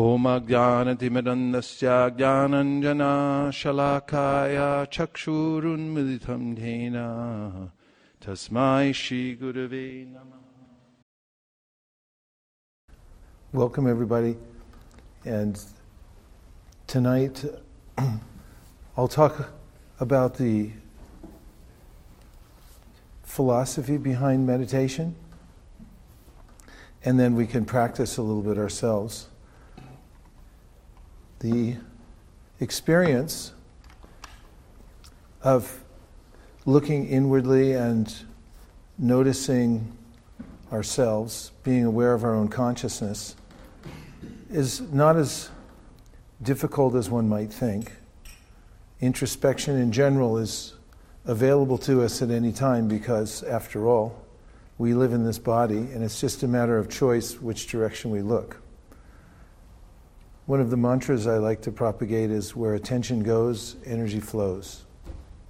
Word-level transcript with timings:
ॐ 0.00 0.24
अज्ञानतिमिरन्दस्य 0.28 1.86
ज्ञानञ्जनाशलाकाय 2.18 2.86
चक्षुरुन्मिलितं 4.94 6.44
येन 6.60 6.96
तस्मै 8.24 8.92
श्रीगुरवे 9.00 9.88
नमः 10.12 10.40
Welcome, 13.52 13.86
everybody. 13.86 14.38
And 15.26 15.60
tonight 16.86 17.44
I'll 18.96 19.08
talk 19.08 19.50
about 20.00 20.38
the 20.38 20.70
philosophy 23.24 23.98
behind 23.98 24.46
meditation, 24.46 25.16
and 27.04 27.20
then 27.20 27.34
we 27.34 27.46
can 27.46 27.66
practice 27.66 28.16
a 28.16 28.22
little 28.22 28.40
bit 28.40 28.56
ourselves. 28.56 29.26
The 31.39 31.75
experience 32.59 33.53
of 35.43 35.83
looking 36.65 37.07
inwardly 37.07 37.73
and 37.73 38.13
noticing 38.97 39.95
ourselves, 40.71 41.51
being 41.63 41.85
aware 41.85 42.13
of 42.13 42.23
our 42.23 42.33
own 42.33 42.47
consciousness, 42.47 43.35
is 44.49 44.81
not 44.81 45.15
as 45.15 45.49
difficult 46.41 46.95
as 46.95 47.09
one 47.09 47.29
might 47.29 47.51
think. 47.51 47.93
Introspection 48.99 49.77
in 49.77 49.91
general 49.91 50.37
is 50.37 50.73
available 51.25 51.77
to 51.77 52.01
us 52.01 52.21
at 52.21 52.31
any 52.31 52.51
time 52.51 52.87
because, 52.87 53.43
after 53.43 53.87
all, 53.87 54.25
we 54.77 54.93
live 54.93 55.13
in 55.13 55.23
this 55.23 55.39
body 55.39 55.77
and 55.77 56.03
it's 56.03 56.19
just 56.19 56.43
a 56.43 56.47
matter 56.47 56.77
of 56.77 56.89
choice 56.89 57.39
which 57.39 57.67
direction 57.67 58.11
we 58.11 58.21
look. 58.21 58.61
One 60.47 60.61
of 60.61 60.69
the 60.69 60.77
mantras 60.77 61.27
I 61.27 61.39
like 61.39 61.59
to 61.63 61.73
propagate 61.73 62.31
is 62.31 62.55
where 62.55 62.75
attention 62.75 63.21
goes, 63.21 63.75
energy 63.85 64.21
flows. 64.21 64.85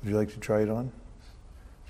Would 0.02 0.10
you 0.10 0.18
like 0.18 0.34
to 0.34 0.40
try 0.40 0.64
it 0.64 0.72
on? 0.72 0.92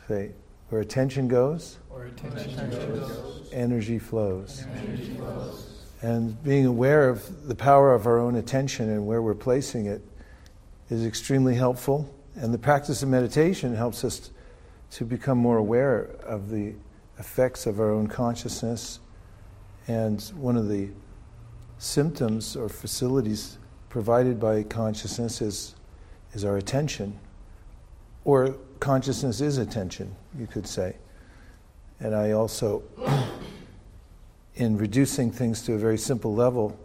Say, 0.10 0.34
where 0.68 0.82
attention 0.82 1.30
goes, 1.30 1.78
where 1.88 2.08
attention 2.08 2.70
goes, 2.70 3.50
energy 3.54 3.98
flows. 3.98 4.66
energy 4.76 5.16
flows. 5.16 5.88
And 6.02 6.44
being 6.44 6.66
aware 6.66 7.08
of 7.08 7.48
the 7.48 7.56
power 7.56 7.96
of 7.96 8.08
our 8.08 8.20
own 8.20 8.36
attention 8.36 8.90
and 8.90 9.08
where 9.08 9.22
we're 9.22 9.36
placing 9.36 9.86
it 9.86 10.02
is 10.90 11.06
extremely 11.06 11.56
helpful. 11.56 12.14
And 12.36 12.54
the 12.54 12.60
practice 12.60 13.04
of 13.04 13.08
meditation 13.08 13.74
helps 13.74 14.04
us 14.04 14.32
to 14.92 15.06
become 15.06 15.38
more 15.38 15.60
aware 15.60 16.10
of 16.26 16.50
the 16.50 16.74
effects 17.20 17.68
of 17.68 17.80
our 17.80 17.90
own 17.90 18.08
consciousness. 18.08 19.00
And 19.88 20.22
one 20.36 20.58
of 20.58 20.68
the 20.68 20.90
symptoms 21.80 22.56
or 22.56 22.70
facilities 22.70 23.58
provided 23.90 24.40
by 24.40 24.64
consciousness 24.64 25.42
is, 25.42 25.76
is 26.34 26.44
our 26.44 26.58
attention. 26.58 27.18
Or 28.26 28.56
consciousness 28.80 29.42
is 29.42 29.58
attention, 29.58 30.16
you 30.38 30.48
could 30.48 30.68
say. 30.68 30.96
And 32.00 32.16
I 32.16 32.32
also, 32.32 32.84
in 34.56 34.78
reducing 34.78 35.32
things 35.32 35.62
to 35.64 35.74
a 35.74 35.78
very 35.78 35.98
simple 35.98 36.34
level, 36.34 36.78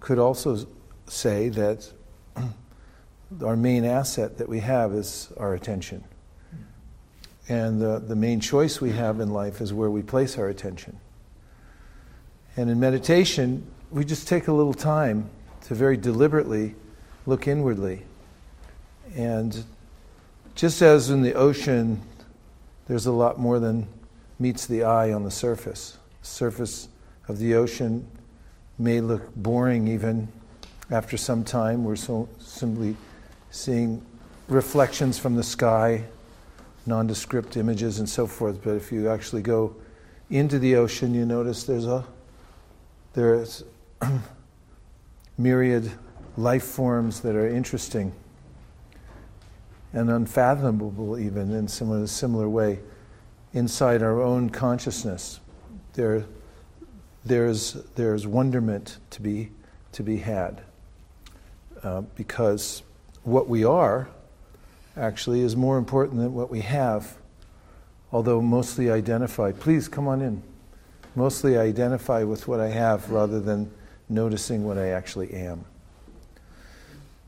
could 0.00 0.18
also 0.18 0.66
say 1.08 1.48
that 1.50 1.90
our 3.44 3.56
main 3.56 3.84
asset 3.84 4.38
that 4.38 4.48
we 4.48 4.60
have 4.60 4.92
is 4.92 5.32
our 5.36 5.54
attention. 5.54 6.04
And 7.48 7.80
the, 7.80 7.98
the 7.98 8.16
main 8.16 8.40
choice 8.40 8.80
we 8.80 8.90
have 8.90 9.20
in 9.20 9.30
life 9.30 9.60
is 9.60 9.72
where 9.72 9.90
we 9.90 10.02
place 10.02 10.36
our 10.38 10.48
attention. 10.48 10.98
And 12.56 12.70
in 12.70 12.80
meditation, 12.80 13.66
we 13.90 14.04
just 14.04 14.26
take 14.26 14.48
a 14.48 14.52
little 14.52 14.74
time 14.74 15.28
to 15.62 15.74
very 15.74 15.96
deliberately 15.96 16.74
look 17.26 17.46
inwardly. 17.46 18.02
And 19.14 19.64
just 20.54 20.82
as 20.82 21.10
in 21.10 21.22
the 21.22 21.34
ocean, 21.34 22.00
there's 22.86 23.06
a 23.06 23.12
lot 23.12 23.38
more 23.38 23.58
than 23.58 23.86
meets 24.38 24.66
the 24.66 24.84
eye 24.84 25.12
on 25.12 25.24
the 25.24 25.30
surface. 25.30 25.98
The 26.20 26.26
surface 26.26 26.88
of 27.28 27.38
the 27.38 27.54
ocean 27.54 28.06
may 28.78 29.00
look 29.00 29.34
boring 29.34 29.88
even 29.88 30.28
after 30.90 31.16
some 31.16 31.44
time. 31.44 31.84
We're 31.84 31.96
so 31.96 32.28
simply 32.38 32.96
seeing 33.50 34.04
reflections 34.48 35.18
from 35.18 35.34
the 35.34 35.42
sky, 35.42 36.04
nondescript 36.84 37.56
images, 37.56 37.98
and 37.98 38.08
so 38.08 38.26
forth. 38.26 38.62
But 38.62 38.74
if 38.74 38.92
you 38.92 39.08
actually 39.08 39.42
go 39.42 39.74
into 40.30 40.58
the 40.58 40.76
ocean, 40.76 41.14
you 41.14 41.24
notice 41.24 41.64
there's 41.64 41.86
a 41.86 42.04
there's 43.14 43.64
myriad 45.38 45.90
life 46.36 46.64
forms 46.64 47.20
that 47.20 47.34
are 47.34 47.48
interesting 47.48 48.12
and 49.92 50.10
unfathomable, 50.10 51.18
even 51.18 51.52
in 51.52 51.66
some 51.68 52.06
similar 52.06 52.48
way, 52.48 52.80
inside 53.54 54.02
our 54.02 54.20
own 54.20 54.50
consciousness. 54.50 55.40
There, 55.94 56.24
there's, 57.24 57.74
there's 57.94 58.26
wonderment 58.26 58.98
to 59.10 59.22
be, 59.22 59.50
to 59.92 60.02
be 60.02 60.18
had 60.18 60.62
uh, 61.82 62.02
because 62.14 62.82
what 63.22 63.48
we 63.48 63.64
are 63.64 64.08
actually 64.96 65.40
is 65.40 65.56
more 65.56 65.78
important 65.78 66.18
than 66.20 66.34
what 66.34 66.50
we 66.50 66.60
have, 66.60 67.16
although 68.12 68.42
mostly 68.42 68.90
identify. 68.90 69.52
Please 69.52 69.88
come 69.88 70.06
on 70.08 70.20
in. 70.20 70.42
Mostly 71.14 71.56
identify 71.56 72.22
with 72.22 72.46
what 72.46 72.60
I 72.60 72.68
have 72.68 73.10
rather 73.10 73.40
than 73.40 73.70
noticing 74.08 74.64
what 74.64 74.78
I 74.78 74.88
actually 74.88 75.32
am. 75.32 75.64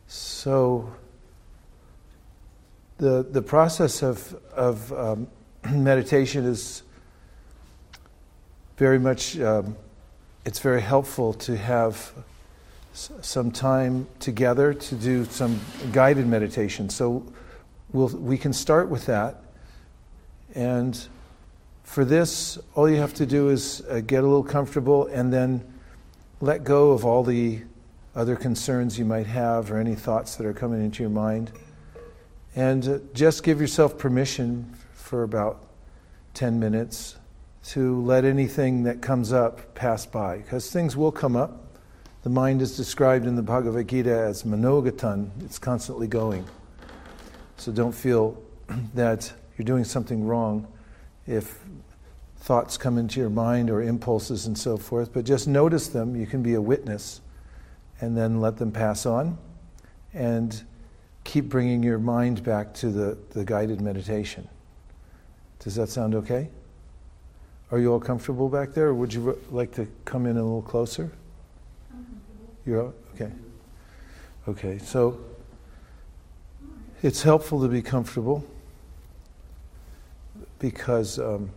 So, 0.06 0.92
the, 2.98 3.26
the 3.30 3.42
process 3.42 4.02
of, 4.02 4.34
of 4.54 4.92
um, 4.92 5.28
meditation 5.70 6.44
is 6.44 6.82
very 8.76 8.98
much, 8.98 9.38
um, 9.40 9.76
it's 10.44 10.60
very 10.60 10.80
helpful 10.80 11.34
to 11.34 11.56
have 11.56 12.12
some 12.92 13.50
time 13.50 14.06
together 14.18 14.74
to 14.74 14.94
do 14.94 15.24
some 15.24 15.60
guided 15.92 16.26
meditation. 16.26 16.88
So 16.88 17.24
we'll, 17.92 18.08
we 18.08 18.36
can 18.38 18.52
start 18.52 18.88
with 18.88 19.06
that. 19.06 19.42
And 20.54 20.98
for 21.84 22.04
this, 22.04 22.58
all 22.74 22.88
you 22.88 22.96
have 22.96 23.14
to 23.14 23.26
do 23.26 23.50
is 23.50 23.82
uh, 23.88 24.00
get 24.00 24.24
a 24.24 24.26
little 24.26 24.42
comfortable 24.42 25.06
and 25.06 25.32
then 25.32 25.64
let 26.41 26.62
go 26.62 26.93
of 26.93 27.04
all 27.04 27.25
the 27.25 27.62
other 28.15 28.37
concerns 28.37 28.99
you 28.99 29.04
might 29.04 29.26
have 29.26 29.71
or 29.71 29.78
any 29.78 29.94
thoughts 29.94 30.37
that 30.37 30.47
are 30.47 30.53
coming 30.53 30.84
into 30.84 31.03
your 31.03 31.10
mind. 31.10 31.53
And 32.54 32.88
uh, 32.88 32.99
just 33.12 33.43
give 33.43 33.60
yourself 33.60 33.99
permission 33.99 34.75
for 34.94 35.22
about 35.22 35.66
10 36.34 36.59
minutes 36.59 37.16
to 37.65 38.00
let 38.03 38.25
anything 38.25 38.84
that 38.84 39.03
comes 39.03 39.32
up 39.32 39.75
pass 39.75 40.06
by, 40.06 40.38
because 40.38 40.71
things 40.71 40.97
will 40.97 41.12
come 41.12 41.37
up. 41.37 41.65
The 42.22 42.31
mind 42.31 42.62
is 42.62 42.76
described 42.76 43.26
in 43.26 43.37
the 43.37 43.43
Bhagavad 43.43 43.88
Gita 43.88 44.10
as 44.10 44.44
manogatan, 44.44 45.31
it's 45.44 45.59
constantly 45.59 46.06
going. 46.06 46.44
So 47.56 47.72
don't 47.72 47.93
feel 47.93 48.41
that 48.94 49.32
you're 49.56 49.66
doing 49.66 49.84
something 49.84 50.25
wrong 50.25 50.66
if 51.26 51.59
thoughts 52.41 52.76
come 52.76 52.99
into 52.99 53.21
your 53.21 53.31
mind 53.31 53.71
or 53.71 53.82
impulses 53.82 54.47
and 54.47 54.56
so 54.56 54.76
forth, 54.76 55.12
but 55.12 55.25
just 55.25 55.49
notice 55.49 55.88
them. 55.88 56.16
You 56.16 56.26
can 56.26 56.43
be 56.43 56.54
a 56.54 56.62
witness 56.62 57.21
and 58.00 58.16
then 58.16 58.41
let 58.41 58.56
them 58.56 58.72
pass 58.72 59.06
on. 59.06 59.38
And 60.15 60.62
keep 61.25 61.50
bringing 61.50 61.82
your 61.82 61.99
mind 61.99 62.43
back 62.43 62.72
to 62.72 62.88
the, 62.88 63.19
the 63.31 63.44
guided 63.44 63.82
meditation. 63.82 64.49
Does 65.59 65.75
that 65.75 65.91
sound 65.91 66.15
okay? 66.15 66.49
Are 67.71 67.78
you 67.78 67.93
all 67.93 68.00
comfortable 68.00 68.49
back 68.49 68.72
there, 68.72 68.87
or 68.87 68.94
would 68.94 69.12
you 69.12 69.38
like 69.50 69.72
to 69.72 69.87
come 70.06 70.25
in 70.25 70.38
a 70.38 70.43
little 70.43 70.62
closer? 70.62 71.12
You're 72.65 72.82
all, 72.82 72.94
okay. 73.15 73.31
Okay, 74.49 74.79
so 74.79 75.20
it's 77.02 77.23
helpful 77.23 77.61
to 77.61 77.69
be 77.69 77.82
comfortable 77.82 78.43
because, 80.58 81.19
um, 81.19 81.50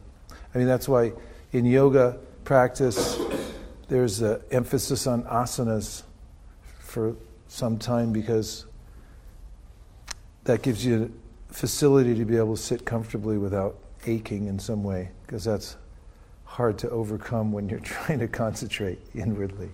I 0.54 0.58
mean, 0.58 0.68
that's 0.68 0.88
why 0.88 1.14
in 1.52 1.66
yoga 1.66 2.18
practice 2.44 3.18
there's 3.88 4.22
an 4.22 4.42
emphasis 4.52 5.08
on 5.08 5.24
asanas 5.24 6.04
for 6.80 7.16
some 7.48 7.78
time 7.78 8.12
because 8.12 8.66
that 10.44 10.62
gives 10.62 10.86
you 10.86 11.14
facility 11.50 12.16
to 12.16 12.26
be 12.26 12.38
able 12.38 12.56
to 12.56 12.62
sit 12.62 12.86
comfortably 12.86 13.38
without 13.38 13.78
aching 14.06 14.48
in 14.48 14.58
some 14.58 14.84
way, 14.84 15.12
because 15.26 15.44
that's 15.44 15.76
hard 16.46 16.78
to 16.80 16.90
overcome 16.90 17.52
when 17.52 17.70
you're 17.70 17.80
trying 17.82 18.20
to 18.20 18.28
concentrate 18.28 19.00
inwardly. 19.14 19.70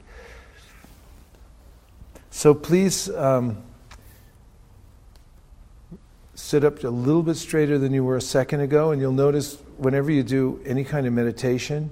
So 2.29 2.53
please 2.53 3.09
um, 3.09 3.63
sit 6.47 6.63
up 6.63 6.81
a 6.85 6.87
little 6.87 7.23
bit 7.23 7.35
straighter 7.35 7.77
than 7.77 7.93
you 7.93 8.05
were 8.05 8.15
a 8.15 8.21
second 8.21 8.61
ago, 8.61 8.91
and 8.91 9.01
you'll 9.01 9.11
notice 9.11 9.57
whenever 9.75 10.09
you 10.09 10.23
do 10.23 10.61
any 10.65 10.81
kind 10.81 11.05
of 11.05 11.11
meditation 11.11 11.91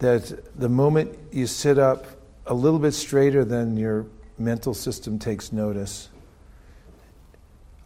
that 0.00 0.58
the 0.58 0.68
moment 0.68 1.16
you 1.30 1.46
sit 1.46 1.78
up 1.78 2.04
a 2.46 2.54
little 2.54 2.80
bit 2.80 2.90
straighter, 2.90 3.44
than 3.44 3.76
your 3.76 4.06
mental 4.38 4.74
system 4.74 5.20
takes 5.20 5.52
notice. 5.52 6.08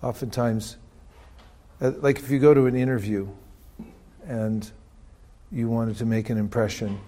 Oftentimes, 0.02 0.78
uh, 1.82 1.93
like 1.98 2.19
if 2.19 2.31
you 2.31 2.38
go 2.38 2.55
to 2.55 2.64
an 2.64 2.75
interview 2.75 3.28
and 4.26 4.70
you 5.50 5.69
wanted 5.69 5.98
to 5.98 6.06
make 6.06 6.31
an 6.31 6.38
impression, 6.38 6.98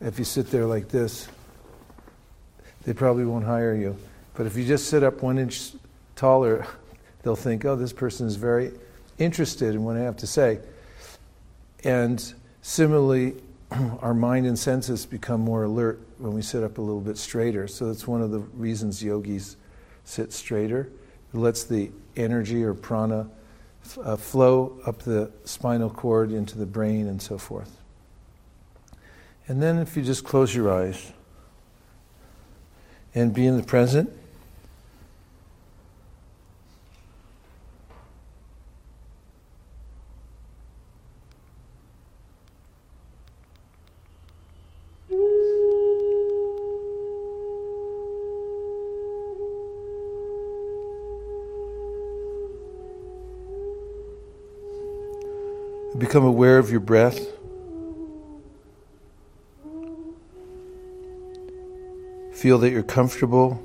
if 0.00 0.18
you 0.18 0.24
sit 0.24 0.50
there 0.50 0.66
like 0.66 0.88
this, 0.88 1.28
they 2.82 2.92
probably 2.92 3.24
won't 3.24 3.44
hire 3.44 3.72
you. 3.72 3.96
But 4.34 4.46
if 4.46 4.56
you 4.56 4.64
just 4.64 4.88
sit 4.88 5.04
up 5.04 5.22
one 5.22 5.38
inch 5.38 5.74
taller, 6.16 6.66
they'll 7.24 7.34
think, 7.34 7.64
oh, 7.64 7.74
this 7.74 7.92
person 7.92 8.26
is 8.26 8.36
very 8.36 8.72
interested 9.18 9.74
in 9.74 9.82
what 9.82 9.96
I 9.96 10.00
have 10.00 10.16
to 10.18 10.26
say. 10.26 10.60
And 11.82 12.34
similarly, 12.62 13.34
our 14.00 14.14
mind 14.14 14.46
and 14.46 14.58
senses 14.58 15.06
become 15.06 15.40
more 15.40 15.64
alert 15.64 16.00
when 16.18 16.32
we 16.32 16.42
sit 16.42 16.62
up 16.62 16.78
a 16.78 16.80
little 16.80 17.00
bit 17.00 17.18
straighter. 17.18 17.66
So 17.66 17.86
that's 17.86 18.06
one 18.06 18.22
of 18.22 18.30
the 18.30 18.38
reasons 18.38 19.02
yogis 19.02 19.56
sit 20.04 20.32
straighter. 20.32 20.90
It 21.32 21.36
lets 21.36 21.64
the 21.64 21.90
energy 22.16 22.62
or 22.62 22.74
prana 22.74 23.28
uh, 24.02 24.16
flow 24.16 24.78
up 24.86 25.00
the 25.00 25.30
spinal 25.44 25.90
cord 25.90 26.30
into 26.30 26.58
the 26.58 26.66
brain 26.66 27.08
and 27.08 27.20
so 27.20 27.38
forth. 27.38 27.80
And 29.48 29.62
then 29.62 29.78
if 29.78 29.96
you 29.96 30.02
just 30.02 30.24
close 30.24 30.54
your 30.54 30.72
eyes 30.72 31.12
and 33.14 33.32
be 33.32 33.46
in 33.46 33.56
the 33.56 33.62
present. 33.62 34.10
Become 56.14 56.26
aware 56.26 56.58
of 56.58 56.70
your 56.70 56.78
breath. 56.78 57.18
Feel 62.32 62.56
that 62.58 62.70
you're 62.70 62.84
comfortable 62.84 63.60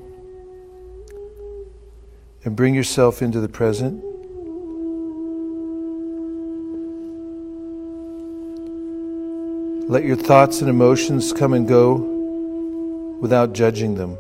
and 2.44 2.56
bring 2.56 2.74
yourself 2.74 3.22
into 3.22 3.40
the 3.40 3.48
present. 3.48 4.04
Let 9.88 10.04
your 10.04 10.16
thoughts 10.16 10.62
and 10.62 10.72
emotions 10.72 11.32
come 11.32 11.54
and 11.54 11.68
go 11.68 11.98
without 13.22 13.54
judging 13.54 13.94
them. 13.94 14.18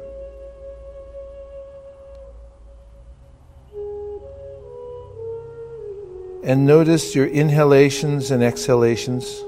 And 6.49 6.65
notice 6.65 7.13
your 7.13 7.27
inhalations 7.27 8.31
and 8.31 8.41
exhalations. 8.41 9.39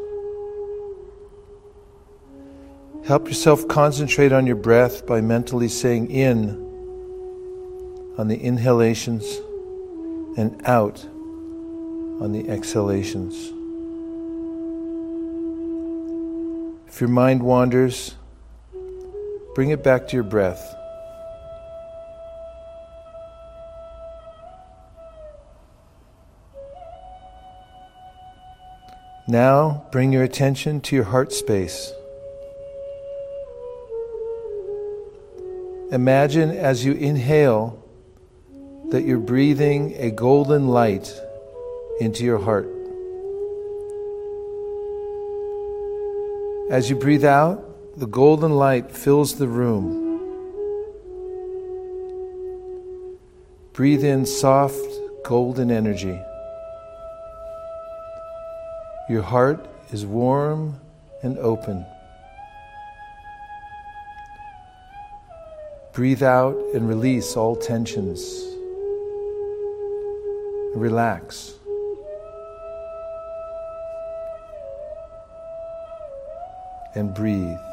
Help 3.07 3.27
yourself 3.27 3.67
concentrate 3.67 4.31
on 4.31 4.45
your 4.45 4.55
breath 4.55 5.07
by 5.07 5.19
mentally 5.19 5.67
saying 5.67 6.11
in 6.11 6.49
on 8.19 8.27
the 8.27 8.37
inhalations 8.37 9.25
and 10.37 10.61
out 10.65 11.03
on 12.21 12.33
the 12.33 12.47
exhalations. 12.47 13.47
If 16.87 17.01
your 17.01 17.09
mind 17.09 17.41
wanders, 17.41 18.13
bring 19.55 19.71
it 19.71 19.83
back 19.83 20.07
to 20.09 20.15
your 20.15 20.23
breath. 20.23 20.75
Now 29.27 29.87
bring 29.91 30.11
your 30.11 30.23
attention 30.23 30.81
to 30.81 30.95
your 30.95 31.05
heart 31.05 31.31
space. 31.31 31.91
Imagine 35.91 36.51
as 36.51 36.83
you 36.85 36.93
inhale 36.93 37.77
that 38.89 39.03
you're 39.03 39.19
breathing 39.19 39.93
a 39.97 40.09
golden 40.09 40.67
light 40.67 41.13
into 41.99 42.23
your 42.23 42.39
heart. 42.39 42.67
As 46.71 46.89
you 46.89 46.95
breathe 46.95 47.25
out, 47.25 47.99
the 47.99 48.07
golden 48.07 48.51
light 48.51 48.91
fills 48.91 49.35
the 49.35 49.47
room. 49.47 49.99
Breathe 53.73 54.03
in 54.03 54.25
soft 54.25 54.79
golden 55.23 55.69
energy. 55.69 56.19
Your 59.11 59.23
heart 59.23 59.67
is 59.91 60.05
warm 60.05 60.79
and 61.21 61.37
open. 61.39 61.85
Breathe 65.91 66.23
out 66.23 66.55
and 66.73 66.87
release 66.87 67.35
all 67.35 67.57
tensions. 67.57 68.23
Relax. 70.77 71.55
And 76.95 77.13
breathe. 77.13 77.70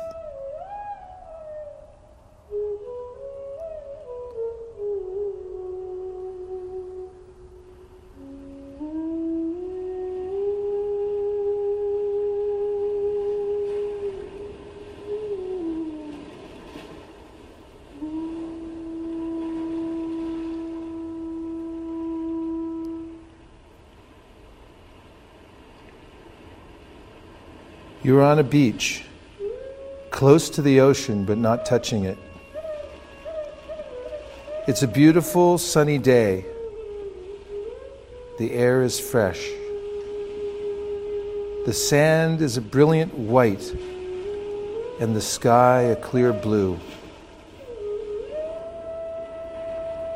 You're 28.09 28.23
on 28.23 28.39
a 28.39 28.43
beach, 28.43 29.05
close 30.11 30.49
to 30.57 30.63
the 30.63 30.81
ocean 30.81 31.27
but 31.27 31.37
not 31.37 31.67
touching 31.67 32.05
it. 32.05 32.17
It's 34.67 34.83
a 34.83 34.89
beautiful 34.89 35.59
sunny 35.59 35.99
day. 35.99 36.47
The 38.39 38.53
air 38.53 38.81
is 38.83 38.99
fresh. 38.99 39.47
The 41.67 41.75
sand 41.75 42.41
is 42.41 42.57
a 42.57 42.63
brilliant 42.63 43.13
white, 43.13 43.77
and 45.01 45.15
the 45.15 45.21
sky 45.21 45.83
a 45.83 45.97
clear 45.97 46.33
blue. 46.33 46.81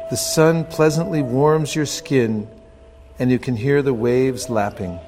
The 0.09 0.17
sun 0.17 0.65
pleasantly 0.65 1.21
warms 1.21 1.77
your 1.77 1.85
skin, 1.85 2.49
and 3.19 3.31
you 3.31 3.39
can 3.39 3.55
hear 3.55 3.83
the 3.83 3.93
waves 3.93 4.49
lapping. 4.49 4.99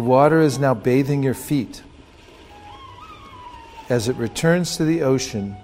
The 0.00 0.06
water 0.06 0.40
is 0.40 0.58
now 0.58 0.72
bathing 0.72 1.22
your 1.22 1.34
feet. 1.34 1.82
As 3.90 4.08
it 4.08 4.16
returns 4.16 4.78
to 4.78 4.84
the 4.86 5.02
ocean, 5.02 5.54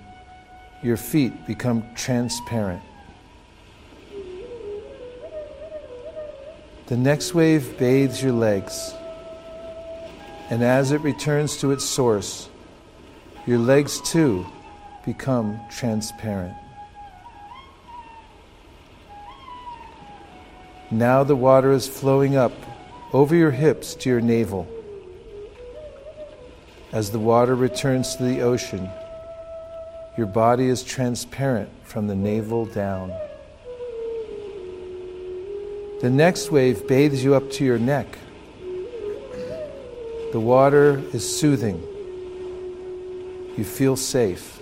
your 0.83 0.99
feet 0.99 1.47
become 1.47 1.83
transparent. 1.95 2.83
The 6.85 6.99
next 6.99 7.33
wave 7.33 7.79
bathes 7.79 8.23
your 8.23 8.35
legs, 8.35 8.93
and 10.51 10.63
as 10.63 10.93
it 10.93 11.01
returns 11.01 11.57
to 11.63 11.73
its 11.73 11.87
source, 11.87 12.51
your 13.47 13.59
legs 13.59 14.03
too 14.03 14.45
become 15.07 15.59
transparent. 15.71 16.55
Now 20.91 21.25
the 21.25 21.37
water 21.37 21.73
is 21.73 21.89
flowing 21.89 22.37
up 22.37 22.53
over 23.17 23.35
your 23.35 23.51
hips 23.51 23.95
to 23.95 24.11
your 24.11 24.21
navel. 24.21 24.69
As 26.93 27.11
the 27.13 27.19
water 27.19 27.55
returns 27.55 28.15
to 28.17 28.25
the 28.25 28.43
ocean, 28.43 28.91
your 30.19 30.27
body 30.27 30.67
is 30.67 30.83
transparent 30.83 31.71
from 31.83 32.09
the 32.09 32.15
navel 32.15 32.67
down. 32.67 33.09
The 36.03 36.11
next 36.11 36.51
wave 36.51 36.87
bathes 36.87 37.25
you 37.25 37.35
up 37.35 37.51
to 37.53 37.65
your 37.65 37.79
neck. 37.79 38.07
The 40.33 40.41
water 40.41 41.03
is 41.15 41.25
soothing. 41.39 41.81
You 43.57 43.65
feel 43.65 43.97
safe. 43.97 44.61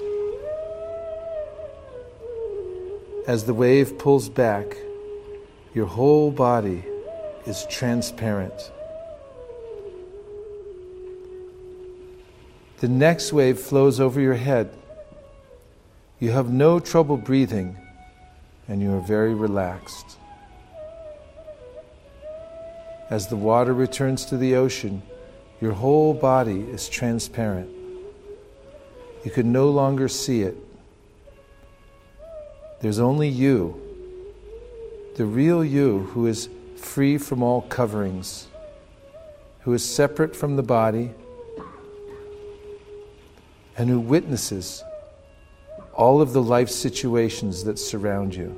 As 3.26 3.46
the 3.46 3.54
wave 3.54 3.98
pulls 3.98 4.28
back, 4.28 4.76
your 5.74 5.86
whole 5.86 6.30
body 6.30 6.84
is 7.46 7.66
transparent. 7.70 8.70
The 12.80 12.88
next 12.88 13.32
wave 13.32 13.58
flows 13.58 14.00
over 14.00 14.20
your 14.20 14.34
head. 14.34 14.70
You 16.20 16.30
have 16.32 16.50
no 16.50 16.80
trouble 16.80 17.16
breathing, 17.16 17.76
and 18.68 18.82
you 18.82 18.94
are 18.94 19.00
very 19.00 19.34
relaxed. 19.34 20.18
As 23.10 23.28
the 23.28 23.36
water 23.36 23.74
returns 23.74 24.24
to 24.26 24.36
the 24.36 24.56
ocean, 24.56 25.02
your 25.60 25.72
whole 25.72 26.14
body 26.14 26.60
is 26.60 26.88
transparent. 26.88 27.70
You 29.24 29.30
can 29.30 29.52
no 29.52 29.70
longer 29.70 30.08
see 30.08 30.42
it. 30.42 30.56
There's 32.80 32.98
only 32.98 33.28
you, 33.28 33.80
the 35.16 35.24
real 35.24 35.64
you, 35.64 36.00
who 36.12 36.26
is 36.26 36.48
free 36.84 37.18
from 37.18 37.42
all 37.42 37.62
coverings, 37.62 38.46
who 39.60 39.72
is 39.72 39.84
separate 39.84 40.36
from 40.36 40.56
the 40.56 40.62
body, 40.62 41.10
and 43.76 43.88
who 43.88 43.98
witnesses 43.98 44.84
all 45.92 46.20
of 46.20 46.32
the 46.32 46.42
life 46.42 46.68
situations 46.68 47.64
that 47.64 47.78
surround 47.78 48.34
you. 48.34 48.56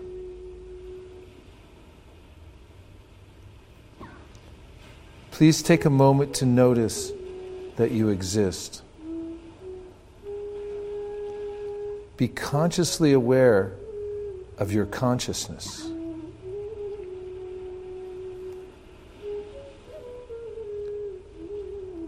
Please 5.31 5.63
take 5.63 5.85
a 5.85 5.91
moment 5.91 6.35
to 6.35 6.47
notice 6.47 7.13
that 7.77 7.91
you 7.91 8.09
exist. 8.09 8.83
Be 12.17 12.29
consciously 12.29 13.13
aware 13.13 13.75
of 14.57 14.73
your 14.73 14.87
consciousness. 14.87 15.91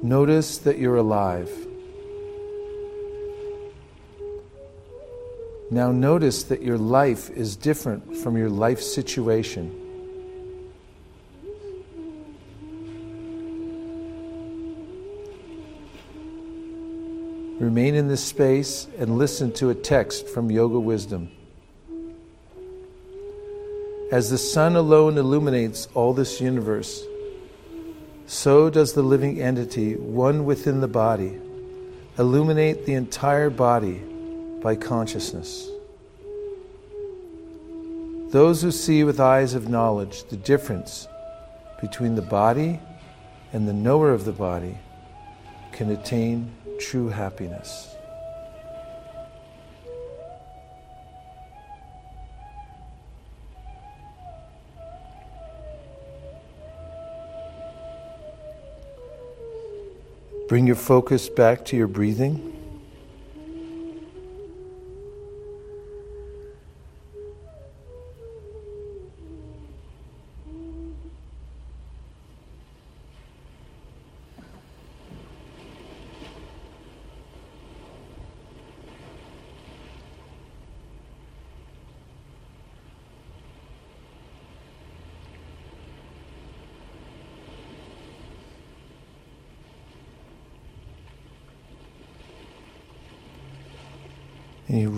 Notice 0.02 0.58
that 0.58 0.78
you're 0.78 0.96
alive. 0.96 1.50
Now 5.70 5.90
notice 5.90 6.44
that 6.44 6.62
your 6.62 6.78
life 6.78 7.28
is 7.30 7.56
different 7.56 8.16
from 8.16 8.36
your 8.36 8.48
life 8.48 8.80
situation. 8.80 9.74
Remain 17.58 17.96
in 17.96 18.06
this 18.06 18.24
space 18.24 18.86
and 18.98 19.18
listen 19.18 19.52
to 19.54 19.70
a 19.70 19.74
text 19.74 20.28
from 20.28 20.48
Yoga 20.48 20.78
Wisdom. 20.78 21.28
As 24.12 24.30
the 24.30 24.38
sun 24.38 24.76
alone 24.76 25.18
illuminates 25.18 25.88
all 25.92 26.14
this 26.14 26.40
universe, 26.40 27.04
so 28.28 28.68
does 28.68 28.92
the 28.92 29.02
living 29.02 29.40
entity, 29.40 29.96
one 29.96 30.44
within 30.44 30.82
the 30.82 30.86
body, 30.86 31.38
illuminate 32.18 32.84
the 32.84 32.92
entire 32.92 33.48
body 33.48 34.02
by 34.62 34.76
consciousness. 34.76 35.70
Those 38.28 38.60
who 38.60 38.70
see 38.70 39.02
with 39.02 39.18
eyes 39.18 39.54
of 39.54 39.70
knowledge 39.70 40.24
the 40.24 40.36
difference 40.36 41.08
between 41.80 42.16
the 42.16 42.22
body 42.22 42.78
and 43.54 43.66
the 43.66 43.72
knower 43.72 44.12
of 44.12 44.26
the 44.26 44.32
body 44.32 44.76
can 45.72 45.90
attain 45.90 46.52
true 46.78 47.08
happiness. 47.08 47.87
Bring 60.48 60.66
your 60.66 60.76
focus 60.76 61.28
back 61.28 61.66
to 61.66 61.76
your 61.76 61.88
breathing. 61.88 62.47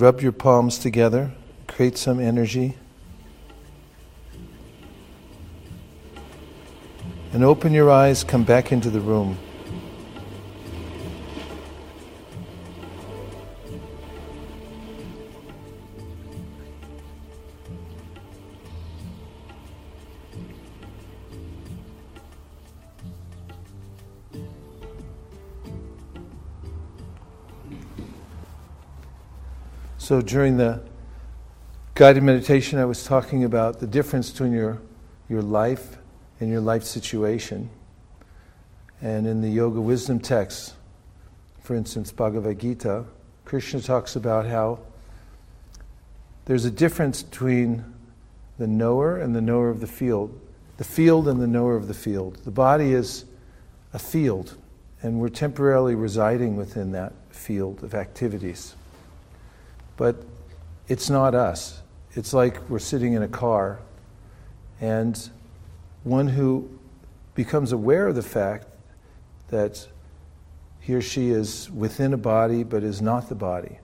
Rub 0.00 0.22
your 0.22 0.32
palms 0.32 0.78
together, 0.78 1.30
create 1.66 1.98
some 1.98 2.18
energy. 2.18 2.76
And 7.32 7.44
open 7.44 7.72
your 7.72 7.90
eyes, 7.90 8.24
come 8.24 8.42
back 8.42 8.72
into 8.72 8.90
the 8.90 9.00
room. 9.00 9.38
So 30.10 30.20
during 30.20 30.56
the 30.56 30.80
guided 31.94 32.24
meditation, 32.24 32.80
I 32.80 32.84
was 32.84 33.04
talking 33.04 33.44
about 33.44 33.78
the 33.78 33.86
difference 33.86 34.28
between 34.28 34.50
your, 34.50 34.82
your 35.28 35.40
life 35.40 35.98
and 36.40 36.50
your 36.50 36.60
life 36.60 36.82
situation. 36.82 37.70
And 39.00 39.24
in 39.24 39.40
the 39.40 39.48
Yoga 39.48 39.80
Wisdom 39.80 40.18
texts, 40.18 40.74
for 41.62 41.76
instance, 41.76 42.10
Bhagavad 42.10 42.58
Gita, 42.58 43.04
Krishna 43.44 43.80
talks 43.80 44.16
about 44.16 44.46
how 44.46 44.80
there's 46.46 46.64
a 46.64 46.72
difference 46.72 47.22
between 47.22 47.84
the 48.58 48.66
knower 48.66 49.16
and 49.16 49.32
the 49.32 49.40
knower 49.40 49.70
of 49.70 49.78
the 49.78 49.86
field, 49.86 50.36
the 50.76 50.82
field 50.82 51.28
and 51.28 51.40
the 51.40 51.46
knower 51.46 51.76
of 51.76 51.86
the 51.86 51.94
field. 51.94 52.40
The 52.42 52.50
body 52.50 52.94
is 52.94 53.26
a 53.92 54.00
field, 54.00 54.56
and 55.02 55.20
we're 55.20 55.28
temporarily 55.28 55.94
residing 55.94 56.56
within 56.56 56.90
that 56.90 57.12
field 57.30 57.84
of 57.84 57.94
activities. 57.94 58.74
But 60.00 60.24
it's 60.88 61.10
not 61.10 61.34
us. 61.34 61.82
It's 62.12 62.32
like 62.32 62.70
we're 62.70 62.78
sitting 62.78 63.12
in 63.12 63.22
a 63.22 63.28
car, 63.28 63.80
and 64.80 65.28
one 66.04 66.26
who 66.26 66.70
becomes 67.34 67.72
aware 67.72 68.08
of 68.08 68.14
the 68.14 68.22
fact 68.22 68.66
that 69.48 69.86
he 70.80 70.94
or 70.94 71.02
she 71.02 71.28
is 71.28 71.70
within 71.70 72.14
a 72.14 72.16
body 72.16 72.64
but 72.64 72.82
is 72.82 73.02
not 73.02 73.28
the 73.28 73.34
body 73.34 73.78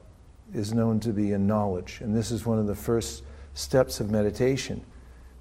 is 0.54 0.72
known 0.72 1.00
to 1.00 1.10
be 1.10 1.32
in 1.32 1.46
knowledge. 1.46 1.98
And 2.00 2.16
this 2.16 2.30
is 2.30 2.46
one 2.46 2.58
of 2.58 2.66
the 2.66 2.74
first 2.74 3.22
steps 3.52 4.00
of 4.00 4.10
meditation, 4.10 4.80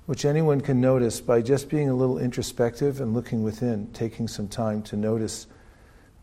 which 0.08 0.25
anyone 0.25 0.60
can 0.60 0.82
notice 0.82 1.22
by 1.22 1.41
just 1.41 1.70
being 1.70 1.88
a 1.88 1.96
little 1.96 2.17
introspective 2.17 3.00
and 3.00 3.13
looking 3.13 3.44
within, 3.44 3.88
taking 3.94 4.27
some 4.27 4.50
time 4.50 4.82
to 4.82 4.98
notice 4.98 5.48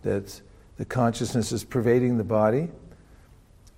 that 0.02 0.42
the 0.76 0.84
consciousness 0.84 1.52
is 1.52 1.64
pervading 1.64 2.18
the 2.18 2.24
body 2.24 2.68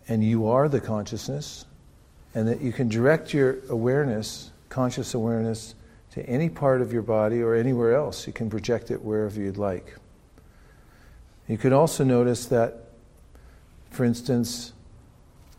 and 0.08 0.22
you 0.22 0.46
are 0.48 0.68
the 0.68 0.80
consciousness, 0.80 1.64
and 2.34 2.46
that 2.48 2.60
you 2.60 2.72
can 2.72 2.88
direct 2.88 3.32
your 3.32 3.58
awareness, 3.68 4.50
conscious 4.68 5.14
awareness, 5.14 5.74
to 6.12 6.24
any 6.28 6.48
part 6.48 6.80
of 6.80 6.92
your 6.92 7.02
body 7.02 7.42
or 7.42 7.54
anywhere 7.54 7.94
else. 7.94 8.26
You 8.26 8.32
can 8.32 8.48
project 8.48 8.90
it 8.90 9.02
wherever 9.02 9.40
you'd 9.40 9.56
like. 9.56 9.96
You 11.48 11.58
can 11.58 11.72
also 11.72 12.04
notice 12.04 12.46
that, 12.46 12.88
for 13.90 14.04
instance, 14.04 14.72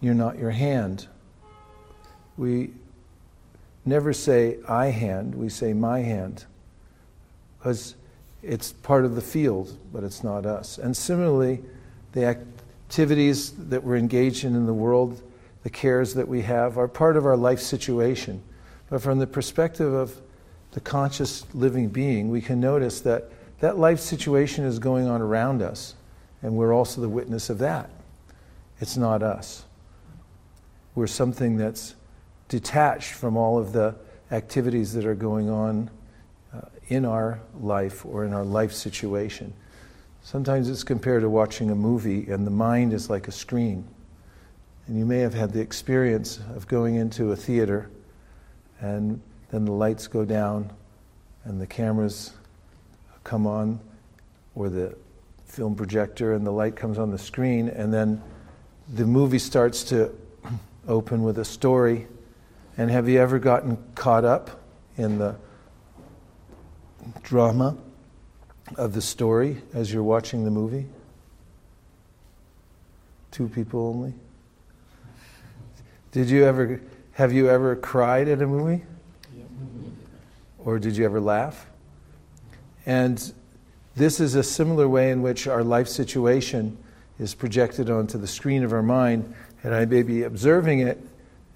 you're 0.01 0.13
not 0.13 0.37
your 0.37 0.51
hand. 0.51 1.07
We 2.37 2.71
never 3.85 4.13
say 4.13 4.57
I 4.67 4.87
hand, 4.87 5.35
we 5.35 5.49
say 5.49 5.73
my 5.73 5.99
hand. 5.99 6.45
Because 7.57 7.95
it's 8.41 8.73
part 8.73 9.05
of 9.05 9.15
the 9.15 9.21
field, 9.21 9.77
but 9.91 10.03
it's 10.03 10.23
not 10.23 10.45
us. 10.45 10.77
And 10.77 10.95
similarly, 10.95 11.63
the 12.13 12.25
act, 12.25 12.45
activities 12.95 13.51
that 13.51 13.83
we're 13.83 13.97
engaged 13.97 14.45
in 14.45 14.55
in 14.55 14.65
the 14.65 14.73
world, 14.73 15.21
the 15.63 15.69
cares 15.69 16.13
that 16.13 16.25
we 16.25 16.41
have, 16.41 16.77
are 16.77 16.87
part 16.87 17.17
of 17.17 17.25
our 17.25 17.35
life 17.35 17.59
situation. 17.59 18.41
But 18.89 19.01
from 19.01 19.19
the 19.19 19.27
perspective 19.27 19.91
of 19.91 20.21
the 20.71 20.79
conscious 20.79 21.45
living 21.53 21.89
being, 21.89 22.29
we 22.29 22.39
can 22.39 22.61
notice 22.61 23.01
that 23.01 23.29
that 23.59 23.77
life 23.77 23.99
situation 23.99 24.63
is 24.63 24.79
going 24.79 25.09
on 25.09 25.21
around 25.21 25.61
us, 25.61 25.95
and 26.41 26.55
we're 26.55 26.71
also 26.71 27.01
the 27.01 27.09
witness 27.09 27.49
of 27.49 27.57
that. 27.57 27.89
It's 28.79 28.95
not 28.95 29.21
us. 29.21 29.65
We're 30.95 31.07
something 31.07 31.57
that's 31.57 31.95
detached 32.47 33.11
from 33.11 33.35
all 33.35 33.59
of 33.59 33.73
the 33.73 33.93
activities 34.31 34.93
that 34.93 35.05
are 35.05 35.15
going 35.15 35.49
on 35.49 35.89
uh, 36.53 36.61
in 36.87 37.03
our 37.03 37.41
life 37.59 38.05
or 38.05 38.23
in 38.23 38.31
our 38.31 38.45
life 38.45 38.71
situation. 38.71 39.53
Sometimes 40.25 40.69
it's 40.69 40.83
compared 40.83 41.21
to 41.21 41.29
watching 41.29 41.69
a 41.69 41.75
movie, 41.75 42.31
and 42.31 42.47
the 42.47 42.51
mind 42.51 42.93
is 42.93 43.11
like 43.11 43.27
a 43.27 43.31
screen. 43.31 43.87
And 44.87 44.97
you 44.97 45.05
may 45.05 45.19
have 45.19 45.35
had 45.35 45.53
the 45.53 45.61
experience 45.61 46.39
of 46.55 46.67
going 46.67 46.95
into 46.95 47.31
a 47.31 47.35
theater, 47.35 47.91
and 48.81 49.21
then 49.51 49.65
the 49.65 49.71
lights 49.71 50.07
go 50.07 50.25
down, 50.25 50.71
and 51.43 51.61
the 51.61 51.67
cameras 51.67 52.33
come 53.23 53.45
on, 53.45 53.79
or 54.55 54.67
the 54.67 54.97
film 55.45 55.75
projector, 55.75 56.33
and 56.33 56.43
the 56.43 56.51
light 56.51 56.75
comes 56.75 56.97
on 56.97 57.11
the 57.11 57.19
screen, 57.19 57.69
and 57.69 57.93
then 57.93 58.19
the 58.95 59.05
movie 59.05 59.37
starts 59.37 59.83
to 59.83 60.11
open 60.87 61.21
with 61.21 61.37
a 61.37 61.45
story. 61.45 62.07
And 62.79 62.89
have 62.89 63.07
you 63.07 63.19
ever 63.19 63.37
gotten 63.37 63.77
caught 63.93 64.25
up 64.25 64.59
in 64.97 65.19
the 65.19 65.35
drama 67.21 67.77
of 68.77 68.93
the 68.93 69.01
story 69.01 69.61
as 69.73 69.93
you're 69.93 70.03
watching 70.03 70.43
the 70.43 70.51
movie? 70.51 70.87
Two 73.31 73.47
people 73.47 73.87
only? 73.87 74.13
Did 76.11 76.29
you 76.29 76.45
ever 76.45 76.81
have 77.13 77.31
you 77.31 77.49
ever 77.49 77.75
cried 77.75 78.27
at 78.27 78.41
a 78.41 78.47
movie? 78.47 78.83
Or 80.59 80.79
did 80.79 80.97
you 80.97 81.05
ever 81.05 81.21
laugh? 81.21 81.67
And 82.85 83.33
this 83.95 84.19
is 84.19 84.35
a 84.35 84.43
similar 84.43 84.89
way 84.89 85.11
in 85.11 85.21
which 85.21 85.47
our 85.47 85.63
life 85.63 85.87
situation 85.87 86.77
is 87.19 87.33
projected 87.33 87.89
onto 87.89 88.17
the 88.17 88.27
screen 88.27 88.63
of 88.63 88.73
our 88.73 88.81
mind, 88.81 89.33
and 89.63 89.73
I 89.73 89.85
may 89.85 90.03
be 90.03 90.23
observing 90.23 90.79
it, 90.79 91.01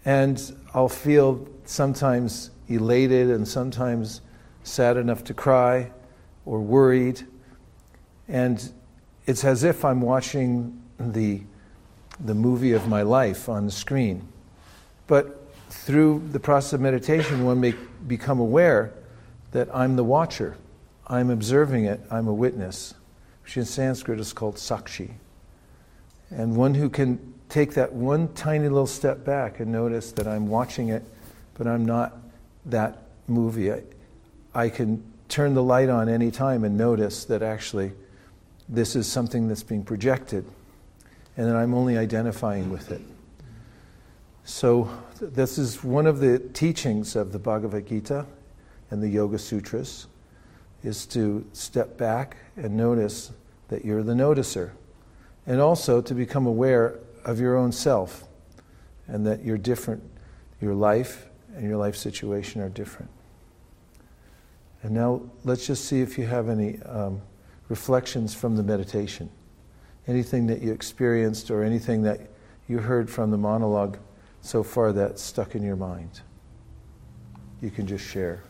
and 0.05 0.41
I'll 0.73 0.87
feel 0.87 1.45
sometimes 1.65 2.51
elated 2.69 3.29
and 3.29 3.45
sometimes 3.45 4.21
sad 4.63 4.95
enough 4.95 5.23
to 5.25 5.33
cry 5.33 5.91
or 6.49 6.59
worried. 6.59 7.21
And 8.27 8.73
it's 9.27 9.45
as 9.45 9.63
if 9.63 9.85
I'm 9.85 10.01
watching 10.01 10.81
the, 10.99 11.43
the 12.19 12.33
movie 12.33 12.73
of 12.73 12.87
my 12.87 13.03
life 13.03 13.47
on 13.47 13.67
the 13.67 13.71
screen. 13.71 14.27
But 15.05 15.47
through 15.69 16.23
the 16.31 16.39
process 16.39 16.73
of 16.73 16.81
meditation, 16.81 17.45
one 17.45 17.61
may 17.61 17.75
become 18.07 18.39
aware 18.39 18.91
that 19.51 19.69
I'm 19.71 19.95
the 19.95 20.03
watcher. 20.03 20.57
I'm 21.05 21.29
observing 21.29 21.85
it, 21.85 22.01
I'm 22.09 22.27
a 22.27 22.33
witness, 22.33 22.95
which 23.43 23.55
in 23.55 23.65
Sanskrit 23.65 24.19
is 24.19 24.33
called 24.33 24.55
sakshi. 24.55 25.11
And 26.31 26.55
one 26.55 26.73
who 26.73 26.89
can 26.89 27.35
take 27.47 27.75
that 27.75 27.93
one 27.93 28.27
tiny 28.33 28.69
little 28.69 28.87
step 28.87 29.23
back 29.23 29.59
and 29.59 29.71
notice 29.71 30.11
that 30.13 30.27
I'm 30.27 30.47
watching 30.47 30.89
it, 30.89 31.03
but 31.53 31.67
I'm 31.67 31.85
not 31.85 32.17
that 32.65 33.03
movie. 33.27 33.71
I, 33.71 33.83
I 34.55 34.69
can 34.69 35.03
turn 35.29 35.53
the 35.53 35.63
light 35.63 35.89
on 35.89 36.09
any 36.09 36.31
time 36.31 36.63
and 36.63 36.77
notice 36.77 37.23
that 37.25 37.41
actually 37.41 37.93
this 38.67 38.95
is 38.95 39.07
something 39.07 39.47
that's 39.47 39.63
being 39.63 39.83
projected 39.83 40.45
and 41.37 41.47
that 41.47 41.55
I'm 41.55 41.73
only 41.73 41.97
identifying 41.97 42.69
with 42.69 42.91
it. 42.91 43.01
So, 44.43 44.89
this 45.21 45.57
is 45.57 45.83
one 45.83 46.07
of 46.07 46.19
the 46.19 46.39
teachings 46.39 47.15
of 47.15 47.31
the 47.31 47.39
Bhagavad 47.39 47.87
Gita 47.87 48.25
and 48.89 49.01
the 49.01 49.07
Yoga 49.07 49.37
Sutras 49.37 50.07
is 50.83 51.05
to 51.07 51.45
step 51.53 51.97
back 51.97 52.37
and 52.55 52.75
notice 52.75 53.31
that 53.67 53.85
you're 53.85 54.01
the 54.01 54.13
noticer 54.13 54.71
and 55.45 55.61
also 55.61 56.01
to 56.01 56.13
become 56.13 56.47
aware 56.47 56.99
of 57.25 57.39
your 57.39 57.57
own 57.57 57.71
self 57.71 58.23
and 59.07 59.25
that 59.27 59.43
you're 59.43 59.57
different. 59.57 60.01
Your 60.61 60.73
life 60.73 61.27
and 61.55 61.63
your 61.67 61.77
life 61.77 61.95
situation 61.95 62.61
are 62.61 62.69
different. 62.69 63.11
And 64.81 64.93
now 64.93 65.21
let's 65.43 65.67
just 65.67 65.85
see 65.85 66.01
if 66.01 66.17
you 66.17 66.25
have 66.25 66.49
any 66.49 66.81
um, 66.83 67.21
reflections 67.67 68.33
from 68.33 68.55
the 68.55 68.63
meditation. 68.63 69.29
Anything 70.07 70.47
that 70.47 70.61
you 70.61 70.71
experienced 70.71 71.51
or 71.51 71.63
anything 71.63 72.03
that 72.03 72.21
you 72.67 72.79
heard 72.79 73.09
from 73.09 73.31
the 73.31 73.37
monologue 73.37 73.97
so 74.41 74.63
far 74.63 74.93
that 74.93 75.19
stuck 75.19 75.55
in 75.55 75.63
your 75.63 75.75
mind. 75.75 76.21
You 77.61 77.69
can 77.69 77.87
just 77.87 78.05
share. 78.05 78.41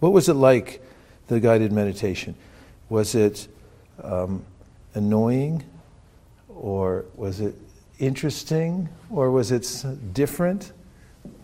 What 0.00 0.12
was 0.12 0.28
it 0.28 0.34
like, 0.34 0.82
the 1.28 1.40
guided 1.40 1.72
meditation? 1.72 2.34
Was 2.88 3.14
it 3.14 3.48
um, 4.02 4.44
annoying? 4.94 5.64
Or 6.48 7.06
was 7.14 7.40
it 7.40 7.54
interesting? 7.98 8.88
Or 9.10 9.30
was 9.30 9.52
it 9.52 9.66
different? 10.12 10.72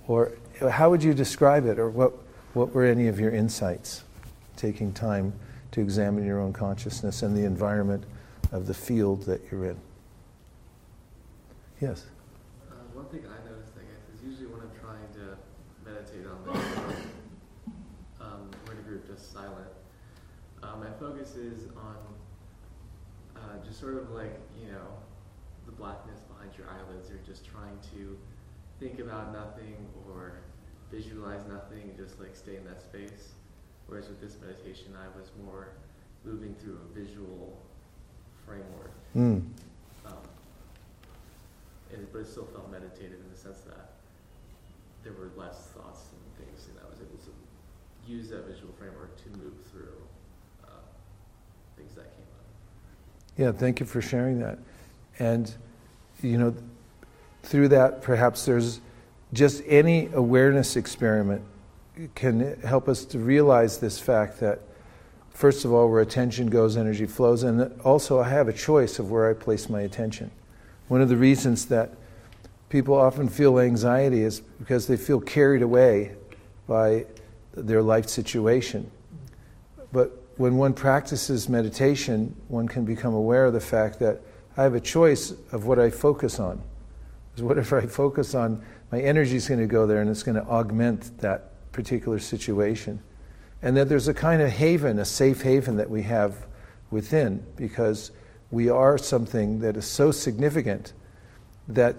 Or 0.07 0.33
how 0.71 0.91
would 0.91 1.03
you 1.03 1.15
describe 1.15 1.67
it? 1.67 1.79
Or 1.79 1.89
what, 1.89 2.13
what 2.55 2.75
were 2.75 2.85
any 2.85 3.09
of 3.09 3.19
your 3.19 3.31
insights? 3.31 4.05
Taking 4.57 4.93
time 4.93 5.33
to 5.73 5.81
examine 5.81 6.25
your 6.27 6.39
own 6.39 6.53
consciousness 6.53 7.23
and 7.23 7.37
the 7.37 7.45
environment 7.45 8.05
of 8.53 8.67
the 8.67 8.75
field 8.75 9.23
that 9.23 9.41
you're 9.51 9.67
in. 9.67 9.77
Yes? 11.81 12.05
Uh, 12.71 12.75
one 12.93 13.07
thing 13.07 13.25
I 13.27 13.49
noticed, 13.49 13.73
I 13.77 13.85
guess, 13.89 14.05
is 14.15 14.23
usually 14.23 14.47
when 14.53 14.61
I'm 14.61 14.77
trying 14.79 15.09
to 15.17 15.37
meditate 15.89 16.27
on 16.29 16.39
this, 16.45 16.97
um, 18.21 18.51
when 18.67 18.77
a 18.77 18.83
group 18.83 19.07
just 19.09 19.33
silent, 19.33 19.73
uh, 20.63 20.77
my 20.77 20.91
focus 21.01 21.35
is 21.37 21.69
on 21.77 21.97
uh, 23.37 23.65
just 23.65 23.81
sort 23.81 23.97
of 23.97 24.11
like, 24.11 24.39
you 24.61 24.71
know, 24.71 24.87
the 25.65 25.73
blackness 25.73 26.21
behind 26.29 26.53
your 26.59 26.69
eyelids. 26.69 27.09
You're 27.09 27.19
just 27.27 27.47
trying 27.47 27.79
to 27.95 28.19
think 28.79 29.01
about 29.01 29.33
nothing 29.33 29.75
or 30.07 30.35
visualize 30.93 31.41
nothing 31.49 31.83
and 31.83 31.97
just 31.97 32.21
like 32.21 32.37
stay 32.37 32.57
in 32.57 32.65
that 32.67 32.83
space. 32.83 33.33
Whereas 33.87 34.09
with 34.09 34.21
this 34.21 34.37
meditation, 34.41 34.95
I 34.95 35.09
was 35.19 35.31
more 35.45 35.69
moving 36.25 36.55
through 36.61 36.79
a 36.79 36.99
visual 36.99 37.59
framework. 38.47 38.93
Mm. 39.17 39.43
Um, 40.07 40.13
and, 41.93 42.07
but 42.13 42.21
it 42.21 42.29
still 42.29 42.45
felt 42.45 42.71
meditative 42.71 43.19
in 43.19 43.31
the 43.31 43.37
sense 43.37 43.61
that 43.63 43.93
there 45.03 45.13
were 45.13 45.31
less 45.37 45.69
thoughts 45.75 46.01
and 46.13 46.47
things, 46.47 46.69
and 46.69 46.79
I 46.85 46.89
was 46.89 47.01
able 47.01 47.19
to 47.25 48.11
use 48.11 48.29
that 48.31 48.47
visual 48.47 48.73
framework 48.79 49.17
to 49.25 49.29
move 49.39 49.55
through 49.71 49.97
uh, 50.65 50.71
things 51.77 51.95
that 51.95 52.05
came 52.05 52.27
up. 52.39 52.47
Yeah, 53.37 53.53
thank 53.53 53.81
you 53.81 53.87
for 53.87 54.01
sharing 54.01 54.39
that. 54.41 54.59
And, 55.19 55.53
you 56.23 56.39
know, 56.39 56.55
through 57.43 57.69
that, 57.69 58.03
perhaps 58.03 58.45
there's 58.45 58.81
just 59.33 59.63
any 59.67 60.09
awareness 60.13 60.77
experiment 60.77 61.43
can 62.15 62.61
help 62.63 62.89
us 62.89 63.05
to 63.07 63.19
realize 63.19 63.79
this 63.79 63.99
fact 63.99 64.41
that, 64.41 64.61
first 65.31 65.65
of 65.65 65.73
all, 65.73 65.91
where 65.91 66.01
attention 66.01 66.49
goes, 66.49 66.77
energy 66.77 67.07
flows, 67.07 67.43
and 67.43 67.81
also 67.83 68.21
I 68.21 68.29
have 68.29 68.49
a 68.49 68.53
choice 68.53 68.99
of 68.99 69.11
where 69.11 69.31
I 69.31 69.35
place 69.35 69.69
my 69.69 69.83
attention. 69.83 70.31
One 70.89 71.01
of 71.01 71.09
the 71.09 71.17
reasons 71.17 71.67
that 71.67 71.95
people 72.69 72.95
often 72.95 73.29
feel 73.29 73.59
anxiety 73.59 74.23
is 74.23 74.41
because 74.41 74.87
they 74.87 74.97
feel 74.97 75.21
carried 75.21 75.63
away 75.63 76.17
by 76.67 77.07
their 77.55 77.83
life 77.83 78.09
situation. 78.09 78.91
But 79.93 80.25
when 80.37 80.57
one 80.57 80.73
practices 80.73 81.49
meditation, 81.49 82.35
one 82.49 82.67
can 82.67 82.85
become 82.85 83.15
aware 83.15 83.47
of 83.47 83.53
the 83.53 83.61
fact 83.61 83.99
that 84.01 84.23
I 84.57 84.63
have 84.63 84.75
a 84.75 84.81
choice 84.81 85.33
of 85.53 85.67
what 85.67 85.79
I 85.79 85.91
focus 85.91 86.41
on. 86.41 86.63
Because 87.31 87.45
whatever 87.45 87.79
I 87.79 87.87
focus 87.87 88.35
on, 88.35 88.63
my 88.93 89.01
energy 89.01 89.37
is 89.37 89.49
going 89.49 89.59
to 89.59 89.67
go 89.67 89.87
there 89.87 90.03
and 90.03 90.11
it's 90.11 90.23
going 90.23 90.37
to 90.37 90.45
augment 90.45 91.19
that 91.19 91.73
particular 91.73 92.19
situation. 92.19 93.03
And 93.63 93.77
that 93.77 93.89
there's 93.89 94.07
a 94.07 94.15
kind 94.15 94.43
of 94.43 94.51
haven, 94.51 94.99
a 94.99 95.05
safe 95.05 95.41
haven 95.41 95.77
that 95.77 95.89
we 95.89 96.03
have 96.03 96.47
within, 96.91 97.45
because 97.57 98.11
we 98.51 98.69
are 98.69 98.99
something 98.99 99.61
that 99.61 99.79
is 99.79 99.87
so 99.87 100.11
significant 100.11 100.93
that, 101.69 101.97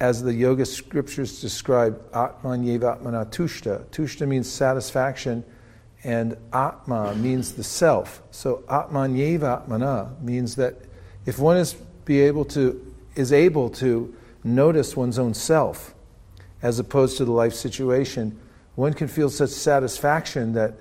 as 0.00 0.22
the 0.22 0.32
yoga 0.32 0.64
scriptures 0.64 1.42
describe, 1.42 2.00
Atman 2.14 2.64
Yevatmana 2.64 3.30
Tushta. 3.30 3.84
Tushta 3.90 4.26
means 4.26 4.50
satisfaction, 4.50 5.44
and 6.02 6.34
Atma 6.54 7.14
means 7.16 7.52
the 7.52 7.64
self. 7.64 8.22
So 8.30 8.64
Atman 8.70 9.16
Yevatmana 9.16 10.18
means 10.22 10.56
that 10.56 10.76
if 11.26 11.38
one 11.38 11.58
is 11.58 11.74
be 12.06 12.20
able 12.20 12.46
to 12.46 12.86
is 13.16 13.32
able 13.32 13.68
to 13.68 14.14
notice 14.44 14.96
one's 14.96 15.18
own 15.18 15.34
self 15.34 15.94
as 16.62 16.78
opposed 16.78 17.16
to 17.18 17.24
the 17.24 17.32
life 17.32 17.54
situation, 17.54 18.38
one 18.74 18.92
can 18.92 19.08
feel 19.08 19.30
such 19.30 19.50
satisfaction 19.50 20.52
that 20.54 20.74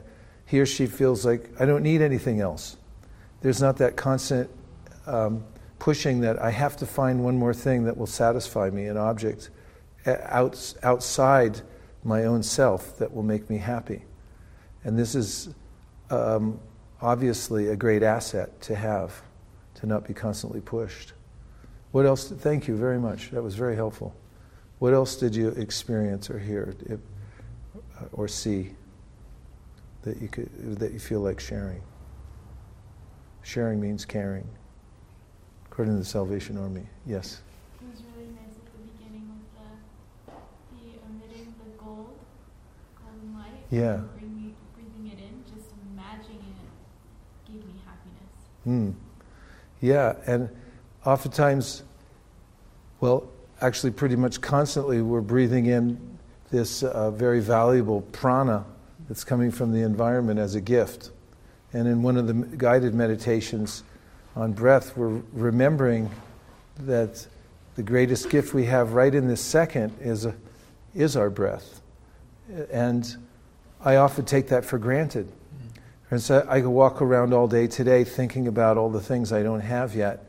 he 0.45 0.59
or 0.59 0.65
she 0.65 0.87
feels 0.87 1.25
like, 1.25 1.49
I 1.59 1.65
don't 1.65 1.83
need 1.83 2.01
anything 2.01 2.41
else. 2.41 2.77
There's 3.41 3.61
not 3.61 3.77
that 3.77 3.95
constant 3.95 4.49
um, 5.05 5.43
pushing 5.79 6.21
that 6.21 6.41
I 6.41 6.51
have 6.51 6.75
to 6.77 6.85
find 6.85 7.23
one 7.23 7.37
more 7.37 7.53
thing 7.53 7.85
that 7.85 7.97
will 7.97 8.07
satisfy 8.07 8.69
me, 8.69 8.85
an 8.85 8.97
object 8.97 9.49
out, 10.05 10.73
outside 10.83 11.61
my 12.03 12.25
own 12.25 12.43
self 12.43 12.97
that 12.97 13.13
will 13.13 13.23
make 13.23 13.49
me 13.49 13.57
happy. 13.57 14.03
And 14.83 14.97
this 14.97 15.15
is 15.15 15.49
um, 16.09 16.59
obviously 17.01 17.69
a 17.69 17.75
great 17.75 18.03
asset 18.03 18.61
to 18.61 18.75
have, 18.75 19.21
to 19.75 19.85
not 19.85 20.07
be 20.07 20.13
constantly 20.13 20.61
pushed. 20.61 21.13
What 21.91 22.05
else? 22.05 22.29
Thank 22.29 22.67
you 22.67 22.75
very 22.75 22.99
much. 22.99 23.31
That 23.31 23.41
was 23.41 23.55
very 23.55 23.75
helpful. 23.75 24.15
What 24.79 24.93
else 24.93 25.15
did 25.15 25.35
you 25.35 25.49
experience 25.49 26.29
or 26.29 26.39
hear 26.39 26.75
if, 26.85 26.99
or 28.13 28.27
see 28.27 28.75
that 30.03 30.21
you 30.21 30.27
could 30.27 30.49
that 30.79 30.93
you 30.93 30.99
feel 30.99 31.21
like 31.21 31.39
sharing? 31.39 31.81
Sharing 33.41 33.81
means 33.81 34.05
caring, 34.05 34.47
according 35.65 35.95
to 35.95 35.99
the 35.99 36.05
Salvation 36.05 36.57
Army. 36.57 36.85
Yes. 37.07 37.41
It 37.81 37.87
was 37.89 38.03
really 38.15 38.29
nice 38.29 38.53
at 38.53 38.65
the 38.71 38.79
beginning 38.93 39.27
with 39.31 39.41
the, 39.57 40.93
the 41.63 41.83
gold, 41.83 42.19
golden 42.95 43.33
light. 43.33 43.63
Yeah. 43.71 43.95
And 43.95 44.09
breathing, 44.13 44.55
it 45.11 45.19
in, 45.19 45.43
just 45.51 45.71
imagining 45.91 46.37
it 46.37 47.51
gave 47.51 47.65
me 47.65 47.81
happiness. 47.85 48.33
Mm. 48.67 48.93
Yeah, 49.81 50.15
and 50.27 50.49
oftentimes, 51.05 51.83
well, 52.99 53.29
actually, 53.61 53.91
pretty 53.91 54.15
much 54.15 54.41
constantly, 54.41 55.01
we're 55.01 55.21
breathing 55.21 55.67
in 55.67 55.99
this 56.51 56.83
uh, 56.83 57.11
very 57.11 57.39
valuable 57.39 58.01
prana 58.11 58.65
that's 59.07 59.23
coming 59.23 59.51
from 59.51 59.71
the 59.71 59.81
environment 59.81 60.39
as 60.39 60.55
a 60.55 60.61
gift. 60.61 61.11
And 61.73 61.87
in 61.87 62.01
one 62.01 62.17
of 62.17 62.27
the 62.27 62.33
guided 62.33 62.93
meditations 62.93 63.83
on 64.35 64.53
breath, 64.53 64.97
we're 64.97 65.21
remembering 65.33 66.09
that 66.79 67.25
the 67.75 67.83
greatest 67.83 68.29
gift 68.29 68.53
we 68.53 68.65
have 68.65 68.93
right 68.93 69.13
in 69.13 69.27
this 69.27 69.41
second 69.41 69.95
is, 69.99 70.25
a, 70.25 70.35
is 70.95 71.15
our 71.15 71.29
breath. 71.29 71.81
And 72.71 73.15
I 73.83 73.97
often 73.97 74.25
take 74.25 74.47
that 74.47 74.65
for 74.65 74.77
granted. 74.77 75.31
And 76.11 76.21
so 76.21 76.45
I 76.49 76.61
could 76.61 76.69
walk 76.69 77.01
around 77.01 77.33
all 77.33 77.47
day 77.47 77.67
today 77.67 78.03
thinking 78.03 78.47
about 78.47 78.77
all 78.77 78.89
the 78.89 78.99
things 78.99 79.31
I 79.31 79.43
don't 79.43 79.61
have 79.61 79.95
yet, 79.95 80.25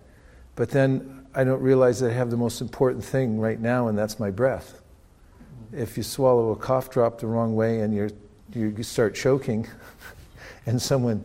but 0.61 0.68
then 0.68 1.25
I 1.35 1.42
don't 1.42 1.62
realize 1.62 2.01
that 2.01 2.11
I 2.11 2.12
have 2.12 2.31
the 2.31 2.37
most 2.37 2.61
important 2.61 3.03
thing 3.03 3.40
right 3.40 3.59
now, 3.59 3.88
and 3.88 3.96
that's 3.96 4.20
my 4.20 4.31
breath. 4.31 4.83
If 5.73 5.96
you 5.96 6.03
swallow 6.03 6.51
a 6.51 6.57
cough 6.57 6.90
drop 6.90 7.18
the 7.18 7.29
wrong 7.29 7.55
way 7.55 7.81
and 7.81 7.94
you're, 7.94 8.11
you 8.53 8.83
start 8.83 9.14
choking, 9.14 9.66
and 10.66 10.83
someone 10.83 11.25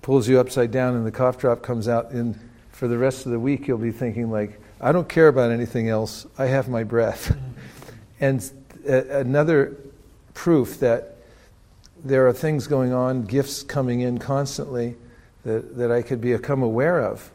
pulls 0.00 0.26
you 0.26 0.40
upside 0.40 0.70
down 0.70 0.94
and 0.94 1.06
the 1.06 1.12
cough 1.12 1.36
drop 1.36 1.60
comes 1.60 1.86
out, 1.86 2.12
and 2.12 2.34
for 2.72 2.88
the 2.88 2.96
rest 2.96 3.26
of 3.26 3.32
the 3.32 3.38
week 3.38 3.68
you'll 3.68 3.76
be 3.76 3.92
thinking 3.92 4.30
like, 4.30 4.58
I 4.80 4.90
don't 4.90 5.06
care 5.06 5.28
about 5.28 5.50
anything 5.50 5.90
else. 5.90 6.26
I 6.38 6.46
have 6.46 6.66
my 6.66 6.82
breath. 6.82 7.36
and 8.20 8.50
another 8.86 9.76
proof 10.32 10.80
that 10.80 11.18
there 12.02 12.26
are 12.26 12.32
things 12.32 12.68
going 12.68 12.94
on, 12.94 13.24
gifts 13.24 13.62
coming 13.62 14.00
in 14.00 14.16
constantly 14.16 14.96
that, 15.42 15.76
that 15.76 15.92
I 15.92 16.00
could 16.00 16.22
become 16.22 16.62
aware 16.62 17.00
of. 17.00 17.30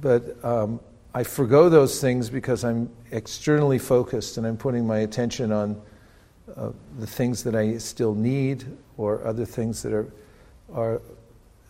But 0.00 0.44
um, 0.44 0.80
I 1.14 1.22
forego 1.22 1.68
those 1.68 2.00
things 2.00 2.28
because 2.28 2.64
I'm 2.64 2.90
externally 3.10 3.78
focused 3.78 4.36
and 4.36 4.46
I'm 4.46 4.56
putting 4.56 4.86
my 4.86 4.98
attention 4.98 5.52
on 5.52 5.80
uh, 6.56 6.70
the 6.98 7.06
things 7.06 7.42
that 7.44 7.54
I 7.54 7.78
still 7.78 8.14
need 8.14 8.64
or 8.98 9.24
other 9.26 9.44
things 9.44 9.82
that 9.82 9.92
are, 9.92 10.12
are 10.72 11.00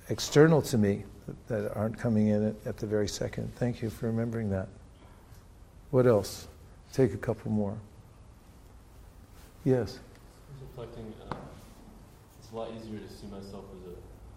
external 0.09 0.61
to 0.63 0.79
me 0.79 1.05
that 1.49 1.73
aren't 1.77 1.99
coming 1.99 2.29
in 2.29 2.49
at, 2.49 2.55
at 2.67 2.77
the 2.77 2.87
very 2.87 3.09
second. 3.09 3.53
Thank 3.57 3.83
you 3.83 3.91
for 3.91 4.07
remembering 4.07 4.51
that. 4.51 4.69
What 5.91 6.07
else? 6.07 6.49
Take 6.93 7.15
a 7.15 7.17
couple 7.17 7.51
more. 7.51 7.77
Yes. 9.65 9.99
reflecting. 10.61 11.13
Uh, 11.31 11.35
it's 12.39 12.53
a 12.53 12.57
lot 12.57 12.69
easier 12.77 12.99
to 12.99 13.09
see 13.09 13.27
myself 13.27 13.65
as 13.75 13.93
a 13.93 13.97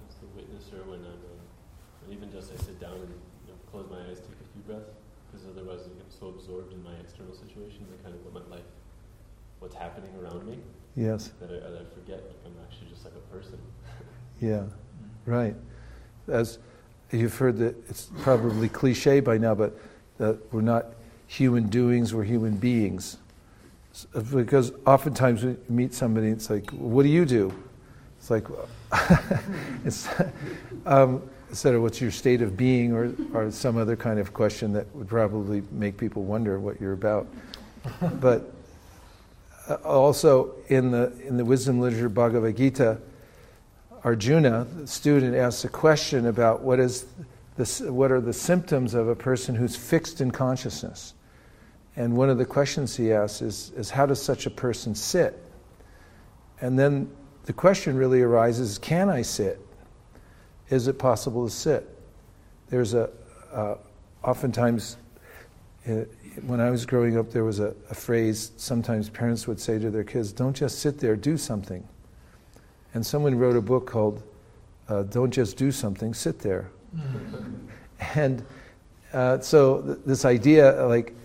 as 0.09 0.15
the 0.21 0.27
witnesser 0.33 0.85
when 0.87 0.99
I'm, 0.99 1.05
uh, 1.05 2.13
even 2.13 2.31
just 2.31 2.51
I 2.51 2.57
sit 2.63 2.79
down 2.79 2.95
and 2.95 3.13
close 3.71 3.85
my 3.89 3.97
eyes, 4.09 4.19
take 4.19 4.37
a 4.39 4.47
few 4.53 4.61
breaths, 4.67 4.91
because 5.31 5.45
otherwise 5.47 5.81
I 5.85 5.93
get 5.97 6.11
so 6.11 6.27
absorbed 6.27 6.73
in 6.73 6.83
my 6.83 6.93
external 7.01 7.33
situations 7.33 7.87
and 7.89 8.03
kind 8.03 8.15
of 8.15 8.23
what 8.25 8.33
my 8.33 8.55
life, 8.55 8.65
what's 9.59 9.75
happening 9.75 10.11
around 10.21 10.47
me. 10.47 10.57
Yes. 10.95 11.31
That 11.39 11.49
I, 11.49 11.69
that 11.69 11.81
I 11.81 11.95
forget 11.95 12.23
like 12.25 12.39
I'm 12.45 12.55
actually 12.63 12.89
just 12.89 13.05
like 13.05 13.13
a 13.15 13.35
person. 13.35 13.59
yeah, 14.39 14.63
right. 15.25 15.55
As 16.27 16.59
you've 17.11 17.35
heard 17.37 17.57
that 17.57 17.75
it's 17.89 18.09
probably 18.21 18.69
cliche 18.69 19.19
by 19.19 19.37
now, 19.37 19.55
but 19.55 19.77
that 20.17 20.37
we're 20.51 20.61
not 20.61 20.87
human 21.27 21.67
doings, 21.69 22.13
we're 22.13 22.23
human 22.23 22.57
beings. 22.57 23.17
Because 24.33 24.71
oftentimes 24.85 25.43
we 25.43 25.55
meet 25.67 25.93
somebody, 25.93 26.29
it's 26.29 26.49
like, 26.49 26.69
what 26.71 27.03
do 27.03 27.09
you 27.09 27.25
do? 27.25 27.53
It's 28.19 28.29
like, 28.29 28.45
it's, 29.85 30.07
um, 30.85 31.21
instead 31.49 31.73
of 31.73 31.81
what's 31.81 31.99
your 31.99 32.11
state 32.11 32.41
of 32.41 32.55
being 32.55 32.93
or, 32.93 33.11
or 33.33 33.51
some 33.51 33.77
other 33.77 33.95
kind 33.95 34.19
of 34.19 34.33
question 34.33 34.71
that 34.73 34.93
would 34.95 35.07
probably 35.07 35.63
make 35.71 35.97
people 35.97 36.23
wonder 36.23 36.59
what 36.59 36.79
you're 36.79 36.93
about. 36.93 37.27
but 38.21 38.53
uh, 39.67 39.75
also 39.83 40.53
in 40.67 40.91
the, 40.91 41.11
in 41.25 41.37
the 41.37 41.45
wisdom 41.45 41.79
literature 41.79 42.09
Bhagavad 42.09 42.55
Gita, 42.55 42.99
Arjuna, 44.03 44.65
the 44.75 44.87
student, 44.87 45.35
asks 45.35 45.65
a 45.65 45.69
question 45.69 46.27
about 46.27 46.61
what, 46.61 46.79
is 46.79 47.05
the, 47.57 47.91
what 47.91 48.11
are 48.11 48.21
the 48.21 48.33
symptoms 48.33 48.93
of 48.93 49.07
a 49.07 49.15
person 49.15 49.55
who's 49.55 49.75
fixed 49.75 50.21
in 50.21 50.31
consciousness. 50.31 51.13
And 51.95 52.15
one 52.15 52.29
of 52.29 52.37
the 52.37 52.45
questions 52.45 52.95
he 52.95 53.11
asks 53.11 53.41
is, 53.41 53.71
is 53.75 53.89
how 53.89 54.05
does 54.05 54.21
such 54.21 54.45
a 54.45 54.49
person 54.49 54.95
sit? 54.95 55.37
And 56.61 56.77
then 56.77 57.09
the 57.45 57.53
question 57.53 57.97
really 57.97 58.21
arises 58.21 58.77
can 58.77 59.09
I 59.09 59.23
sit? 59.23 59.59
Is 60.69 60.87
it 60.87 60.99
possible 60.99 61.45
to 61.47 61.53
sit? 61.53 61.87
There's 62.69 62.93
a, 62.93 63.09
uh, 63.51 63.75
oftentimes, 64.23 64.97
uh, 65.87 66.05
when 66.45 66.59
I 66.59 66.69
was 66.69 66.85
growing 66.85 67.17
up, 67.17 67.31
there 67.31 67.43
was 67.43 67.59
a, 67.59 67.73
a, 67.89 67.95
phrase 67.95 68.51
sometimes 68.57 69.09
parents 69.09 69.47
would 69.47 69.59
say 69.59 69.79
to 69.79 69.89
their 69.89 70.03
kids, 70.03 70.31
don't 70.31 70.55
just 70.55 70.79
sit 70.79 70.99
there, 70.99 71.15
do 71.15 71.37
something. 71.37 71.87
And 72.93 73.03
someone 73.05 73.35
wrote 73.35 73.55
a 73.55 73.61
book 73.61 73.87
called 73.87 74.21
uh, 74.87 75.03
Don't 75.03 75.31
Just 75.31 75.57
Do 75.57 75.71
Something, 75.71 76.13
Sit 76.13 76.39
There. 76.39 76.69
and 78.15 78.45
uh, 79.13 79.39
so 79.39 79.81
th- 79.81 79.97
this 80.05 80.25
idea, 80.25 80.85
like, 80.85 81.15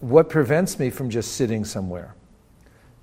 what 0.00 0.28
prevents 0.28 0.78
me 0.78 0.90
from 0.90 1.10
just 1.10 1.32
sitting 1.36 1.64
somewhere? 1.64 2.14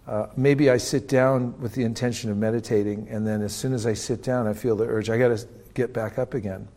Uh, 0.07 0.27
maybe 0.37 0.69
I 0.69 0.77
sit 0.77 1.07
down 1.07 1.59
with 1.59 1.73
the 1.73 1.83
intention 1.83 2.31
of 2.31 2.37
meditating, 2.37 3.07
and 3.09 3.27
then 3.27 3.41
as 3.41 3.53
soon 3.53 3.73
as 3.73 3.85
I 3.85 3.93
sit 3.93 4.23
down, 4.23 4.47
I 4.47 4.53
feel 4.53 4.75
the 4.75 4.85
urge, 4.85 5.09
I 5.09 5.17
got 5.17 5.29
to 5.29 5.47
get 5.77 5.93
back 5.93 6.17
up 6.17 6.33
again. 6.33 6.67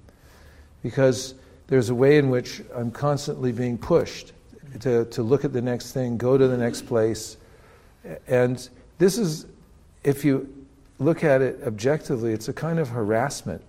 Because 0.82 1.34
there's 1.66 1.88
a 1.88 1.94
way 1.94 2.18
in 2.18 2.30
which 2.30 2.62
I'm 2.74 2.90
constantly 2.90 3.50
being 3.50 3.78
pushed 3.78 4.32
to, 4.80 5.06
to 5.06 5.22
look 5.22 5.44
at 5.44 5.52
the 5.52 5.62
next 5.62 5.92
thing, 5.92 6.16
go 6.16 6.38
to 6.38 6.46
the 6.46 6.56
next 6.56 6.82
place. 6.82 7.36
And 8.28 8.68
this 8.98 9.18
is, 9.18 9.46
if 10.04 10.24
you 10.24 10.48
look 10.98 11.24
at 11.24 11.42
it 11.42 11.60
objectively, 11.66 12.32
it's 12.32 12.48
a 12.48 12.52
kind 12.52 12.78
of 12.78 12.90
harassment 12.90 13.62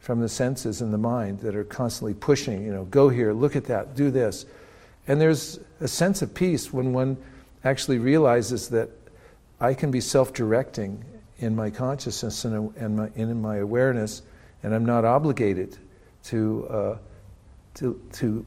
from 0.00 0.20
the 0.20 0.28
senses 0.28 0.82
and 0.82 0.92
the 0.92 0.98
mind 0.98 1.40
that 1.40 1.56
are 1.56 1.64
constantly 1.64 2.12
pushing, 2.12 2.62
you 2.62 2.72
know, 2.72 2.84
go 2.84 3.08
here, 3.08 3.32
look 3.32 3.56
at 3.56 3.64
that, 3.64 3.96
do 3.96 4.10
this. 4.10 4.44
And 5.06 5.20
there's 5.20 5.60
a 5.80 5.88
sense 5.88 6.20
of 6.20 6.34
peace 6.34 6.72
when 6.72 6.92
one 6.92 7.16
actually 7.64 7.98
realizes 7.98 8.68
that 8.68 8.90
I 9.60 9.72
can 9.72 9.90
be 9.90 10.00
self 10.00 10.32
directing 10.32 11.04
in 11.38 11.56
my 11.56 11.70
consciousness 11.70 12.44
and, 12.44 13.10
in 13.16 13.40
my 13.40 13.56
awareness, 13.56 14.22
and 14.64 14.74
I'm 14.74 14.86
not 14.86 15.04
obligated 15.04 15.76
to, 16.24 16.66
uh, 16.70 16.98
to, 17.74 18.00
to 18.12 18.46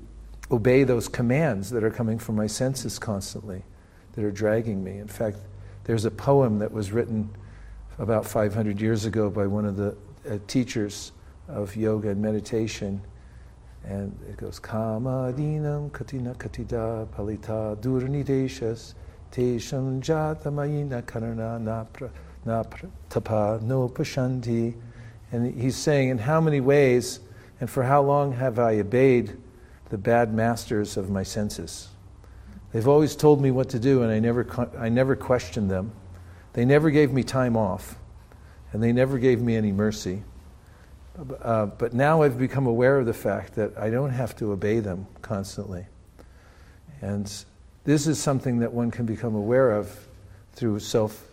obey 0.51 0.83
those 0.83 1.07
commands 1.07 1.69
that 1.69 1.83
are 1.83 1.91
coming 1.91 2.17
from 2.17 2.35
my 2.35 2.47
senses 2.47 2.97
constantly, 2.97 3.63
that 4.13 4.25
are 4.25 4.31
dragging 4.31 4.83
me. 4.83 4.97
In 4.97 5.07
fact, 5.07 5.37
there's 5.83 6.05
a 6.05 6.11
poem 6.11 6.57
that 6.57 6.71
was 6.71 6.91
written 6.91 7.29
about 7.99 8.25
500 8.25 8.81
years 8.81 9.05
ago 9.05 9.29
by 9.29 9.45
one 9.45 9.63
of 9.63 9.77
the 9.77 9.95
uh, 10.29 10.39
teachers 10.47 11.11
of 11.47 11.75
yoga 11.75 12.09
and 12.09 12.21
meditation. 12.21 12.99
And 13.85 14.17
it 14.27 14.37
goes, 14.37 14.57
Kama 14.57 15.33
dinam 15.37 15.93
katina 15.93 16.33
katida 16.33 17.07
palita 17.09 17.77
durnideshas 17.77 18.95
tesham 19.31 20.01
jatamayina 20.01 21.03
karana 21.03 21.61
napra, 21.61 22.09
napra 22.43 22.89
tapa 23.07 23.59
no 23.61 23.87
pashanti. 23.87 24.73
And 25.31 25.59
he's 25.59 25.75
saying, 25.75 26.09
in 26.09 26.17
how 26.17 26.39
many 26.39 26.61
ways 26.61 27.19
and 27.59 27.69
for 27.69 27.83
how 27.83 28.01
long 28.01 28.33
have 28.33 28.59
I 28.59 28.79
obeyed 28.79 29.35
the 29.89 29.97
bad 29.97 30.33
masters 30.33 30.97
of 30.97 31.09
my 31.09 31.23
senses? 31.23 31.89
They've 32.71 32.87
always 32.87 33.15
told 33.15 33.41
me 33.41 33.51
what 33.51 33.69
to 33.69 33.79
do, 33.79 34.03
and 34.03 34.11
I 34.11 34.19
never, 34.19 34.47
I 34.77 34.89
never 34.89 35.15
questioned 35.15 35.71
them. 35.71 35.91
They 36.53 36.65
never 36.65 36.89
gave 36.89 37.11
me 37.11 37.23
time 37.23 37.55
off, 37.55 37.97
and 38.71 38.81
they 38.81 38.91
never 38.91 39.17
gave 39.17 39.41
me 39.41 39.55
any 39.55 39.71
mercy. 39.71 40.23
Uh, 41.41 41.65
but 41.65 41.93
now 41.93 42.21
I've 42.21 42.37
become 42.37 42.67
aware 42.67 42.99
of 42.99 43.05
the 43.05 43.13
fact 43.13 43.55
that 43.55 43.77
I 43.77 43.89
don't 43.89 44.11
have 44.11 44.35
to 44.37 44.51
obey 44.51 44.79
them 44.79 45.07
constantly. 45.21 45.85
And 47.01 47.31
this 47.83 48.05
is 48.05 48.19
something 48.19 48.59
that 48.59 48.71
one 48.71 48.91
can 48.91 49.05
become 49.05 49.35
aware 49.35 49.71
of 49.71 49.97
through 50.53 50.79
self, 50.79 51.25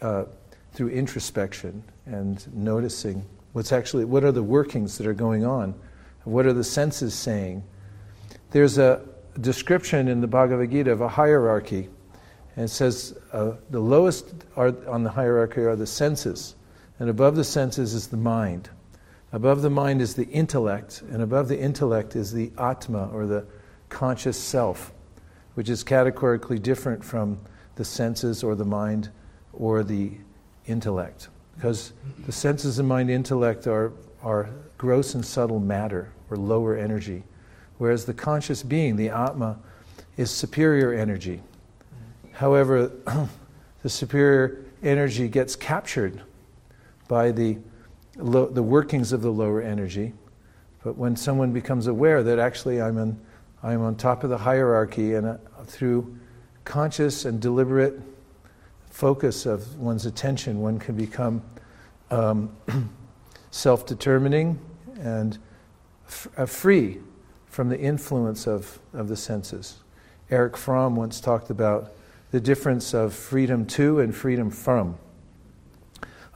uh, 0.00 0.24
through 0.72 0.88
introspection 0.88 1.82
and 2.06 2.46
noticing 2.54 3.24
what's 3.52 3.72
actually, 3.72 4.04
what 4.04 4.24
are 4.24 4.32
the 4.32 4.42
workings 4.42 4.98
that 4.98 5.06
are 5.06 5.14
going 5.14 5.44
on? 5.44 5.74
What 6.24 6.46
are 6.46 6.52
the 6.52 6.64
senses 6.64 7.14
saying? 7.14 7.64
There's 8.50 8.78
a 8.78 9.02
description 9.40 10.08
in 10.08 10.20
the 10.20 10.26
Bhagavad 10.26 10.70
Gita 10.70 10.90
of 10.90 11.00
a 11.00 11.08
hierarchy. 11.08 11.88
And 12.56 12.66
it 12.66 12.68
says 12.68 13.18
uh, 13.32 13.52
the 13.70 13.80
lowest 13.80 14.34
are, 14.56 14.74
on 14.88 15.02
the 15.02 15.10
hierarchy 15.10 15.62
are 15.62 15.76
the 15.76 15.86
senses, 15.86 16.54
and 16.98 17.08
above 17.08 17.34
the 17.34 17.44
senses 17.44 17.94
is 17.94 18.08
the 18.08 18.16
mind. 18.16 18.68
Above 19.32 19.62
the 19.62 19.70
mind 19.70 20.02
is 20.02 20.14
the 20.14 20.28
intellect, 20.28 21.02
and 21.10 21.22
above 21.22 21.48
the 21.48 21.58
intellect 21.58 22.14
is 22.14 22.32
the 22.32 22.52
Atma, 22.58 23.08
or 23.12 23.26
the 23.26 23.46
conscious 23.88 24.36
self, 24.36 24.92
which 25.54 25.70
is 25.70 25.82
categorically 25.82 26.58
different 26.58 27.02
from 27.02 27.40
the 27.76 27.84
senses 27.84 28.44
or 28.44 28.54
the 28.54 28.64
mind 28.64 29.10
or 29.54 29.82
the 29.82 30.12
intellect. 30.66 31.28
Because 31.54 31.92
the 32.26 32.32
senses 32.32 32.78
and 32.78 32.88
mind 32.88 33.10
intellect 33.10 33.66
are, 33.66 33.92
are 34.22 34.48
gross 34.78 35.14
and 35.14 35.24
subtle 35.24 35.60
matter, 35.60 36.12
or 36.30 36.36
lower 36.36 36.76
energy, 36.76 37.22
whereas 37.78 38.04
the 38.04 38.14
conscious 38.14 38.62
being, 38.62 38.96
the 38.96 39.08
Atma, 39.08 39.58
is 40.16 40.30
superior 40.30 40.92
energy. 40.92 41.40
However, 42.32 42.90
the 43.82 43.88
superior 43.88 44.64
energy 44.82 45.28
gets 45.28 45.54
captured 45.54 46.20
by 47.08 47.30
the, 47.30 47.58
lo- 48.16 48.48
the 48.48 48.62
workings 48.62 49.12
of 49.12 49.22
the 49.22 49.30
lower 49.30 49.60
energy. 49.60 50.12
But 50.82 50.96
when 50.96 51.16
someone 51.16 51.52
becomes 51.52 51.86
aware 51.86 52.22
that 52.22 52.38
actually 52.38 52.80
I'm, 52.80 52.98
in, 52.98 53.20
I'm 53.62 53.82
on 53.82 53.96
top 53.96 54.24
of 54.24 54.30
the 54.30 54.38
hierarchy 54.38 55.14
and 55.14 55.26
uh, 55.26 55.36
through 55.66 56.18
conscious 56.64 57.24
and 57.24 57.40
deliberate 57.40 58.00
focus 59.02 59.46
of 59.46 59.76
one's 59.80 60.06
attention, 60.06 60.60
one 60.60 60.78
can 60.78 60.94
become 60.94 61.42
um, 62.12 62.48
self 63.50 63.84
determining 63.84 64.60
and 65.00 65.38
f- 66.06 66.28
uh, 66.36 66.46
free 66.46 66.98
from 67.48 67.68
the 67.68 67.76
influence 67.76 68.46
of, 68.46 68.78
of 68.92 69.08
the 69.08 69.16
senses. 69.16 69.80
Erich 70.30 70.56
Fromm 70.56 70.94
once 70.94 71.20
talked 71.20 71.50
about 71.50 71.94
the 72.30 72.40
difference 72.40 72.94
of 72.94 73.12
freedom 73.12 73.66
to 73.66 73.98
and 73.98 74.14
freedom 74.14 74.52
from. 74.52 74.96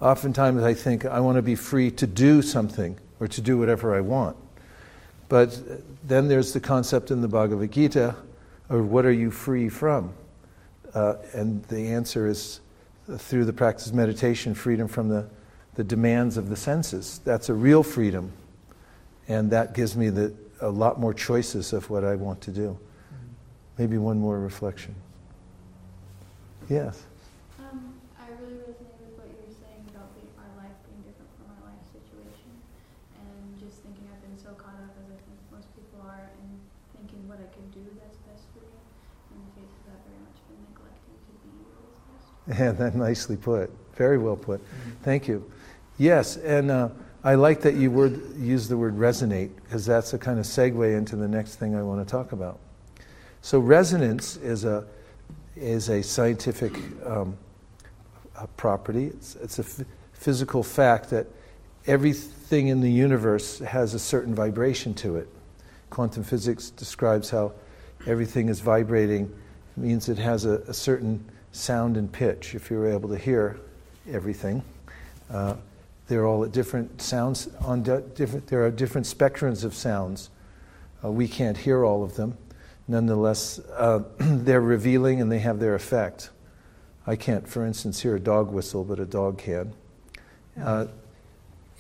Oftentimes 0.01 0.65
I 0.65 0.75
think 0.75 1.05
I 1.05 1.21
want 1.21 1.37
to 1.37 1.43
be 1.43 1.55
free 1.55 1.93
to 1.93 2.07
do 2.09 2.43
something 2.43 2.99
or 3.21 3.29
to 3.29 3.41
do 3.41 3.59
whatever 3.59 3.95
I 3.95 4.01
want. 4.01 4.37
But 5.29 5.57
then 6.03 6.27
there's 6.27 6.53
the 6.53 6.59
concept 6.59 7.13
in 7.13 7.21
the 7.21 7.29
Bhagavad 7.29 7.71
Gita 7.71 8.17
of 8.69 8.91
what 8.91 9.07
are 9.07 9.13
you 9.13 9.31
free 9.31 9.69
from? 9.69 10.13
Uh, 10.97 11.19
and 11.35 11.63
the 11.65 11.89
answer 11.89 12.27
is 12.27 12.61
through 13.19 13.45
the 13.45 13.53
practice 13.53 13.89
of 13.89 13.95
meditation, 13.95 14.55
freedom 14.55 14.89
from 14.89 15.11
the, 15.11 15.29
the 15.75 15.85
demands 15.85 16.39
of 16.39 16.49
the 16.49 16.57
senses. 16.57 17.21
That's 17.23 17.51
a 17.51 17.55
real 17.55 17.83
freedom. 17.83 18.33
And 19.29 19.51
that 19.51 19.75
gives 19.75 19.95
me 19.95 20.09
the, 20.09 20.33
a 20.63 20.71
lot 20.71 20.99
more 20.99 21.13
choices 21.13 21.75
of 21.75 21.91
what 21.91 22.03
I 22.03 22.15
want 22.15 22.41
to 22.49 22.51
do. 22.51 22.79
Maybe 23.77 23.99
one 23.99 24.19
more 24.19 24.41
reflection. 24.41 24.95
Yes. 26.71 27.05
Um, 27.61 27.93
I 28.17 28.33
really 28.41 28.65
resonate 28.65 28.97
with 29.05 29.21
what 29.21 29.29
you 29.29 29.37
were 29.37 29.53
saying 29.53 29.85
about 29.93 30.09
the, 30.17 30.25
our 30.41 30.65
life 30.65 30.81
being 30.89 31.05
different 31.05 31.29
from 31.37 31.53
our 31.61 31.77
life 31.77 31.85
situation, 31.93 32.57
and 33.21 33.61
just 33.61 33.85
thinking 33.85 34.09
I've 34.09 34.25
been 34.25 34.41
so 34.41 34.57
caught 34.57 34.81
up 34.81 34.97
as 34.97 35.13
I 35.13 35.19
think 35.29 35.39
most 35.53 35.69
people 35.77 36.01
are 36.09 36.33
in 36.41 36.49
thinking 36.97 37.21
what 37.29 37.37
I 37.37 37.53
can 37.53 37.69
do 37.77 37.85
that's 38.01 38.17
best 38.25 38.49
for 38.57 38.65
me. 38.65 38.81
In 39.37 39.45
the 39.45 39.53
face 39.61 39.75
of 39.85 39.93
that, 39.93 40.01
very 40.09 40.25
much 40.25 40.41
been 40.49 40.63
neglecting 40.73 41.21
to 41.21 41.33
be 41.45 41.53
what 41.69 41.85
is 41.93 42.01
best. 42.09 42.33
Yeah, 42.59 42.73
that 42.73 42.95
nicely 42.95 43.37
put. 43.37 43.71
Very 43.97 44.19
well 44.19 44.37
put. 44.37 44.61
Thank 45.03 45.27
you. 45.27 45.51
Yes, 45.99 46.37
and 46.37 46.71
uh, 46.71 46.91
I 47.25 47.35
like 47.35 47.61
that 47.63 47.75
you 47.75 47.91
word, 47.91 48.21
use 48.37 48.69
the 48.69 48.77
word 48.77 48.97
resonate 48.97 49.51
because 49.65 49.85
that's 49.85 50.13
a 50.13 50.19
kind 50.19 50.39
of 50.39 50.45
segue 50.45 50.97
into 50.97 51.17
the 51.17 51.27
next 51.27 51.57
thing 51.57 51.75
I 51.75 51.83
want 51.83 52.07
to 52.07 52.11
talk 52.11 52.31
about. 52.33 52.61
So 53.41 53.59
resonance 53.59 54.37
is 54.37 54.65
a 54.65 54.87
is 55.57 55.89
a 55.89 56.03
scientific 56.03 56.77
um, 57.05 57.37
a 58.37 58.47
property. 58.47 59.07
It's, 59.07 59.37
it's 59.37 59.59
a 59.59 59.63
f- 59.63 59.87
physical 60.13 60.63
fact 60.63 61.11
that 61.11 61.27
everything 61.87 62.69
in 62.69 62.81
the 62.81 62.91
universe 62.91 63.59
has 63.61 63.95
a 63.95 63.99
certain 63.99 64.35
vibration 64.35 64.95
to 64.95 65.17
it. 65.17 65.29
Quantum 65.91 66.23
physics 66.23 66.71
describes 66.71 67.31
how 67.31 67.53
everything 68.07 68.49
is 68.49 68.61
vibrating. 68.61 69.25
It 69.77 69.81
means 69.81 70.09
it 70.09 70.19
has 70.19 70.45
a, 70.45 70.59
a 70.69 70.75
certain 70.75 71.25
sound 71.57 71.97
and 71.97 72.11
pitch. 72.11 72.55
If 72.55 72.71
you're 72.71 72.89
able 72.89 73.09
to 73.09 73.19
hear 73.19 73.59
everything, 74.11 74.63
uh, 75.31 75.55
they're 76.09 76.27
all 76.27 76.45
at 76.45 76.53
different 76.53 77.03
sounds. 77.03 77.49
On 77.65 77.83
di- 77.83 78.03
different, 78.15 78.47
there 78.47 78.65
are 78.65 78.71
different 78.71 79.07
spectrums 79.07 79.65
of 79.65 79.75
sounds. 79.75 80.31
Uh, 81.05 81.11
we 81.11 81.27
can't 81.27 81.57
hear 81.57 81.85
all 81.85 82.05
of 82.05 82.17
them 82.17 82.37
nonetheless, 82.89 83.59
uh, 83.77 84.01
they're 84.19 84.61
revealing 84.61 85.21
and 85.21 85.31
they 85.31 85.39
have 85.41 85.59
their 85.59 85.75
effect. 85.75 86.31
I 87.07 87.17
can't, 87.17 87.49
for 87.49 87.65
instance, 87.65 88.01
hear 88.01 88.17
a 88.17 88.21
dog 88.21 88.51
whistle, 88.51 88.85
but 88.85 88.99
a 88.99 89.05
dog 89.05 89.39
can. 89.39 89.73
Uh, 90.61 90.87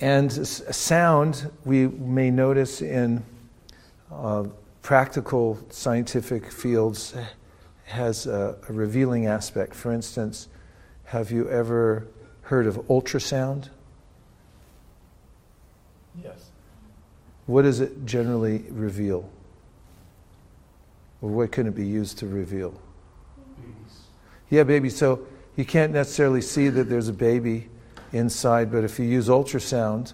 and 0.00 0.30
sound, 0.30 1.50
we 1.64 1.88
may 1.88 2.30
notice 2.30 2.82
in 2.82 3.24
uh, 4.12 4.44
practical 4.82 5.58
scientific 5.70 6.52
fields, 6.52 7.14
has 7.86 8.26
a, 8.26 8.56
a 8.68 8.72
revealing 8.72 9.26
aspect. 9.26 9.74
For 9.74 9.92
instance, 9.92 10.48
have 11.04 11.30
you 11.30 11.48
ever 11.48 12.06
heard 12.42 12.66
of 12.66 12.76
ultrasound? 12.88 13.68
Yes. 16.22 16.50
What 17.46 17.62
does 17.62 17.80
it 17.80 18.04
generally 18.04 18.64
reveal? 18.70 19.28
Or 21.22 21.30
what 21.30 21.52
can 21.52 21.66
it 21.66 21.74
be 21.74 21.86
used 21.86 22.18
to 22.18 22.26
reveal? 22.26 22.70
Babies. 23.56 24.00
Yeah, 24.50 24.64
baby. 24.64 24.90
So 24.90 25.26
you 25.54 25.64
can't 25.64 25.92
necessarily 25.92 26.42
see 26.42 26.68
that 26.68 26.84
there's 26.88 27.08
a 27.08 27.12
baby 27.12 27.68
inside, 28.12 28.70
but 28.72 28.84
if 28.84 28.98
you 28.98 29.06
use 29.06 29.28
ultrasound, 29.28 30.12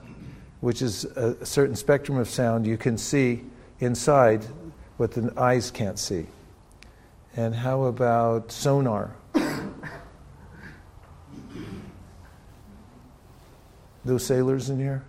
which 0.61 0.82
is 0.82 1.04
a, 1.16 1.37
a 1.40 1.46
certain 1.46 1.74
spectrum 1.74 2.18
of 2.18 2.28
sound, 2.28 2.66
you 2.66 2.76
can 2.76 2.98
see 2.98 3.44
inside 3.80 4.44
what 4.98 5.12
the 5.12 5.32
eyes 5.37 5.70
can't 5.70 5.98
see. 5.98 6.26
And 7.37 7.55
how 7.55 7.85
about 7.85 8.53
sonar? 8.53 9.16
Those 14.05 14.27
sailors 14.27 14.68
in 14.68 14.79
here? 14.79 15.05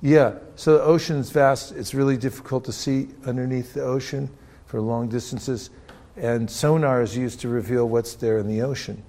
Yeah, 0.00 0.34
so 0.54 0.74
the 0.74 0.82
ocean's 0.82 1.30
vast. 1.30 1.72
It's 1.72 1.94
really 1.94 2.16
difficult 2.16 2.64
to 2.66 2.72
see 2.72 3.08
underneath 3.26 3.74
the 3.74 3.82
ocean 3.82 4.30
for 4.66 4.80
long 4.80 5.08
distances. 5.08 5.70
And 6.16 6.48
sonar 6.48 7.02
is 7.02 7.16
used 7.16 7.40
to 7.40 7.48
reveal 7.48 7.88
what's 7.88 8.14
there 8.14 8.38
in 8.38 8.46
the 8.46 8.62
ocean. 8.62 9.02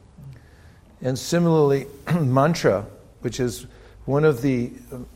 And 1.01 1.17
similarly, 1.17 1.85
mantra, 2.19 2.87
which 3.21 3.39
is 3.39 3.67
one 4.05 4.25
of 4.25 4.41
the 4.41 4.71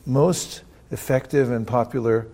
most 0.06 0.62
effective 0.92 1.50
and 1.50 1.66
popular 1.66 2.28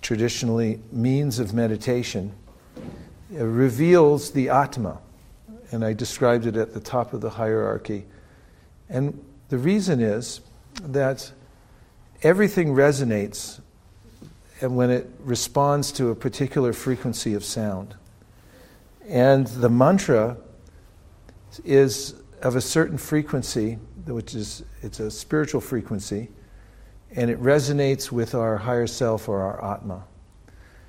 traditionally 0.00 0.80
means 0.90 1.38
of 1.38 1.52
meditation, 1.52 2.28
it 2.28 2.41
Uh, 2.76 3.44
reveals 3.44 4.30
the 4.32 4.48
Atma. 4.48 4.98
And 5.70 5.84
I 5.84 5.92
described 5.94 6.46
it 6.46 6.56
at 6.56 6.74
the 6.74 6.80
top 6.80 7.12
of 7.12 7.20
the 7.20 7.30
hierarchy. 7.30 8.04
And 8.88 9.18
the 9.48 9.58
reason 9.58 10.00
is 10.00 10.40
that 10.82 11.32
everything 12.22 12.74
resonates 12.74 13.60
and 14.60 14.76
when 14.76 14.90
it 14.90 15.10
responds 15.24 15.90
to 15.92 16.10
a 16.10 16.14
particular 16.14 16.72
frequency 16.72 17.34
of 17.34 17.44
sound. 17.44 17.96
And 19.08 19.46
the 19.46 19.68
mantra 19.68 20.36
is 21.64 22.14
of 22.42 22.54
a 22.54 22.60
certain 22.60 22.96
frequency, 22.96 23.74
which 24.06 24.34
is 24.34 24.62
it's 24.82 25.00
a 25.00 25.10
spiritual 25.10 25.60
frequency, 25.60 26.28
and 27.16 27.28
it 27.28 27.42
resonates 27.42 28.12
with 28.12 28.34
our 28.34 28.56
higher 28.56 28.86
self 28.86 29.28
or 29.28 29.40
our 29.40 29.74
atma. 29.74 30.04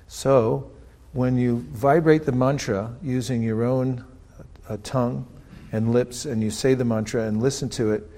So, 0.06 0.70
when 1.14 1.38
you 1.38 1.64
vibrate 1.70 2.24
the 2.24 2.32
mantra 2.32 2.92
using 3.02 3.40
your 3.42 3.64
own 3.64 4.04
uh, 4.68 4.76
tongue 4.82 5.26
and 5.72 5.92
lips, 5.92 6.24
and 6.26 6.42
you 6.42 6.50
say 6.50 6.74
the 6.74 6.84
mantra 6.84 7.22
and 7.22 7.40
listen 7.40 7.68
to 7.68 7.92
it, 7.92 8.10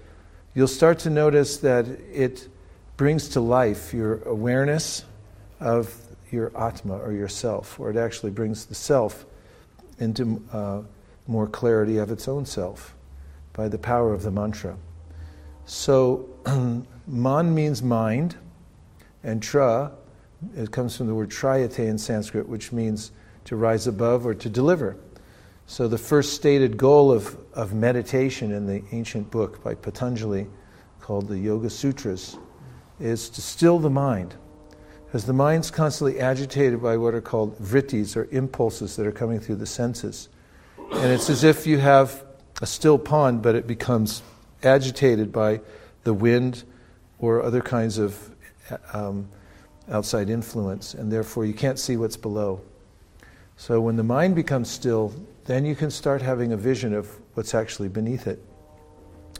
you'll 0.55 0.67
start 0.67 0.99
to 0.99 1.11
notice 1.11 1.59
that 1.59 1.87
it 1.87 2.49
brings 2.97 3.29
to 3.29 3.41
life 3.41 3.93
your 3.93 4.23
awareness 4.23 5.05
of 5.61 5.95
your 6.31 6.51
atma 6.59 6.99
or 6.99 7.13
yourself, 7.13 7.79
or 7.79 7.91
it 7.91 7.97
actually 7.97 8.31
brings 8.31 8.65
the 8.65 8.75
self 8.75 9.27
into 9.99 10.43
uh, 10.53 10.81
more 11.27 11.47
clarity 11.47 11.99
of 11.99 12.11
its 12.11 12.27
own 12.29 12.47
self 12.47 12.95
by 13.53 13.69
the 13.69 13.79
power 13.79 14.13
of 14.15 14.23
the 14.23 14.31
mantra. 14.31 14.77
So, 15.67 16.29
man 17.07 17.55
means 17.55 17.83
mind, 17.83 18.37
and 19.23 19.43
tra, 19.43 19.93
it 20.57 20.71
comes 20.71 20.97
from 20.97 21.07
the 21.07 21.15
word 21.15 21.31
trayate 21.31 21.79
in 21.79 21.99
Sanskrit, 21.99 22.49
which 22.49 22.73
means 22.73 23.13
to 23.45 23.57
rise 23.57 23.87
above 23.87 24.27
or 24.27 24.35
to 24.35 24.49
deliver. 24.49 24.97
So, 25.67 25.89
the 25.89 25.99
first 25.99 26.35
stated 26.35 26.77
goal 26.77 27.11
of, 27.11 27.37
of 27.53 27.75
meditation 27.75 28.53
in 28.53 28.67
the 28.67 28.83
ancient 28.93 29.31
book 29.31 29.65
by 29.65 29.75
Patanjali 29.75 30.47
called 31.01 31.29
the 31.29 31.39
Yoga 31.39 31.71
Sutras 31.71 32.37
is 33.01 33.29
to 33.31 33.43
still 33.43 33.79
the 33.79 33.91
mind. 33.91 34.35
Because 35.07 35.25
the 35.25 35.33
mind's 35.33 35.71
constantly 35.71 36.21
agitated 36.21 36.83
by 36.83 36.97
what 36.97 37.15
are 37.15 37.21
called 37.21 37.59
vrittis 37.59 38.17
or 38.17 38.29
impulses 38.31 38.97
that 38.97 39.07
are 39.07 39.13
coming 39.13 39.41
through 39.41 39.57
the 39.57 39.67
senses. 39.67 40.29
And 40.93 41.13
it's 41.13 41.31
as 41.31 41.43
if 41.43 41.67
you 41.67 41.79
have 41.79 42.25
a 42.61 42.67
still 42.67 42.99
pond, 42.99 43.43
but 43.43 43.55
it 43.55 43.67
becomes 43.67 44.23
agitated 44.63 45.33
by 45.33 45.61
the 46.05 46.15
wind 46.15 46.65
or 47.19 47.43
other 47.43 47.61
kinds 47.61 47.99
of 47.99 48.31
um, 48.93 49.29
outside 49.91 50.31
influence, 50.31 50.95
and 50.95 51.11
therefore 51.11 51.45
you 51.45 51.55
can't 51.55 51.79
see 51.79 51.97
what's 51.97 52.17
below. 52.17 52.61
So 53.57 53.81
when 53.81 53.97
the 53.97 54.03
mind 54.03 54.35
becomes 54.35 54.71
still, 54.71 55.13
then 55.45 55.65
you 55.65 55.75
can 55.75 55.91
start 55.91 56.23
having 56.23 56.53
a 56.53 56.57
vision 56.57 56.93
of 56.95 57.09
what's 57.35 57.55
actually 57.55 57.89
beneath 57.89 58.27
it, 58.27 58.43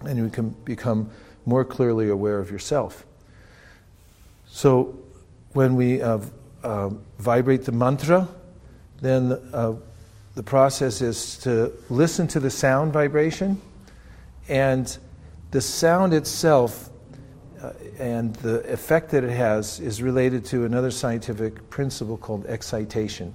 and 0.05 0.19
you 0.19 0.29
can 0.29 0.51
become 0.65 1.11
more 1.45 1.65
clearly 1.65 2.09
aware 2.09 2.39
of 2.39 2.51
yourself. 2.51 3.05
So 4.47 4.99
when 5.53 5.77
we 5.77 6.01
uh, 6.01 6.21
uh, 6.63 6.91
vibrate 7.19 7.65
the 7.65 7.73
mantra, 7.73 8.29
then 9.01 9.33
uh, 9.53 9.75
the 10.35 10.43
process 10.43 11.03
is 11.03 11.39
to 11.39 11.73
listen 11.91 12.27
to 12.29 12.41
the 12.41 12.51
sound 12.51 12.93
vibration, 12.93 13.61
and 14.49 14.97
the 15.51 15.61
sound 15.61 16.15
itself 16.15 16.91
uh, 17.63 17.73
and 17.99 18.35
the 18.37 18.61
effect 18.73 19.11
that 19.11 19.25
it 19.25 19.31
has 19.31 19.81
is 19.81 20.03
related 20.03 20.45
to 20.47 20.65
another 20.65 20.91
scientific 20.91 21.69
principle 21.71 22.17
called 22.17 22.47
excitation. 22.47 23.35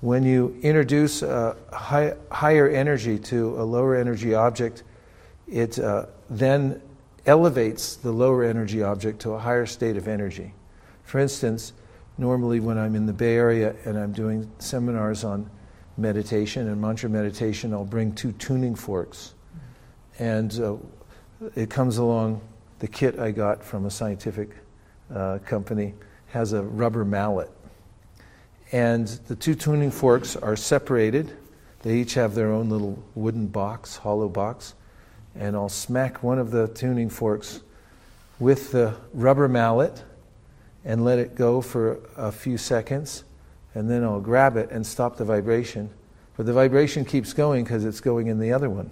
When 0.00 0.22
you 0.22 0.56
introduce 0.62 1.22
a 1.22 1.56
high, 1.72 2.14
higher 2.30 2.68
energy 2.68 3.18
to 3.18 3.60
a 3.60 3.64
lower 3.64 3.96
energy 3.96 4.34
object, 4.34 4.82
it 5.46 5.78
uh, 5.78 6.06
then 6.30 6.80
elevates 7.26 7.96
the 7.96 8.12
lower 8.12 8.44
energy 8.44 8.82
object 8.82 9.20
to 9.22 9.32
a 9.32 9.38
higher 9.38 9.66
state 9.66 9.96
of 9.96 10.08
energy. 10.08 10.54
For 11.04 11.18
instance, 11.18 11.72
normally 12.16 12.60
when 12.60 12.78
I'm 12.78 12.94
in 12.94 13.06
the 13.06 13.12
Bay 13.12 13.34
Area 13.34 13.74
and 13.84 13.98
I'm 13.98 14.12
doing 14.12 14.50
seminars 14.58 15.24
on 15.24 15.50
meditation 15.96 16.68
and 16.68 16.80
mantra 16.80 17.10
meditation, 17.10 17.74
I'll 17.74 17.84
bring 17.84 18.14
two 18.14 18.32
tuning 18.32 18.74
forks. 18.74 19.34
And 20.18 20.58
uh, 20.60 20.76
it 21.54 21.70
comes 21.70 21.98
along, 21.98 22.40
the 22.80 22.88
kit 22.88 23.18
I 23.18 23.30
got 23.30 23.62
from 23.62 23.86
a 23.86 23.90
scientific 23.90 24.50
uh, 25.14 25.38
company 25.44 25.94
has 26.28 26.52
a 26.52 26.62
rubber 26.62 27.04
mallet. 27.04 27.50
And 28.72 29.06
the 29.28 29.36
two 29.36 29.54
tuning 29.54 29.90
forks 29.90 30.34
are 30.34 30.56
separated. 30.56 31.36
They 31.82 31.98
each 31.98 32.14
have 32.14 32.34
their 32.34 32.52
own 32.52 32.70
little 32.70 33.02
wooden 33.14 33.48
box, 33.48 33.96
hollow 33.96 34.28
box. 34.28 34.74
And 35.34 35.54
I'll 35.54 35.68
smack 35.68 36.22
one 36.22 36.38
of 36.38 36.50
the 36.50 36.68
tuning 36.68 37.10
forks 37.10 37.60
with 38.38 38.72
the 38.72 38.94
rubber 39.12 39.48
mallet 39.48 40.02
and 40.84 41.04
let 41.04 41.18
it 41.18 41.34
go 41.34 41.60
for 41.60 42.00
a 42.16 42.32
few 42.32 42.56
seconds. 42.56 43.24
And 43.74 43.90
then 43.90 44.02
I'll 44.02 44.20
grab 44.20 44.56
it 44.56 44.70
and 44.70 44.86
stop 44.86 45.16
the 45.16 45.24
vibration. 45.24 45.90
But 46.36 46.46
the 46.46 46.52
vibration 46.52 47.04
keeps 47.04 47.34
going 47.34 47.64
because 47.64 47.84
it's 47.84 48.00
going 48.00 48.28
in 48.28 48.38
the 48.38 48.52
other 48.52 48.70
one. 48.70 48.90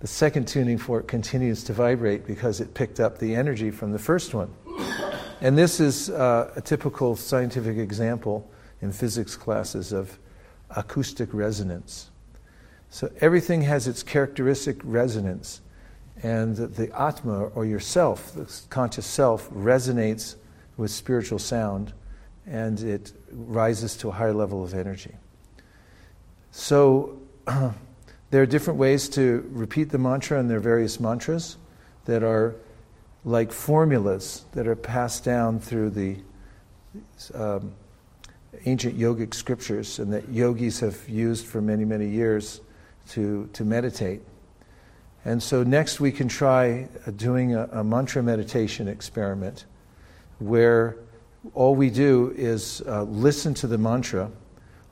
The 0.00 0.06
second 0.06 0.46
tuning 0.46 0.76
fork 0.76 1.08
continues 1.08 1.64
to 1.64 1.72
vibrate 1.72 2.26
because 2.26 2.60
it 2.60 2.74
picked 2.74 3.00
up 3.00 3.18
the 3.18 3.34
energy 3.34 3.70
from 3.70 3.92
the 3.92 3.98
first 3.98 4.34
one. 4.34 4.52
And 5.40 5.56
this 5.56 5.80
is 5.80 6.10
uh, 6.10 6.52
a 6.54 6.60
typical 6.60 7.16
scientific 7.16 7.78
example 7.78 8.50
in 8.82 8.92
physics 8.92 9.36
classes 9.36 9.92
of 9.92 10.18
acoustic 10.70 11.32
resonance. 11.32 12.10
So 12.90 13.10
everything 13.20 13.62
has 13.62 13.88
its 13.88 14.02
characteristic 14.02 14.80
resonance, 14.84 15.60
and 16.22 16.56
the 16.56 16.90
Atma, 16.98 17.46
or 17.48 17.64
yourself, 17.64 18.32
the 18.34 18.50
conscious 18.70 19.06
self, 19.06 19.50
resonates 19.50 20.36
with 20.76 20.90
spiritual 20.90 21.38
sound, 21.38 21.92
and 22.46 22.80
it 22.80 23.12
rises 23.30 23.96
to 23.98 24.08
a 24.08 24.12
higher 24.12 24.32
level 24.32 24.62
of 24.62 24.74
energy. 24.74 25.14
So 26.50 27.18
there 28.30 28.42
are 28.42 28.46
different 28.46 28.78
ways 28.78 29.08
to 29.10 29.48
repeat 29.52 29.90
the 29.90 29.98
mantra, 29.98 30.38
and 30.40 30.50
there 30.50 30.58
are 30.58 30.60
various 30.60 30.98
mantras 30.98 31.56
that 32.06 32.22
are 32.22 32.56
like 33.24 33.52
formulas 33.52 34.44
that 34.52 34.66
are 34.68 34.76
passed 34.76 35.24
down 35.24 35.58
through 35.58 35.90
the 35.90 36.16
um, 37.34 37.72
ancient 38.64 38.98
yogic 38.98 39.34
scriptures 39.34 39.98
and 39.98 40.12
that 40.12 40.28
yogis 40.28 40.80
have 40.80 41.08
used 41.08 41.44
for 41.44 41.60
many, 41.60 41.84
many 41.84 42.08
years 42.08 42.60
to, 43.08 43.48
to 43.52 43.64
meditate. 43.64 44.22
And 45.24 45.42
so 45.42 45.64
next 45.64 45.98
we 46.00 46.12
can 46.12 46.28
try 46.28 46.88
doing 47.16 47.54
a, 47.54 47.64
a 47.72 47.84
mantra 47.84 48.22
meditation 48.22 48.86
experiment 48.86 49.66
where 50.38 50.96
all 51.54 51.74
we 51.74 51.90
do 51.90 52.32
is 52.36 52.82
uh, 52.86 53.02
listen 53.02 53.54
to 53.54 53.66
the 53.66 53.78
mantra. 53.78 54.30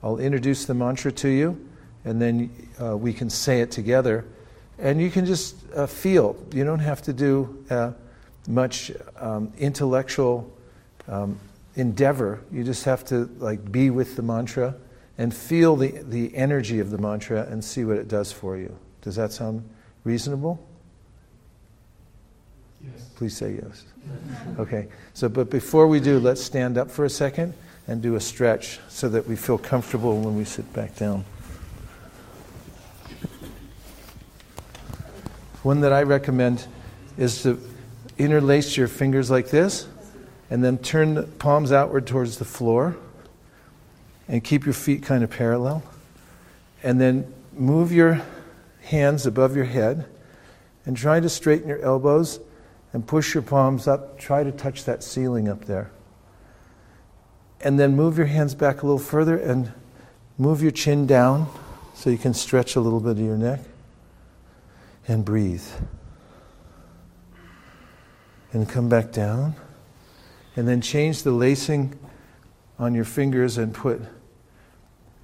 I'll 0.03 0.17
introduce 0.17 0.65
the 0.65 0.73
mantra 0.73 1.11
to 1.13 1.29
you, 1.29 1.64
and 2.05 2.21
then 2.21 2.69
uh, 2.81 2.95
we 2.95 3.11
can 3.11 3.29
say 3.29 3.61
it 3.61 3.71
together. 3.71 4.25
And 4.77 5.01
you 5.01 5.09
can 5.09 5.25
just 5.25 5.55
uh, 5.73 5.87
feel. 5.87 6.35
You 6.53 6.63
don't 6.63 6.79
have 6.79 7.01
to 7.03 7.13
do 7.13 7.65
uh, 7.69 7.91
much 8.47 8.91
um, 9.17 9.51
intellectual 9.57 10.51
um, 11.07 11.39
endeavor. 11.75 12.41
You 12.51 12.63
just 12.63 12.85
have 12.85 13.03
to 13.05 13.29
like 13.39 13.71
be 13.71 13.89
with 13.89 14.15
the 14.15 14.21
mantra 14.21 14.75
and 15.17 15.33
feel 15.33 15.75
the, 15.75 16.03
the 16.03 16.35
energy 16.35 16.79
of 16.79 16.91
the 16.91 16.97
mantra 16.97 17.43
and 17.49 17.63
see 17.63 17.85
what 17.85 17.97
it 17.97 18.07
does 18.07 18.31
for 18.31 18.57
you. 18.57 18.77
Does 19.01 19.15
that 19.15 19.31
sound 19.31 19.67
reasonable? 20.03 20.65
Yes. 22.83 23.09
Please 23.15 23.35
say 23.35 23.53
yes. 23.53 23.85
Okay. 24.59 24.87
So, 25.13 25.29
but 25.29 25.49
before 25.49 25.87
we 25.87 25.99
do, 25.99 26.19
let's 26.19 26.43
stand 26.43 26.77
up 26.77 26.91
for 26.91 27.05
a 27.05 27.09
second 27.09 27.53
and 27.87 28.01
do 28.01 28.15
a 28.15 28.19
stretch 28.19 28.79
so 28.89 29.09
that 29.09 29.27
we 29.27 29.35
feel 29.35 29.57
comfortable 29.57 30.19
when 30.19 30.35
we 30.35 30.43
sit 30.43 30.71
back 30.73 30.95
down. 30.95 31.23
One 35.65 35.81
that 35.81 35.91
I 35.91 36.03
recommend 36.03 36.67
is 37.17 37.41
to 37.41 37.59
interlace 38.19 38.77
your 38.77 38.87
fingers 38.87 39.31
like 39.31 39.49
this 39.49 39.87
and 40.51 40.63
then 40.63 40.77
turn 40.77 41.15
the 41.15 41.23
palms 41.23 41.71
outward 41.71 42.05
towards 42.05 42.37
the 42.37 42.45
floor 42.45 42.95
and 44.27 44.43
keep 44.43 44.65
your 44.65 44.75
feet 44.75 45.01
kind 45.01 45.23
of 45.23 45.31
parallel. 45.31 45.81
And 46.83 47.01
then 47.01 47.33
move 47.51 47.91
your 47.91 48.21
hands 48.83 49.25
above 49.25 49.55
your 49.55 49.65
head 49.65 50.05
and 50.85 50.95
try 50.95 51.19
to 51.19 51.29
straighten 51.29 51.67
your 51.67 51.81
elbows 51.81 52.39
and 52.93 53.07
push 53.07 53.33
your 53.33 53.41
palms 53.41 53.87
up. 53.87 54.19
Try 54.19 54.43
to 54.43 54.51
touch 54.51 54.85
that 54.85 55.03
ceiling 55.03 55.49
up 55.49 55.65
there. 55.65 55.89
And 57.59 57.79
then 57.79 57.95
move 57.95 58.19
your 58.19 58.27
hands 58.27 58.53
back 58.53 58.83
a 58.83 58.85
little 58.85 58.99
further 58.99 59.35
and 59.35 59.73
move 60.37 60.61
your 60.61 60.69
chin 60.69 61.07
down 61.07 61.49
so 61.95 62.11
you 62.11 62.19
can 62.19 62.35
stretch 62.35 62.75
a 62.75 62.79
little 62.79 62.99
bit 62.99 63.13
of 63.13 63.19
your 63.19 63.35
neck. 63.35 63.61
And 65.07 65.23
breathe. 65.23 65.65
And 68.53 68.67
come 68.67 68.89
back 68.89 69.11
down. 69.11 69.55
And 70.55 70.67
then 70.67 70.81
change 70.81 71.23
the 71.23 71.31
lacing 71.31 71.97
on 72.79 72.95
your 72.95 73.05
fingers 73.05 73.57
and 73.57 73.73
put 73.73 74.01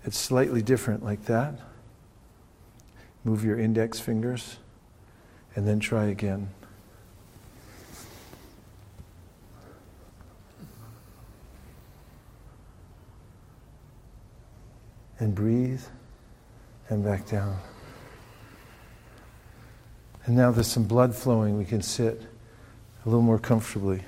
it 0.06 0.14
slightly 0.14 0.62
different, 0.62 1.04
like 1.04 1.26
that. 1.26 1.60
Move 3.24 3.44
your 3.44 3.60
index 3.60 4.00
fingers. 4.00 4.58
And 5.56 5.68
then 5.68 5.80
try 5.80 6.06
again. 6.06 6.50
and 15.22 15.36
breathe 15.36 15.84
and 16.90 17.06
back 17.06 17.28
down. 17.28 17.56
And 20.26 20.36
now 20.36 20.52
there's 20.52 20.68
some 20.68 20.84
blood 20.84 21.16
flowing, 21.16 21.58
we 21.58 21.66
can 21.66 21.82
sit 21.82 22.22
a 23.06 23.10
little 23.10 23.22
more 23.22 23.40
comfortably. 23.40 24.04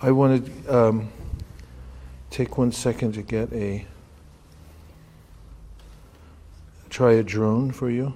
I 0.00 0.10
wanted. 0.12 0.68
Um, 0.68 1.08
take 2.36 2.58
one 2.58 2.70
second 2.70 3.14
to 3.14 3.22
get 3.22 3.50
a 3.54 3.86
try 6.90 7.12
a 7.12 7.22
drone 7.22 7.70
for 7.70 7.88
you. 7.88 8.12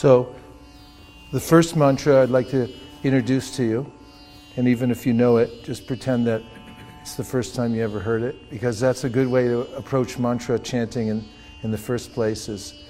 So, 0.00 0.34
the 1.30 1.38
first 1.38 1.76
mantra 1.76 2.22
I'd 2.22 2.30
like 2.30 2.48
to 2.52 2.72
introduce 3.04 3.54
to 3.56 3.64
you, 3.64 3.92
and 4.56 4.66
even 4.66 4.90
if 4.90 5.04
you 5.04 5.12
know 5.12 5.36
it, 5.36 5.62
just 5.62 5.86
pretend 5.86 6.26
that 6.26 6.40
it's 7.02 7.16
the 7.16 7.22
first 7.22 7.54
time 7.54 7.74
you 7.74 7.82
ever 7.82 8.00
heard 8.00 8.22
it, 8.22 8.48
because 8.48 8.80
that's 8.80 9.04
a 9.04 9.10
good 9.10 9.28
way 9.28 9.46
to 9.48 9.60
approach 9.76 10.18
mantra 10.18 10.58
chanting 10.58 11.08
in, 11.08 11.22
in 11.64 11.70
the 11.70 11.76
first 11.76 12.14
place. 12.14 12.48
Is 12.48 12.82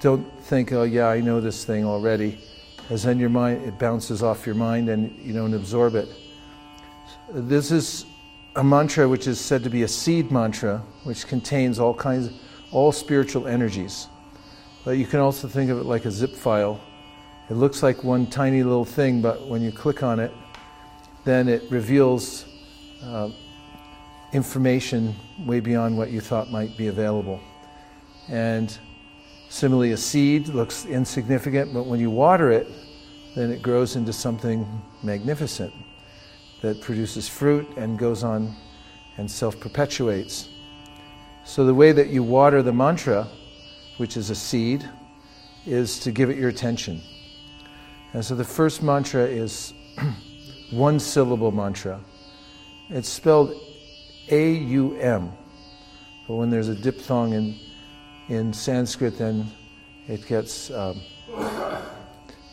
don't 0.00 0.26
think, 0.42 0.72
oh 0.72 0.82
yeah, 0.82 1.06
I 1.06 1.20
know 1.20 1.40
this 1.40 1.64
thing 1.64 1.84
already, 1.84 2.40
as 2.90 3.04
then 3.04 3.20
your 3.20 3.30
mind 3.30 3.62
it 3.62 3.78
bounces 3.78 4.20
off 4.20 4.44
your 4.44 4.56
mind 4.56 4.88
and 4.88 5.16
you 5.24 5.32
don't 5.32 5.54
absorb 5.54 5.94
it. 5.94 6.08
This 7.30 7.70
is 7.70 8.06
a 8.56 8.64
mantra 8.64 9.08
which 9.08 9.28
is 9.28 9.38
said 9.38 9.62
to 9.62 9.70
be 9.70 9.84
a 9.84 9.88
seed 9.88 10.32
mantra, 10.32 10.78
which 11.04 11.28
contains 11.28 11.78
all 11.78 11.94
kinds, 11.94 12.26
of 12.26 12.34
all 12.72 12.90
spiritual 12.90 13.46
energies. 13.46 14.08
But 14.84 14.98
you 14.98 15.06
can 15.06 15.20
also 15.20 15.48
think 15.48 15.70
of 15.70 15.78
it 15.78 15.84
like 15.84 16.04
a 16.04 16.10
zip 16.10 16.34
file. 16.34 16.78
It 17.48 17.54
looks 17.54 17.82
like 17.82 18.04
one 18.04 18.26
tiny 18.26 18.62
little 18.62 18.84
thing, 18.84 19.22
but 19.22 19.46
when 19.46 19.62
you 19.62 19.72
click 19.72 20.02
on 20.02 20.20
it, 20.20 20.32
then 21.24 21.48
it 21.48 21.62
reveals 21.70 22.44
uh, 23.02 23.30
information 24.32 25.14
way 25.46 25.60
beyond 25.60 25.96
what 25.96 26.10
you 26.10 26.20
thought 26.20 26.50
might 26.50 26.76
be 26.76 26.88
available. 26.88 27.40
And 28.28 28.76
similarly, 29.48 29.92
a 29.92 29.96
seed 29.96 30.48
looks 30.48 30.84
insignificant, 30.84 31.72
but 31.72 31.86
when 31.86 31.98
you 31.98 32.10
water 32.10 32.50
it, 32.50 32.68
then 33.34 33.50
it 33.50 33.62
grows 33.62 33.96
into 33.96 34.12
something 34.12 34.66
magnificent 35.02 35.72
that 36.60 36.80
produces 36.80 37.28
fruit 37.28 37.66
and 37.76 37.98
goes 37.98 38.22
on 38.22 38.54
and 39.16 39.30
self 39.30 39.58
perpetuates. 39.58 40.48
So, 41.44 41.64
the 41.64 41.74
way 41.74 41.92
that 41.92 42.08
you 42.08 42.22
water 42.22 42.62
the 42.62 42.72
mantra, 42.72 43.28
which 43.96 44.16
is 44.16 44.30
a 44.30 44.34
seed, 44.34 44.88
is 45.66 45.98
to 46.00 46.12
give 46.12 46.30
it 46.30 46.36
your 46.36 46.48
attention. 46.48 47.00
And 48.12 48.24
so, 48.24 48.34
the 48.34 48.44
first 48.44 48.82
mantra 48.82 49.24
is 49.24 49.72
one 50.70 51.00
syllable 51.00 51.50
mantra. 51.50 52.00
It's 52.90 53.08
spelled 53.08 53.54
A 54.28 54.52
U 54.52 54.96
M, 54.96 55.32
but 56.28 56.34
when 56.34 56.50
there's 56.50 56.68
a 56.68 56.74
diphthong 56.74 57.32
in, 57.32 57.58
in 58.28 58.52
Sanskrit, 58.52 59.18
then 59.18 59.50
it 60.06 60.26
gets 60.26 60.70
um, 60.70 61.00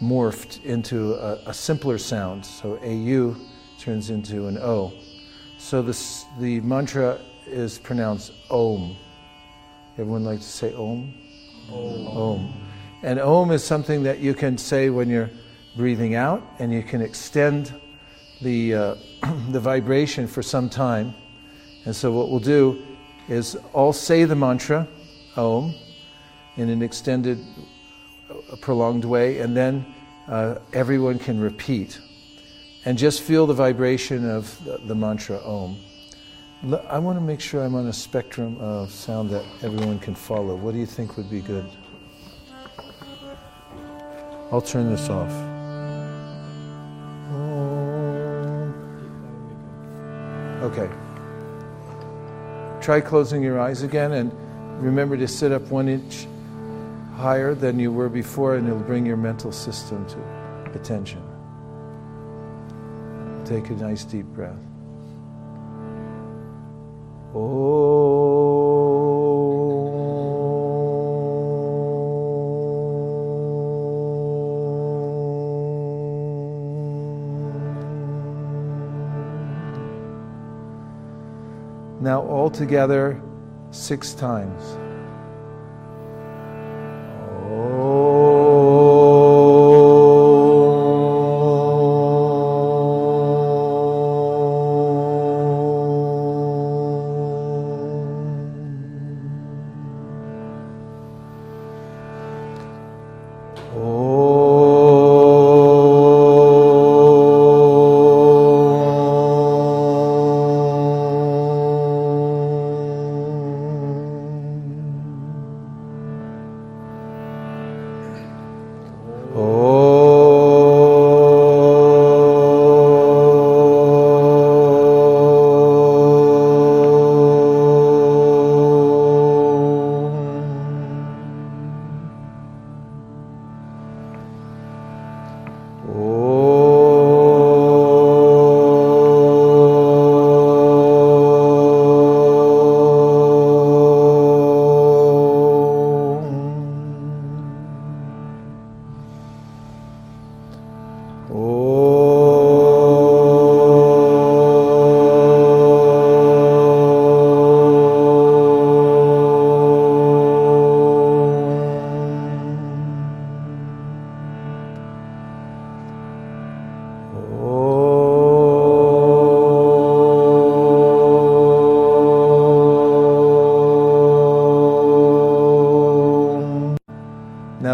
morphed 0.01 0.63
into 0.63 1.13
a, 1.15 1.41
a, 1.47 1.53
simpler 1.53 1.97
sound. 1.97 2.45
So 2.45 2.79
A 2.81 2.93
U 2.93 3.35
turns 3.77 4.09
into 4.09 4.47
an 4.47 4.57
O. 4.57 4.93
So 5.57 5.81
this, 5.81 6.25
the 6.39 6.59
mantra 6.61 7.19
is 7.45 7.77
pronounced 7.77 8.31
Om. 8.49 8.95
Everyone 9.97 10.23
like 10.23 10.39
to 10.39 10.45
say 10.45 10.73
Om? 10.73 11.13
Om. 11.71 12.53
And 13.03 13.19
Om 13.19 13.51
is 13.51 13.63
something 13.63 14.03
that 14.03 14.19
you 14.19 14.33
can 14.33 14.57
say 14.57 14.89
when 14.89 15.09
you're 15.09 15.29
breathing 15.75 16.15
out, 16.15 16.43
and 16.59 16.71
you 16.73 16.83
can 16.83 17.01
extend 17.01 17.73
the, 18.41 18.73
uh, 18.73 18.95
the 19.49 19.59
vibration 19.59 20.27
for 20.27 20.43
some 20.43 20.69
time. 20.69 21.13
And 21.85 21.95
so, 21.95 22.11
what 22.11 22.29
we'll 22.29 22.39
do 22.39 22.83
is 23.27 23.55
all 23.73 23.93
say 23.93 24.25
the 24.25 24.35
mantra, 24.35 24.87
Om, 25.37 25.73
in 26.57 26.69
an 26.69 26.81
extended, 26.81 27.39
prolonged 28.59 29.05
way, 29.05 29.39
and 29.39 29.55
then 29.55 29.85
uh, 30.27 30.55
everyone 30.73 31.19
can 31.19 31.39
repeat. 31.39 31.99
And 32.83 32.97
just 32.97 33.21
feel 33.21 33.47
the 33.47 33.53
vibration 33.53 34.29
of 34.29 34.63
the, 34.65 34.77
the 34.77 34.95
mantra 34.95 35.39
Om. 35.45 35.77
I 36.63 36.99
want 36.99 37.17
to 37.17 37.21
make 37.21 37.39
sure 37.39 37.63
I'm 37.63 37.73
on 37.73 37.87
a 37.87 37.93
spectrum 37.93 38.55
of 38.59 38.91
sound 38.91 39.31
that 39.31 39.43
everyone 39.63 39.97
can 39.97 40.13
follow. 40.13 40.55
What 40.55 40.73
do 40.73 40.79
you 40.79 40.85
think 40.85 41.17
would 41.17 41.27
be 41.27 41.41
good? 41.41 41.67
I'll 44.51 44.61
turn 44.61 44.91
this 44.91 45.09
off. 45.09 45.31
Okay. 50.61 50.87
Try 52.79 53.01
closing 53.01 53.41
your 53.41 53.59
eyes 53.59 53.81
again 53.81 54.11
and 54.11 54.31
remember 54.83 55.17
to 55.17 55.27
sit 55.27 55.51
up 55.51 55.63
one 55.71 55.89
inch 55.89 56.27
higher 57.15 57.55
than 57.55 57.79
you 57.79 57.91
were 57.91 58.09
before, 58.09 58.55
and 58.55 58.67
it'll 58.67 58.79
bring 58.79 59.03
your 59.03 59.17
mental 59.17 59.51
system 59.51 60.05
to 60.09 60.79
attention. 60.79 61.23
Take 63.45 63.71
a 63.71 63.73
nice 63.73 64.05
deep 64.05 64.27
breath. 64.27 64.59
Now, 67.33 67.39
all 82.27 82.49
together, 82.49 83.21
six 83.71 84.13
times. 84.13 84.80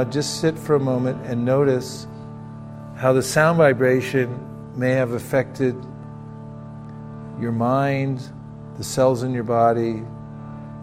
Just 0.08 0.42
sit 0.42 0.58
for 0.58 0.76
a 0.76 0.80
moment 0.80 1.26
and 1.26 1.46
notice 1.46 2.08
how 2.96 3.14
the 3.14 3.22
sound 3.22 3.58
vibration 3.58 4.40
may 4.76 4.92
have 4.92 5.12
affected 5.12 5.76
your 7.40 7.52
mind, 7.52 8.22
the 8.78 8.84
cells 8.84 9.24
in 9.24 9.34
your 9.34 9.44
body, 9.44 10.04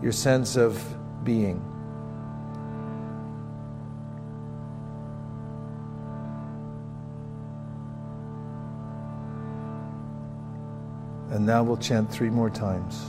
your 0.02 0.12
sense 0.12 0.56
of 0.56 0.82
being. 1.24 1.62
And 11.30 11.44
now 11.44 11.64
we'll 11.64 11.76
chant 11.76 12.12
three 12.12 12.30
more 12.30 12.50
times. 12.50 13.04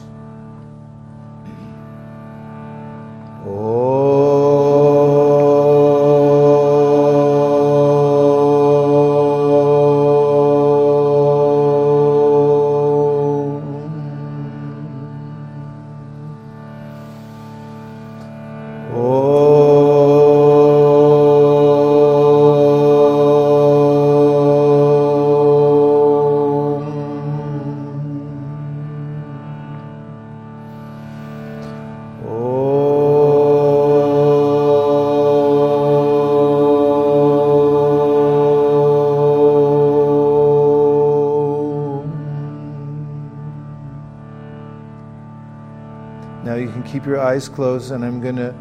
Eyes 47.36 47.50
closed, 47.50 47.92
and 47.92 48.06
I'm 48.06 48.22
going 48.22 48.38
to 48.38 48.56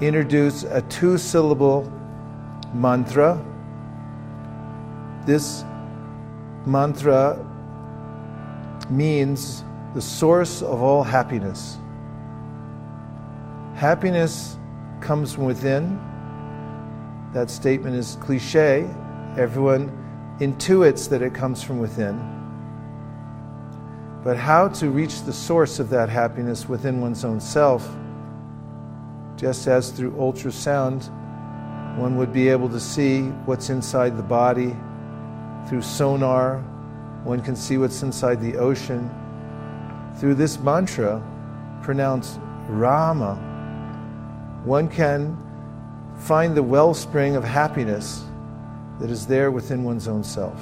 introduce 0.00 0.64
a 0.64 0.82
two 0.82 1.16
syllable 1.16 1.88
mantra. 2.74 3.40
This 5.24 5.64
mantra 6.66 7.38
means 8.90 9.62
the 9.94 10.02
source 10.02 10.62
of 10.62 10.82
all 10.82 11.04
happiness. 11.04 11.78
Happiness 13.76 14.56
comes 15.00 15.32
from 15.32 15.44
within. 15.44 16.00
That 17.32 17.50
statement 17.50 17.94
is 17.94 18.18
cliche. 18.20 18.90
Everyone 19.36 19.92
intuits 20.40 21.08
that 21.08 21.22
it 21.22 21.34
comes 21.34 21.62
from 21.62 21.78
within. 21.78 22.41
But 24.24 24.36
how 24.36 24.68
to 24.68 24.90
reach 24.90 25.22
the 25.22 25.32
source 25.32 25.78
of 25.80 25.90
that 25.90 26.08
happiness 26.08 26.68
within 26.68 27.00
one's 27.00 27.24
own 27.24 27.40
self, 27.40 27.88
just 29.36 29.66
as 29.66 29.90
through 29.90 30.12
ultrasound, 30.12 31.08
one 31.98 32.16
would 32.16 32.32
be 32.32 32.48
able 32.48 32.68
to 32.68 32.78
see 32.78 33.22
what's 33.44 33.68
inside 33.68 34.16
the 34.16 34.22
body. 34.22 34.76
Through 35.68 35.82
sonar, 35.82 36.58
one 37.24 37.40
can 37.40 37.56
see 37.56 37.78
what's 37.78 38.02
inside 38.02 38.40
the 38.40 38.56
ocean. 38.56 39.10
Through 40.18 40.36
this 40.36 40.58
mantra, 40.58 41.22
pronounced 41.82 42.38
Rama, 42.68 43.34
one 44.64 44.88
can 44.88 45.36
find 46.16 46.56
the 46.56 46.62
wellspring 46.62 47.34
of 47.34 47.42
happiness 47.42 48.24
that 49.00 49.10
is 49.10 49.26
there 49.26 49.50
within 49.50 49.82
one's 49.82 50.06
own 50.06 50.22
self. 50.22 50.60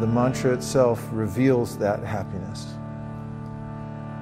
The 0.00 0.06
mantra 0.06 0.52
itself 0.52 1.02
reveals 1.10 1.78
that 1.78 2.00
happiness. 2.00 2.74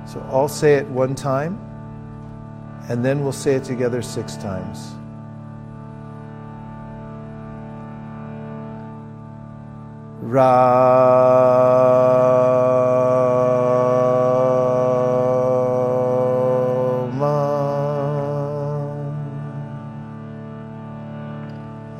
So 0.06 0.24
I'll 0.30 0.48
say 0.48 0.74
it 0.74 0.86
one 0.86 1.16
time, 1.16 1.58
and 2.88 3.04
then 3.04 3.24
we'll 3.24 3.32
say 3.32 3.54
it 3.54 3.64
together 3.64 4.02
six 4.02 4.36
times. 4.36 4.92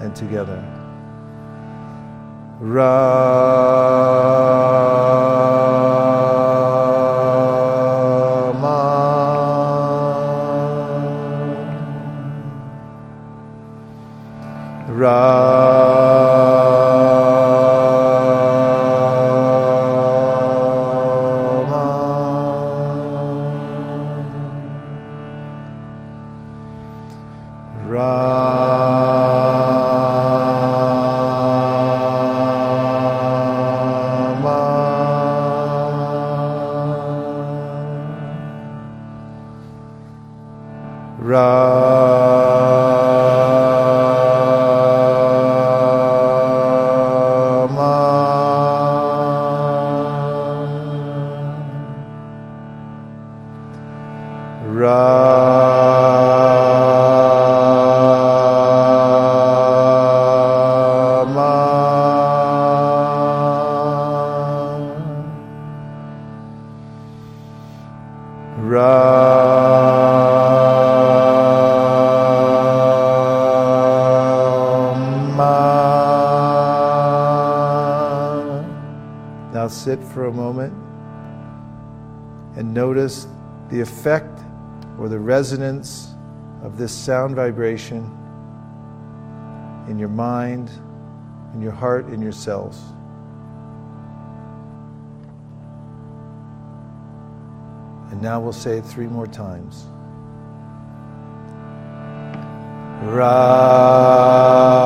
And 0.00 0.14
together. 0.14 0.62
Rama. 2.60 3.13
Rama. 27.86 29.03
Or 85.04 85.08
the 85.10 85.18
resonance 85.18 86.14
of 86.62 86.78
this 86.78 86.90
sound 86.90 87.36
vibration 87.36 88.10
in 89.86 89.98
your 89.98 90.08
mind, 90.08 90.70
in 91.52 91.60
your 91.60 91.72
heart, 91.72 92.06
in 92.06 92.22
your 92.22 92.32
cells. 92.32 92.80
And 98.12 98.22
now 98.22 98.40
we'll 98.40 98.54
say 98.54 98.78
it 98.78 98.86
three 98.86 99.06
more 99.06 99.26
times. 99.26 99.84
Rama. 103.04 104.83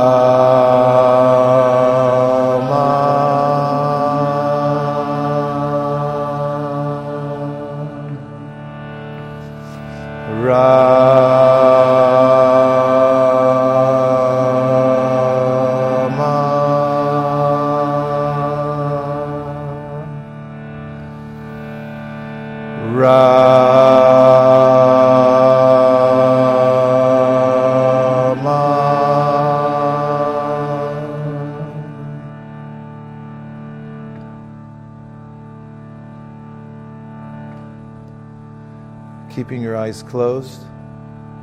Eyes 39.88 40.02
closed, 40.02 40.60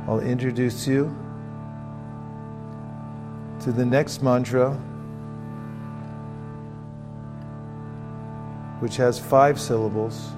I'll 0.06 0.20
introduce 0.20 0.86
you 0.86 1.14
to 3.60 3.72
the 3.72 3.84
next 3.84 4.22
mantra, 4.22 4.70
which 8.78 8.96
has 8.96 9.18
five 9.18 9.60
syllables 9.60 10.30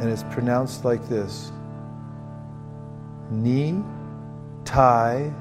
and 0.00 0.10
it's 0.10 0.24
pronounced 0.24 0.84
like 0.84 1.08
this 1.08 1.52
Ni 3.30 3.80
Tai 4.64 5.32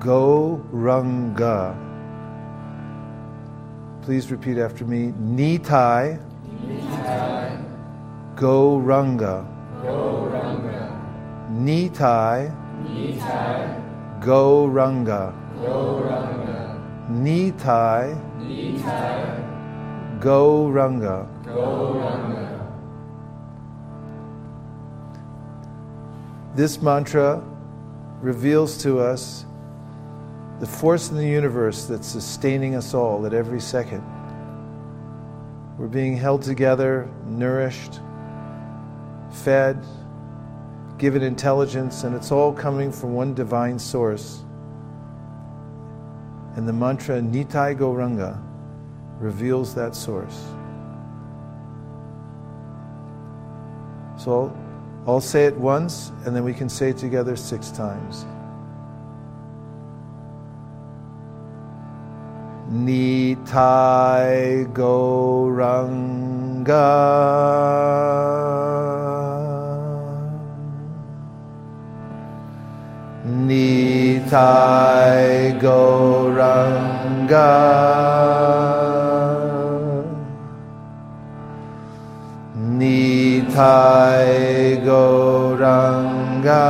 Go 0.00 0.64
Ranga. 0.70 1.76
Please 4.00 4.30
repeat 4.30 4.56
after 4.56 4.86
me. 4.86 5.12
Ni 5.18 5.58
Tai 5.58 6.18
Go 8.36 8.78
Ranga. 8.78 9.46
Ni 11.50 11.88
Tai 11.88 12.50
Go 14.20 14.66
Ranga. 14.66 15.32
Ni 17.08 17.52
Tai 17.52 18.16
Go 20.20 20.68
Ranga. 20.68 21.28
This 26.56 26.82
mantra 26.82 27.40
reveals 28.20 28.76
to 28.78 28.98
us 28.98 29.44
the 30.58 30.66
force 30.66 31.10
in 31.10 31.16
the 31.16 31.26
universe 31.26 31.84
that's 31.84 32.08
sustaining 32.08 32.74
us 32.74 32.94
all 32.94 33.26
at 33.26 33.34
every 33.34 33.60
second. 33.60 34.02
We're 35.78 35.88
being 35.88 36.16
held 36.16 36.42
together, 36.42 37.08
nourished, 37.26 38.00
fed, 39.34 39.84
given 40.96 41.22
intelligence, 41.22 42.04
and 42.04 42.14
it's 42.14 42.30
all 42.30 42.52
coming 42.52 42.92
from 42.92 43.14
one 43.14 43.34
divine 43.34 43.78
source. 43.78 44.42
And 46.56 46.68
the 46.68 46.72
mantra 46.72 47.20
Nitai 47.20 47.76
Gauranga 47.76 48.40
reveals 49.18 49.74
that 49.74 49.96
source. 49.96 50.44
So 54.16 54.32
I'll, 54.32 54.56
I'll 55.14 55.20
say 55.20 55.46
it 55.46 55.56
once, 55.56 56.12
and 56.24 56.34
then 56.34 56.44
we 56.44 56.54
can 56.54 56.68
say 56.68 56.90
it 56.90 56.96
together 56.96 57.36
six 57.36 57.70
times. 57.70 58.24
Nitai 62.70 64.72
Gauranga 64.72 66.04
Nitai 73.54 75.54
Gauranga. 75.62 77.50
Nitai 82.78 84.34
Gauranga. 84.86 86.64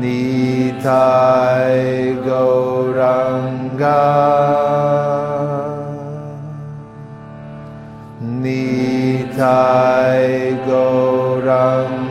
Nitai 0.00 1.76
Gauranga. 2.24 4.00
Nitai 8.42 10.26
Gauranga 10.66 12.09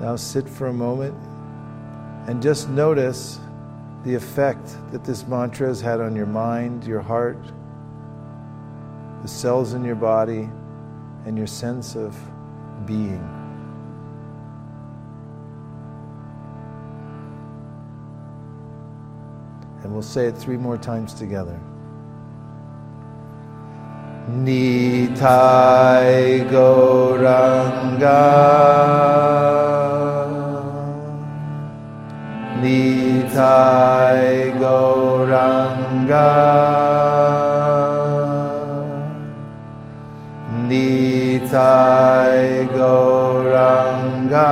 Now 0.00 0.16
sit 0.16 0.48
for 0.48 0.68
a 0.68 0.72
moment 0.72 1.14
and 2.26 2.42
just 2.42 2.68
notice 2.70 3.38
the 4.04 4.14
effect 4.14 4.76
that 4.92 5.04
this 5.04 5.26
mantra 5.26 5.68
has 5.68 5.80
had 5.80 6.00
on 6.00 6.16
your 6.16 6.26
mind, 6.26 6.84
your 6.84 7.00
heart, 7.00 7.38
the 9.22 9.28
cells 9.28 9.72
in 9.74 9.84
your 9.84 9.94
body, 9.94 10.50
and 11.24 11.38
your 11.38 11.46
sense 11.46 11.94
of 11.94 12.16
being. 12.84 13.22
And 19.82 19.92
we'll 19.92 20.02
say 20.02 20.26
it 20.26 20.36
three 20.36 20.56
more 20.56 20.76
times 20.76 21.14
together. 21.14 21.60
Nitai 24.30 25.18
Gauranga 26.48 28.22
Nitai 32.60 34.52
Gauranga 34.58 35.42
Nitai 41.52 42.66
Gauranga. 42.68 44.48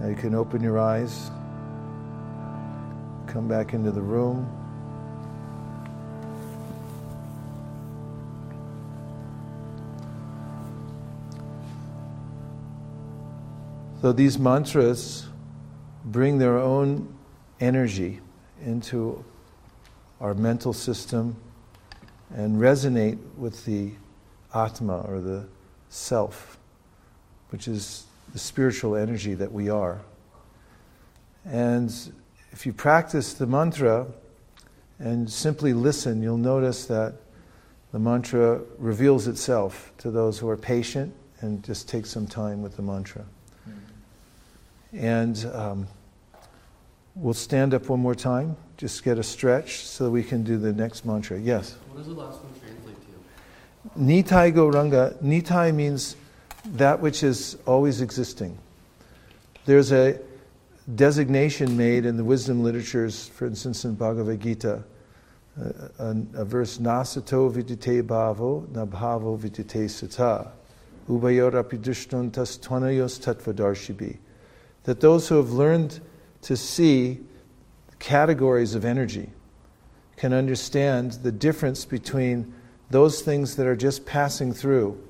Now 0.00 0.08
you 0.08 0.16
can 0.16 0.34
open 0.34 0.64
your 0.64 0.80
eyes, 0.80 1.30
come 3.28 3.46
back 3.46 3.72
into 3.72 3.92
the 3.92 4.02
room. 4.02 4.50
So 14.02 14.12
these 14.12 14.40
mantras 14.40 15.28
bring 16.04 16.38
their 16.38 16.58
own 16.58 17.14
energy 17.60 18.20
into 18.64 19.24
our 20.20 20.34
mental 20.34 20.72
system 20.72 21.36
and 22.34 22.58
resonate 22.60 23.18
with 23.36 23.64
the 23.64 23.92
Atma 24.54 25.00
or 25.02 25.20
the 25.20 25.46
self, 25.88 26.58
which 27.50 27.68
is 27.68 28.06
the 28.32 28.38
spiritual 28.38 28.96
energy 28.96 29.34
that 29.34 29.52
we 29.52 29.68
are. 29.68 30.00
And 31.44 31.92
if 32.52 32.64
you 32.66 32.72
practice 32.72 33.34
the 33.34 33.46
mantra 33.46 34.06
and 34.98 35.30
simply 35.30 35.72
listen, 35.72 36.22
you'll 36.22 36.36
notice 36.36 36.86
that 36.86 37.14
the 37.92 37.98
mantra 37.98 38.60
reveals 38.78 39.28
itself 39.28 39.92
to 39.98 40.10
those 40.10 40.38
who 40.38 40.48
are 40.48 40.56
patient 40.56 41.14
and 41.40 41.62
just 41.62 41.88
take 41.88 42.06
some 42.06 42.26
time 42.26 42.62
with 42.62 42.76
the 42.76 42.82
mantra. 42.82 43.24
And 44.92 45.44
um, 45.52 45.86
we'll 47.14 47.34
stand 47.34 47.74
up 47.74 47.88
one 47.88 48.00
more 48.00 48.14
time, 48.14 48.56
just 48.76 49.04
get 49.04 49.18
a 49.18 49.22
stretch 49.22 49.84
so 49.84 50.10
we 50.10 50.22
can 50.22 50.42
do 50.42 50.58
the 50.58 50.72
next 50.72 51.04
mantra. 51.04 51.38
Yes? 51.38 51.76
What 51.90 51.98
does 51.98 52.06
the 52.06 52.14
last 52.14 52.40
one 52.42 52.52
translate 52.60 52.96
to? 53.00 53.98
Nitai 53.98 54.52
Gauranga. 54.52 55.14
Nitai 55.22 55.74
means 55.74 56.16
that 56.64 57.00
which 57.00 57.22
is 57.22 57.56
always 57.66 58.00
existing. 58.00 58.58
There's 59.64 59.92
a 59.92 60.18
designation 60.94 61.76
made 61.76 62.04
in 62.04 62.16
the 62.16 62.24
wisdom 62.24 62.62
literatures, 62.62 63.28
for 63.28 63.46
instance, 63.46 63.84
in 63.84 63.94
Bhagavad 63.94 64.40
Gita, 64.40 64.82
a, 65.58 65.62
a, 65.98 66.10
a 66.34 66.44
verse, 66.44 66.78
Nasato 66.78 67.50
vidyate 67.50 68.02
bhavo, 68.02 68.66
nabhavo 68.68 69.38
vidyate 69.38 69.86
sata, 69.86 70.48
ubayorapi 71.08 71.78
dushtantas 71.78 72.58
tvanayos 72.58 73.20
tattvadarshibhi. 73.20 74.18
That 74.82 75.00
those 75.00 75.28
who 75.28 75.36
have 75.36 75.52
learned 75.52 76.00
to 76.44 76.56
see 76.56 77.20
categories 77.98 78.74
of 78.74 78.84
energy 78.84 79.30
can 80.16 80.34
understand 80.34 81.12
the 81.12 81.32
difference 81.32 81.86
between 81.86 82.52
those 82.90 83.22
things 83.22 83.56
that 83.56 83.66
are 83.66 83.74
just 83.74 84.04
passing 84.04 84.52
through, 84.52 85.02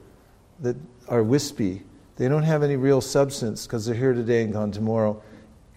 that 0.60 0.76
are 1.08 1.24
wispy. 1.24 1.82
They 2.16 2.28
don't 2.28 2.44
have 2.44 2.62
any 2.62 2.76
real 2.76 3.00
substance 3.00 3.66
because 3.66 3.84
they're 3.84 3.96
here 3.96 4.14
today 4.14 4.44
and 4.44 4.52
gone 4.52 4.70
tomorrow. 4.70 5.20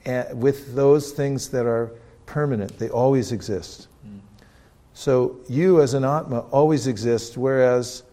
And 0.05 0.39
with 0.39 0.75
those 0.75 1.11
things 1.11 1.49
that 1.49 1.65
are 1.65 1.91
permanent, 2.27 2.77
they 2.77 2.89
always 2.89 3.31
exist. 3.31 3.87
So 4.93 5.37
you, 5.49 5.81
as 5.81 5.95
an 5.95 6.05
Atma, 6.05 6.41
always 6.51 6.85
exist, 6.85 7.35
whereas 7.35 8.03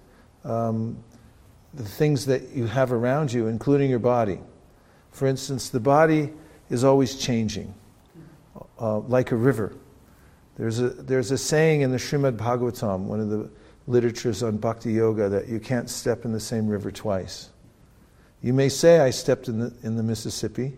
um, 0.45 0.97
the 1.75 1.85
things 1.85 2.25
that 2.27 2.51
you 2.51 2.67
have 2.67 2.91
around 2.91 3.33
you, 3.33 3.49
including 3.49 3.91
your 3.91 3.99
body, 3.99 4.39
for 5.11 5.27
instance, 5.27 5.69
the 5.69 5.81
body 5.81 6.33
is 6.71 6.85
always 6.85 7.17
changing, 7.17 7.75
uh, 8.81 8.99
like 9.01 9.33
a 9.33 9.37
river. 9.37 9.75
There's 10.57 10.81
a, 10.81 10.89
there's 10.89 11.31
a 11.31 11.39
saying 11.39 11.81
in 11.81 11.91
the 11.91 11.97
Srimad 11.97 12.37
Bhagavatam, 12.37 13.01
one 13.01 13.21
of 13.21 13.29
the 13.29 13.51
literatures 13.87 14.43
on 14.43 14.57
bhakti 14.57 14.93
yoga, 14.93 15.29
that 15.29 15.49
you 15.49 15.61
can't 15.61 15.91
step 15.91 16.25
in 16.25 16.33
the 16.33 16.41
same 16.41 16.69
river 16.69 16.91
twice. 16.91 17.51
You 18.43 18.53
may 18.53 18.69
say, 18.69 19.01
I 19.01 19.11
stepped 19.11 19.49
in 19.49 19.59
the, 19.59 19.73
in 19.83 19.97
the 19.97 20.03
Mississippi. 20.03 20.75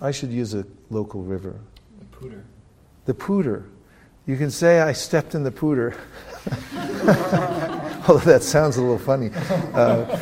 I 0.00 0.10
should 0.10 0.30
use 0.30 0.54
a 0.54 0.66
local 0.90 1.22
river. 1.22 1.58
The 1.98 2.04
Poudre. 2.16 2.42
The 3.06 3.14
Poudre. 3.14 3.64
You 4.26 4.36
can 4.36 4.50
say, 4.50 4.80
I 4.80 4.92
stepped 4.92 5.34
in 5.34 5.42
the 5.42 5.50
Poudre. 5.50 5.96
Although 8.08 8.24
that 8.24 8.42
sounds 8.42 8.76
a 8.76 8.82
little 8.82 8.98
funny. 8.98 9.30
Uh, 9.72 10.18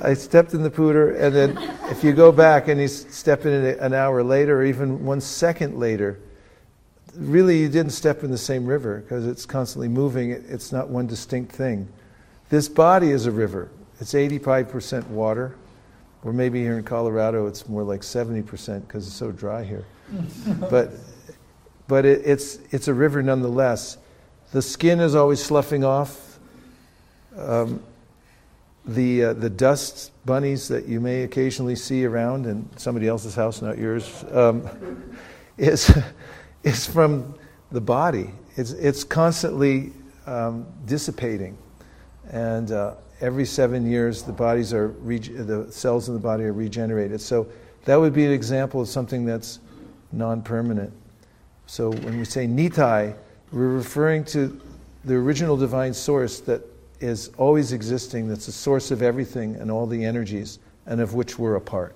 I 0.00 0.14
stepped 0.14 0.54
in 0.54 0.62
the 0.62 0.70
Poudre, 0.70 1.20
and 1.20 1.34
then 1.34 1.58
if 1.90 2.04
you 2.04 2.12
go 2.12 2.32
back 2.32 2.68
and 2.68 2.80
you 2.80 2.88
step 2.88 3.46
in 3.46 3.52
it 3.52 3.78
an 3.78 3.94
hour 3.94 4.22
later 4.22 4.60
or 4.60 4.64
even 4.64 5.04
one 5.04 5.20
second 5.20 5.78
later, 5.78 6.20
really 7.14 7.58
you 7.58 7.68
didn't 7.68 7.92
step 7.92 8.22
in 8.22 8.30
the 8.30 8.38
same 8.38 8.66
river 8.66 9.00
because 9.00 9.26
it's 9.26 9.44
constantly 9.44 9.88
moving. 9.88 10.30
It's 10.30 10.72
not 10.72 10.88
one 10.88 11.06
distinct 11.06 11.52
thing. 11.52 11.88
This 12.48 12.68
body 12.68 13.10
is 13.10 13.26
a 13.26 13.30
river. 13.30 13.70
It's 14.00 14.14
85% 14.14 15.06
water, 15.08 15.56
or 16.22 16.32
maybe 16.32 16.60
here 16.62 16.78
in 16.78 16.84
Colorado 16.84 17.46
it's 17.46 17.68
more 17.68 17.82
like 17.82 18.02
70% 18.02 18.86
because 18.86 19.06
it's 19.06 19.16
so 19.16 19.32
dry 19.32 19.64
here. 19.64 19.84
but 20.70 20.92
but 21.88 22.04
it, 22.04 22.22
it's, 22.24 22.58
it's 22.70 22.86
a 22.86 22.94
river 22.94 23.22
nonetheless. 23.22 23.96
The 24.52 24.62
skin 24.62 25.00
is 25.00 25.14
always 25.14 25.42
sloughing 25.42 25.84
off. 25.84 26.38
Um, 27.36 27.82
the, 28.88 29.24
uh, 29.24 29.32
the 29.34 29.50
dust 29.50 30.12
bunnies 30.24 30.66
that 30.68 30.86
you 30.86 31.00
may 31.00 31.22
occasionally 31.22 31.76
see 31.76 32.04
around 32.04 32.46
in 32.46 32.68
somebody 32.76 33.06
else's 33.06 33.34
house, 33.34 33.62
not 33.62 33.78
yours, 33.78 34.24
um, 34.32 34.68
is, 35.58 35.96
is 36.62 36.86
from 36.86 37.34
the 37.70 37.80
body. 37.80 38.30
It's, 38.56 38.72
it's 38.72 39.04
constantly 39.04 39.92
um, 40.26 40.66
dissipating. 40.86 41.56
And, 42.30 42.72
uh, 42.72 42.94
every 43.20 43.44
seven 43.44 43.90
years, 43.90 44.22
the 44.22 44.32
bodies 44.32 44.72
are 44.72 44.88
reg- 44.88 45.46
the 45.46 45.70
cells 45.70 46.08
in 46.08 46.14
the 46.14 46.20
body 46.20 46.44
are 46.44 46.52
regenerated. 46.52 47.20
So 47.20 47.48
that 47.84 47.96
would 47.96 48.12
be 48.12 48.24
an 48.24 48.32
example 48.32 48.80
of 48.80 48.88
something 48.88 49.24
that's 49.24 49.60
non-permanent. 50.12 50.92
So 51.66 51.90
when 51.90 52.18
we 52.18 52.24
say 52.24 52.46
nitai, 52.46 53.16
we're 53.52 53.68
referring 53.68 54.24
to 54.26 54.60
the 55.04 55.14
original 55.14 55.56
divine 55.56 55.94
source 55.94 56.40
that 56.40 56.62
is 57.00 57.30
always 57.38 57.72
existing, 57.72 58.28
that's 58.28 58.46
the 58.46 58.52
source 58.52 58.90
of 58.90 59.02
everything 59.02 59.56
and 59.56 59.70
all 59.70 59.86
the 59.86 60.04
energies, 60.04 60.58
and 60.86 61.00
of 61.00 61.14
which 61.14 61.38
we're 61.38 61.56
a 61.56 61.60
part. 61.60 61.94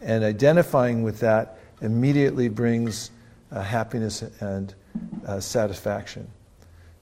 And 0.00 0.24
identifying 0.24 1.02
with 1.02 1.20
that 1.20 1.58
immediately 1.80 2.48
brings 2.48 3.10
uh, 3.52 3.62
happiness 3.62 4.22
and 4.40 4.74
uh, 5.26 5.40
satisfaction. 5.40 6.28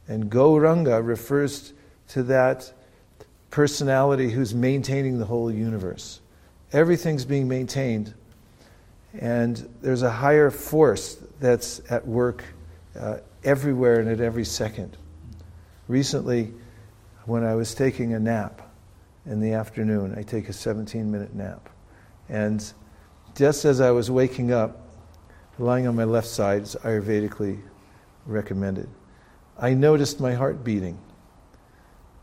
And 0.08 0.30
Gauranga 0.30 1.04
refers 1.04 1.72
to 2.08 2.22
that 2.24 2.72
personality 3.50 4.30
who's 4.30 4.54
maintaining 4.54 5.18
the 5.18 5.24
whole 5.24 5.50
universe. 5.50 6.20
Everything's 6.72 7.24
being 7.24 7.48
maintained, 7.48 8.14
and 9.18 9.68
there's 9.82 10.02
a 10.02 10.10
higher 10.10 10.50
force 10.50 11.16
that's 11.40 11.80
at 11.90 12.06
work 12.06 12.44
uh, 12.98 13.18
everywhere 13.44 14.00
and 14.00 14.08
at 14.08 14.20
every 14.20 14.44
second. 14.44 14.96
Recently, 15.88 16.52
when 17.26 17.44
I 17.44 17.54
was 17.54 17.74
taking 17.74 18.14
a 18.14 18.20
nap 18.20 18.62
in 19.26 19.40
the 19.40 19.52
afternoon, 19.52 20.14
I 20.16 20.22
take 20.22 20.48
a 20.48 20.52
17 20.52 21.10
minute 21.10 21.34
nap. 21.34 21.68
And 22.28 22.72
just 23.34 23.64
as 23.64 23.80
I 23.80 23.90
was 23.90 24.10
waking 24.10 24.52
up, 24.52 24.80
lying 25.58 25.86
on 25.86 25.96
my 25.96 26.04
left 26.04 26.28
side, 26.28 26.62
is 26.62 26.76
Ayurvedically 26.82 27.60
recommended, 28.24 28.88
I 29.58 29.74
noticed 29.74 30.20
my 30.20 30.34
heart 30.34 30.62
beating. 30.64 30.98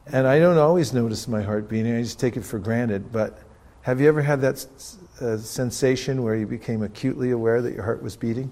And 0.05 0.27
I 0.27 0.39
don't 0.39 0.57
always 0.57 0.93
notice 0.93 1.27
my 1.27 1.41
heart 1.41 1.69
beating, 1.69 1.95
I 1.95 2.01
just 2.01 2.19
take 2.19 2.37
it 2.37 2.43
for 2.43 2.59
granted. 2.59 3.11
But 3.11 3.39
have 3.81 3.99
you 3.99 4.07
ever 4.07 4.21
had 4.21 4.41
that 4.41 4.65
uh, 5.21 5.37
sensation 5.37 6.23
where 6.23 6.35
you 6.35 6.47
became 6.47 6.83
acutely 6.83 7.31
aware 7.31 7.61
that 7.61 7.73
your 7.73 7.83
heart 7.83 8.01
was 8.01 8.15
beating? 8.15 8.51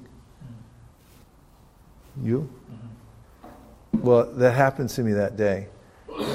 You? 2.21 2.49
Mm-hmm. 2.71 4.01
Well, 4.01 4.25
that 4.33 4.53
happened 4.53 4.89
to 4.91 5.03
me 5.03 5.13
that 5.13 5.37
day. 5.37 5.67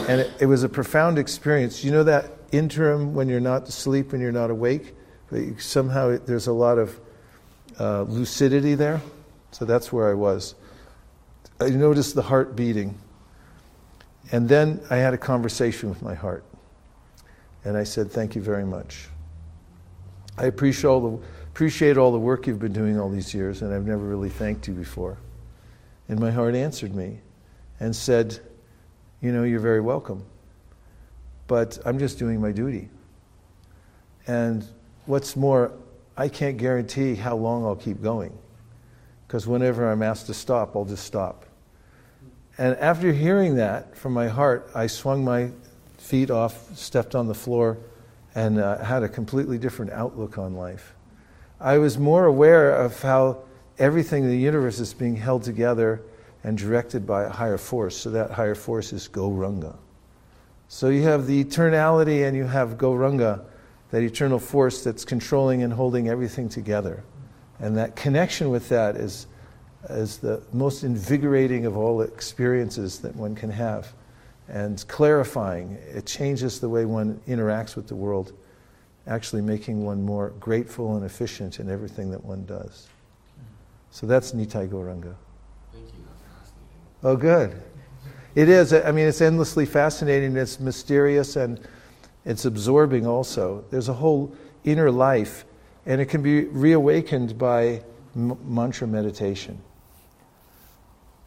And 0.08 0.20
it, 0.20 0.32
it, 0.40 0.46
was 0.46 0.62
a 0.62 0.68
profound 0.68 1.18
experience. 1.18 1.84
You 1.84 1.92
know 1.92 2.04
that 2.04 2.30
interim 2.52 3.14
when 3.14 3.28
you're 3.28 3.40
not 3.40 3.68
asleep 3.68 4.12
and 4.12 4.22
you're 4.22 4.32
not 4.32 4.50
awake? 4.50 4.94
But 5.30 5.40
you, 5.40 5.58
somehow 5.58 6.10
it, 6.10 6.26
there's 6.26 6.46
a 6.46 6.52
lot 6.52 6.78
of 6.78 6.98
uh, 7.78 8.02
lucidity 8.02 8.74
there. 8.74 9.00
So 9.50 9.64
that's 9.64 9.92
where 9.92 10.08
I 10.08 10.14
was. 10.14 10.54
I 11.60 11.70
noticed 11.70 12.14
the 12.14 12.22
heart 12.22 12.54
beating. 12.56 12.98
And 14.32 14.48
then 14.48 14.80
I 14.90 14.96
had 14.96 15.14
a 15.14 15.18
conversation 15.18 15.88
with 15.88 16.02
my 16.02 16.14
heart. 16.14 16.44
And 17.64 17.76
I 17.76 17.84
said, 17.84 18.10
Thank 18.10 18.34
you 18.34 18.42
very 18.42 18.64
much. 18.64 19.08
I 20.38 20.44
appreciate 20.44 20.88
all, 20.88 21.00
the, 21.00 21.26
appreciate 21.46 21.96
all 21.96 22.12
the 22.12 22.18
work 22.18 22.46
you've 22.46 22.58
been 22.58 22.72
doing 22.72 23.00
all 23.00 23.08
these 23.08 23.32
years, 23.32 23.62
and 23.62 23.72
I've 23.72 23.86
never 23.86 24.04
really 24.04 24.28
thanked 24.28 24.68
you 24.68 24.74
before. 24.74 25.16
And 26.08 26.20
my 26.20 26.30
heart 26.30 26.54
answered 26.54 26.94
me 26.94 27.20
and 27.80 27.96
said, 27.96 28.38
You 29.20 29.32
know, 29.32 29.44
you're 29.44 29.60
very 29.60 29.80
welcome. 29.80 30.24
But 31.46 31.78
I'm 31.84 31.98
just 31.98 32.18
doing 32.18 32.40
my 32.40 32.52
duty. 32.52 32.88
And 34.26 34.64
what's 35.06 35.36
more, 35.36 35.72
I 36.16 36.28
can't 36.28 36.56
guarantee 36.56 37.14
how 37.14 37.36
long 37.36 37.64
I'll 37.64 37.76
keep 37.76 38.02
going. 38.02 38.36
Because 39.26 39.46
whenever 39.46 39.90
I'm 39.90 40.02
asked 40.02 40.26
to 40.26 40.34
stop, 40.34 40.76
I'll 40.76 40.84
just 40.84 41.04
stop. 41.04 41.44
And 42.58 42.76
after 42.76 43.12
hearing 43.12 43.56
that 43.56 43.96
from 43.96 44.12
my 44.12 44.28
heart, 44.28 44.70
I 44.74 44.86
swung 44.86 45.24
my 45.24 45.50
feet 45.98 46.30
off, 46.30 46.76
stepped 46.76 47.14
on 47.14 47.26
the 47.26 47.34
floor, 47.34 47.78
and 48.34 48.58
uh, 48.58 48.78
had 48.78 49.02
a 49.02 49.08
completely 49.08 49.58
different 49.58 49.92
outlook 49.92 50.38
on 50.38 50.54
life. 50.54 50.94
I 51.60 51.78
was 51.78 51.98
more 51.98 52.26
aware 52.26 52.74
of 52.74 53.00
how 53.02 53.38
everything 53.78 54.24
in 54.24 54.30
the 54.30 54.38
universe 54.38 54.78
is 54.78 54.94
being 54.94 55.16
held 55.16 55.42
together 55.42 56.02
and 56.46 56.56
directed 56.56 57.04
by 57.04 57.24
a 57.24 57.28
higher 57.28 57.58
force. 57.58 57.96
So 57.96 58.08
that 58.10 58.30
higher 58.30 58.54
force 58.54 58.92
is 58.92 59.08
Gauranga. 59.08 59.76
So 60.68 60.88
you 60.88 61.02
have 61.02 61.26
the 61.26 61.44
eternality 61.44 62.26
and 62.26 62.36
you 62.36 62.44
have 62.44 62.78
Gauranga, 62.78 63.44
that 63.90 64.02
eternal 64.02 64.38
force 64.38 64.84
that's 64.84 65.04
controlling 65.04 65.64
and 65.64 65.72
holding 65.72 66.08
everything 66.08 66.48
together. 66.48 67.02
And 67.58 67.76
that 67.76 67.96
connection 67.96 68.50
with 68.50 68.68
that 68.68 68.96
is 68.96 69.26
is 69.90 70.18
the 70.18 70.42
most 70.52 70.82
invigorating 70.84 71.66
of 71.66 71.76
all 71.76 72.00
experiences 72.00 72.98
that 73.00 73.14
one 73.14 73.34
can 73.34 73.50
have 73.50 73.92
and 74.48 74.84
clarifying. 74.88 75.72
It 75.94 76.06
changes 76.06 76.60
the 76.60 76.68
way 76.68 76.84
one 76.84 77.20
interacts 77.28 77.76
with 77.76 77.88
the 77.88 77.94
world, 77.94 78.32
actually 79.06 79.42
making 79.42 79.84
one 79.84 80.02
more 80.02 80.30
grateful 80.40 80.96
and 80.96 81.04
efficient 81.04 81.60
in 81.60 81.70
everything 81.70 82.10
that 82.10 82.24
one 82.24 82.44
does. 82.46 82.88
So 83.90 84.06
that's 84.06 84.32
Nitai 84.32 84.68
Gauranga. 84.68 85.14
Oh, 87.02 87.16
good. 87.16 87.62
It 88.34 88.48
is. 88.48 88.72
I 88.72 88.92
mean, 88.92 89.06
it's 89.06 89.20
endlessly 89.20 89.66
fascinating. 89.66 90.36
It's 90.36 90.60
mysterious 90.60 91.36
and 91.36 91.60
it's 92.24 92.44
absorbing 92.44 93.06
also. 93.06 93.64
There's 93.70 93.88
a 93.88 93.94
whole 93.94 94.34
inner 94.64 94.90
life, 94.90 95.44
and 95.86 96.00
it 96.00 96.06
can 96.06 96.22
be 96.22 96.44
reawakened 96.44 97.38
by 97.38 97.82
m- 98.14 98.36
mantra 98.44 98.86
meditation. 98.86 99.60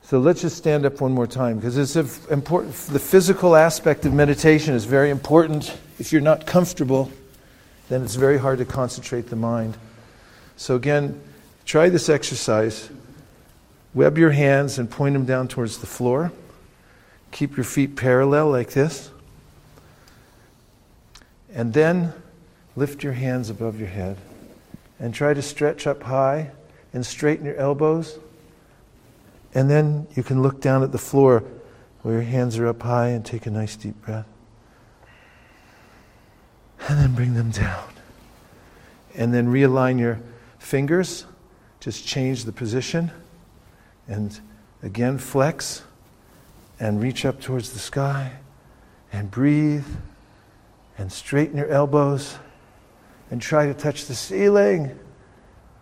So 0.03 0.20
let's 0.20 0.41
just 0.41 0.57
stand 0.57 0.86
up 0.86 1.01
one 1.01 1.13
more 1.13 1.28
time 1.28 1.57
because 1.57 1.78
it's 1.78 1.95
important. 2.28 2.74
The 2.74 2.99
physical 2.99 3.55
aspect 3.55 4.05
of 4.05 4.13
meditation 4.13 4.74
is 4.74 4.86
very 4.86 5.09
important. 5.09 5.78
If 5.99 6.11
you're 6.11 6.22
not 6.22 6.45
comfortable, 6.45 7.11
then 7.89 8.03
it's 8.03 8.15
very 8.15 8.38
hard 8.38 8.57
to 8.57 8.65
concentrate 8.65 9.30
the 9.30 9.36
mind. 9.36 9.78
So 10.57 10.76
again, 10.76 11.22
try 11.65 11.89
this 11.89 12.09
exercise. 12.09 12.89
Web 13.93 14.17
your 14.17 14.31
hands 14.31 14.77
and 14.77 14.89
point 14.89 15.13
them 15.13 15.25
down 15.25 15.47
towards 15.47 15.79
the 15.79 15.87
floor. 15.87 16.31
Keep 17.31 17.57
your 17.57 17.63
feet 17.63 17.95
parallel 17.95 18.49
like 18.49 18.71
this. 18.71 19.11
And 21.53 21.73
then 21.73 22.13
lift 22.75 23.03
your 23.03 23.13
hands 23.13 23.49
above 23.49 23.79
your 23.79 23.89
head 23.89 24.17
and 24.99 25.13
try 25.13 25.33
to 25.33 25.41
stretch 25.41 25.87
up 25.87 26.03
high 26.03 26.51
and 26.93 27.05
straighten 27.05 27.45
your 27.45 27.55
elbows 27.55 28.19
and 29.53 29.69
then 29.69 30.07
you 30.15 30.23
can 30.23 30.41
look 30.41 30.61
down 30.61 30.83
at 30.83 30.91
the 30.91 30.97
floor 30.97 31.43
where 32.01 32.15
your 32.15 32.23
hands 32.23 32.57
are 32.57 32.67
up 32.67 32.81
high 32.81 33.09
and 33.09 33.25
take 33.25 33.45
a 33.45 33.51
nice 33.51 33.75
deep 33.75 33.99
breath. 34.01 34.27
And 36.87 36.99
then 36.99 37.13
bring 37.13 37.33
them 37.33 37.51
down. 37.51 37.89
And 39.15 39.33
then 39.33 39.47
realign 39.47 39.99
your 39.99 40.19
fingers. 40.59 41.25
Just 41.79 42.07
change 42.07 42.45
the 42.45 42.51
position. 42.51 43.11
And 44.10 44.38
again, 44.84 45.18
flex 45.18 45.84
and 46.80 47.01
reach 47.01 47.24
up 47.24 47.39
towards 47.39 47.72
the 47.72 47.80
sky 47.80 48.34
and 49.14 49.32
breathe 49.32 49.86
and 50.97 51.12
straighten 51.12 51.55
your 51.55 51.70
elbows 51.70 52.38
and 53.32 53.41
try 53.41 53.68
to 53.68 53.74
touch 53.74 54.05
the 54.07 54.16
ceiling. 54.16 54.97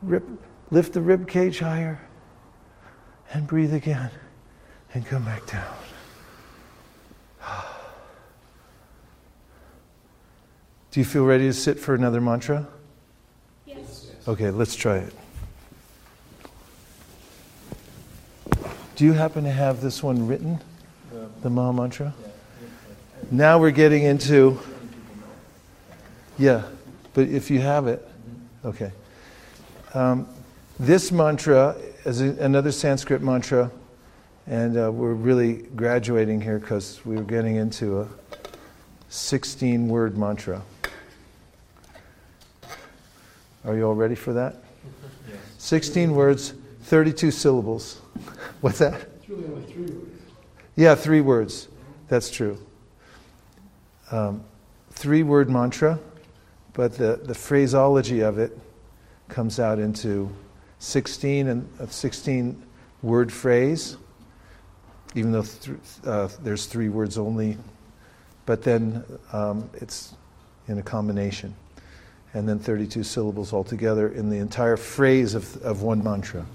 Rip, 0.04 0.24
lift 0.70 0.94
the 0.94 1.02
rib 1.02 1.28
cage 1.28 1.60
higher 1.60 2.00
and 3.34 3.48
breathe 3.48 3.74
again 3.74 4.12
and 4.94 5.06
come 5.06 5.24
back 5.24 5.48
down. 5.48 5.74
Do 10.92 11.02
you 11.02 11.06
feel 11.06 11.26
ready 11.26 11.44
to 11.46 11.54
sit 11.54 11.80
for 11.80 11.94
another 11.94 12.20
mantra? 12.20 12.68
Yes. 13.68 14.12
Okay, 14.28 14.50
let's 14.50 14.76
try 14.76 14.98
it. 14.98 15.14
Do 18.98 19.06
you 19.06 19.14
happen 19.14 19.44
to 19.44 19.52
have 19.52 19.80
this 19.80 20.02
one 20.02 20.26
written? 20.26 20.60
The 21.44 21.52
Maha 21.52 21.72
Mantra? 21.72 22.16
Now 23.30 23.60
we're 23.60 23.70
getting 23.70 24.02
into. 24.02 24.60
Yeah, 26.40 26.64
but 27.14 27.28
if 27.28 27.52
you 27.52 27.60
have 27.62 27.86
it, 27.86 28.08
okay. 28.66 28.92
Um, 29.94 30.28
this 30.80 31.12
mantra 31.12 31.76
is 32.06 32.22
another 32.22 32.72
Sanskrit 32.72 33.22
mantra, 33.22 33.70
and 34.48 34.76
uh, 34.76 34.92
we're 34.92 35.14
really 35.14 35.68
graduating 35.76 36.42
here 36.42 36.58
because 36.58 37.00
we're 37.06 37.22
getting 37.22 37.56
into 37.58 38.02
a 38.02 38.08
16 39.10 39.88
word 39.90 40.18
mantra. 40.18 40.64
Are 43.64 43.76
you 43.76 43.84
all 43.84 43.94
ready 43.94 44.16
for 44.16 44.34
that? 44.34 44.56
Yes. 45.30 45.38
16 45.60 46.16
words, 46.16 46.56
32 46.88 47.32
syllables. 47.32 48.02
What's 48.62 48.80
that? 48.80 48.94
It's 49.18 49.30
really 49.30 49.46
only 49.46 49.72
three 49.72 49.86
words. 49.86 50.22
Yeah, 50.76 50.96
three 50.96 51.22
words. 51.22 51.68
That's 52.08 52.30
true. 52.30 52.58
Um, 54.12 54.44
three 54.92 55.24
word 55.24 55.50
mantra, 55.50 56.00
but 56.74 56.98
the, 56.98 57.20
the 57.24 57.36
phraseology 57.36 58.22
of 58.22 58.40
it 58.40 58.58
comes 59.28 59.60
out 59.60 59.80
into 59.80 60.30
16 60.80 61.48
and 61.48 61.70
a 61.80 61.88
16 61.88 62.62
word 63.02 63.32
phrase, 63.32 63.98
even 65.16 65.32
though 65.32 65.44
th- 65.44 65.78
uh, 66.06 66.30
there's 66.42 66.66
three 66.66 66.90
words 66.90 67.18
only 67.18 67.58
but 68.48 68.64
then 68.64 69.04
um, 69.34 69.70
it's 69.76 70.16
in 70.68 70.80
a 70.80 70.82
combination. 70.82 71.54
And 72.34 72.50
then 72.50 72.58
32 72.58 73.04
syllables 73.04 73.54
altogether 73.54 74.08
in 74.08 74.30
the 74.30 74.38
entire 74.38 74.78
phrase 74.78 75.36
of, 75.36 75.62
of 75.64 75.82
one 75.84 76.04
mantra. 76.04 76.46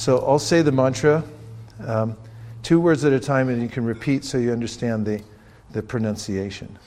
So 0.00 0.24
I'll 0.26 0.38
say 0.38 0.62
the 0.62 0.72
mantra, 0.72 1.22
um, 1.86 2.16
two 2.62 2.80
words 2.80 3.04
at 3.04 3.12
a 3.12 3.20
time, 3.20 3.50
and 3.50 3.60
you 3.60 3.68
can 3.68 3.84
repeat 3.84 4.24
so 4.24 4.38
you 4.38 4.50
understand 4.50 5.04
the, 5.04 5.22
the 5.72 5.82
pronunciation. 5.82 6.78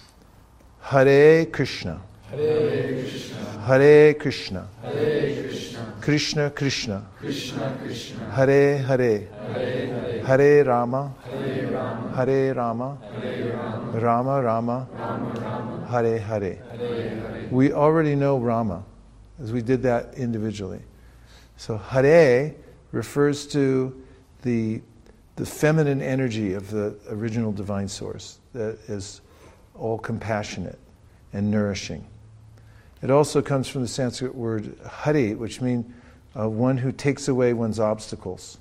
Hare 0.82 1.45
Krishna. 1.45 2.01
Hare 2.32 3.03
Krishna, 3.03 3.59
Hare 3.68 4.14
Krishna. 4.16 4.68
Hare 4.82 5.43
Krishna, 5.43 5.93
Krishna 6.01 6.49
Krishna. 6.49 7.05
Krishna 7.20 7.78
Krishna, 7.84 8.32
Hare 8.32 8.80
Hare. 8.80 9.20
Hare 9.20 9.88
Hare, 9.93 10.24
Hare 10.24 10.64
Rama. 10.64 11.14
Hare 11.24 11.72
Rama, 11.72 12.14
Hare 12.16 12.53
Rama. 12.55 12.97
Hare 13.22 13.55
Rama, 13.55 13.99
Rama 13.99 14.41
Rama. 14.41 14.88
Rama 14.91 15.39
Rama, 15.39 15.88
Hare 15.88 16.18
Hare. 16.18 16.55
Hare 16.55 17.09
Hare. 17.20 17.47
We 17.51 17.74
already 17.74 18.16
know 18.16 18.39
Rama, 18.39 18.84
as 19.39 19.51
we 19.51 19.61
did 19.61 19.84
that 19.84 20.16
individually. 20.16 20.82
So 21.57 21.78
Hare 21.78 22.55
refers 22.94 23.46
to 23.48 24.02
the, 24.44 24.80
the 25.36 25.46
feminine 25.46 26.02
energy 26.02 26.54
of 26.54 26.72
the 26.72 26.96
original 27.10 27.52
divine 27.52 27.89
source 27.89 28.39
that 28.54 28.78
is 28.88 29.20
all 29.76 29.98
compassionate 29.98 30.80
and 31.34 31.52
nourishing. 31.52 32.06
It 33.02 33.10
also 33.12 33.41
comes 33.41 33.68
from 33.68 33.82
the 33.82 33.88
Sanskrit 33.88 34.34
word 34.34 34.78
hari, 34.88 35.34
which 35.34 35.60
means 35.60 35.86
uh, 36.39 36.48
one 36.48 36.78
who 36.78 36.91
takes 36.91 37.28
away 37.28 37.54
one's 37.54 37.80
obstacles. 37.80 38.60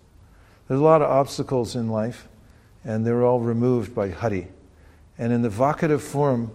There's 0.67 0.81
a 0.81 0.83
lot 0.83 1.03
of 1.03 1.11
obstacles 1.11 1.77
in 1.77 1.91
life, 1.91 2.27
and 2.85 3.07
they're 3.07 3.23
all 3.23 3.41
removed 3.41 3.95
by 3.95 4.09
hari. 4.09 4.49
And 5.19 5.33
in 5.33 5.43
the 5.43 5.51
vocative 5.51 6.01
form 6.01 6.51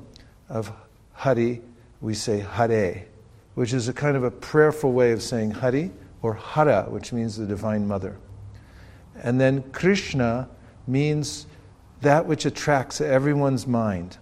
of 0.49 0.71
hari, 1.13 1.61
we 2.01 2.15
say 2.15 2.39
hare, 2.39 3.05
which 3.53 3.71
is 3.71 3.87
a 3.87 3.93
kind 3.93 4.17
of 4.17 4.23
a 4.23 4.31
prayerful 4.31 4.91
way 4.91 5.11
of 5.11 5.21
saying 5.21 5.51
hari, 5.51 5.91
or 6.21 6.33
hara, 6.33 6.85
which 6.89 7.13
means 7.13 7.37
the 7.37 7.45
divine 7.45 7.87
mother. 7.87 8.17
And 9.15 9.39
then 9.39 9.63
Krishna 9.71 10.49
means 10.87 11.47
that 12.01 12.25
which 12.25 12.45
attracts 12.45 13.01
everyone's 13.01 13.65
mind. 13.67 14.17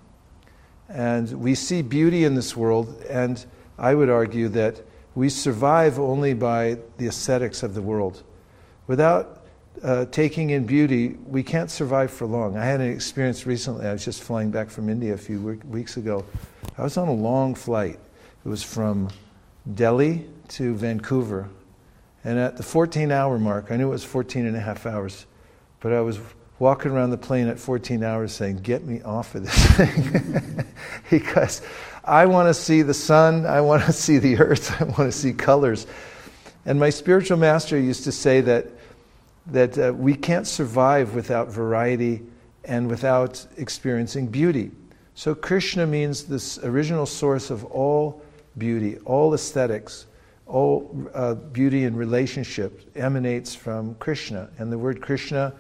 And 0.90 1.32
we 1.34 1.56
see 1.56 1.82
beauty 1.82 2.24
in 2.24 2.36
this 2.36 2.56
world, 2.56 3.02
and 3.10 3.44
I 3.78 3.96
would 3.96 4.10
argue 4.10 4.50
that 4.50 4.82
we 5.16 5.30
survive 5.30 6.00
only 6.00 6.34
by 6.34 6.78
the 6.98 7.08
aesthetics 7.08 7.64
of 7.64 7.74
the 7.74 7.82
world. 7.82 8.24
Without 8.88 9.46
uh, 9.84 10.06
taking 10.06 10.52
in 10.52 10.66
beauty, 10.66 11.18
we 11.26 11.44
can't 11.44 11.72
survive 11.72 12.12
for 12.12 12.26
long. 12.26 12.58
I 12.58 12.66
had 12.66 12.82
an 12.82 12.92
experience 12.92 13.46
recently. 13.46 13.88
I 13.88 13.94
was 13.94 14.06
just 14.06 14.24
flying 14.24 14.52
back 14.52 14.70
from 14.70 14.90
India 14.90 15.14
a 15.14 15.18
few 15.18 15.42
we- 15.42 15.56
weeks 15.68 15.98
ago. 15.98 16.26
I 16.78 16.84
was 16.84 16.98
on 16.98 17.08
a 17.08 17.14
long 17.14 17.56
flight. 17.56 18.00
It 18.46 18.50
was 18.50 18.64
from 18.64 19.10
Delhi 19.74 20.28
to 20.50 20.76
Vancouver. 20.76 21.50
And 22.26 22.40
at 22.40 22.58
the 22.58 22.64
14 22.64 23.12
hour 23.12 23.38
mark, 23.38 23.68
I 23.70 23.78
knew 23.78 23.88
it 23.88 23.92
was 23.92 24.04
14 24.04 24.48
and 24.48 24.58
a 24.58 24.60
half 24.60 24.88
hours, 24.88 25.28
but 25.80 25.94
I 25.94 26.02
was 26.02 26.20
walking 26.58 26.92
around 26.92 27.12
the 27.12 27.18
plane 27.18 27.48
at 27.48 27.60
14 27.60 28.04
hours 28.04 28.34
saying, 28.34 28.58
Get 28.58 28.84
me 28.84 29.02
off 29.04 29.36
of 29.36 29.46
this 29.46 29.66
thing. 29.76 30.66
because 31.12 31.62
I 32.04 32.26
want 32.26 32.50
to 32.50 32.54
see 32.56 32.82
the 32.82 32.96
sun, 32.96 33.46
I 33.46 33.62
want 33.62 33.84
to 33.84 33.94
see 33.94 34.18
the 34.18 34.40
earth, 34.40 34.82
I 34.82 34.86
want 34.86 34.98
to 34.98 35.12
see 35.12 35.34
colors. 35.34 35.86
And 36.66 36.80
my 36.80 36.90
spiritual 36.90 37.38
master 37.38 37.80
used 37.80 38.06
to 38.06 38.12
say 38.12 38.42
that, 38.42 38.70
that 39.46 39.78
uh, 39.78 39.94
we 39.94 40.16
can't 40.16 40.48
survive 40.48 41.14
without 41.14 41.50
variety 41.50 42.24
and 42.64 42.90
without 42.90 43.46
experiencing 43.58 44.28
beauty. 44.28 44.72
So 45.14 45.36
Krishna 45.36 45.86
means 45.86 46.24
this 46.24 46.58
original 46.58 47.06
source 47.06 47.52
of 47.52 47.66
all 47.66 48.24
beauty, 48.58 48.98
all 49.06 49.32
aesthetics, 49.36 50.08
all 50.48 51.10
uh, 51.14 51.34
beauty 51.34 51.86
and 51.86 51.98
relationship 51.98 52.82
emanates 52.96 53.56
from 53.56 53.96
Krishna. 53.96 54.50
And 54.60 54.72
the 54.72 54.78
word 54.78 55.02
Krishna 55.02 55.54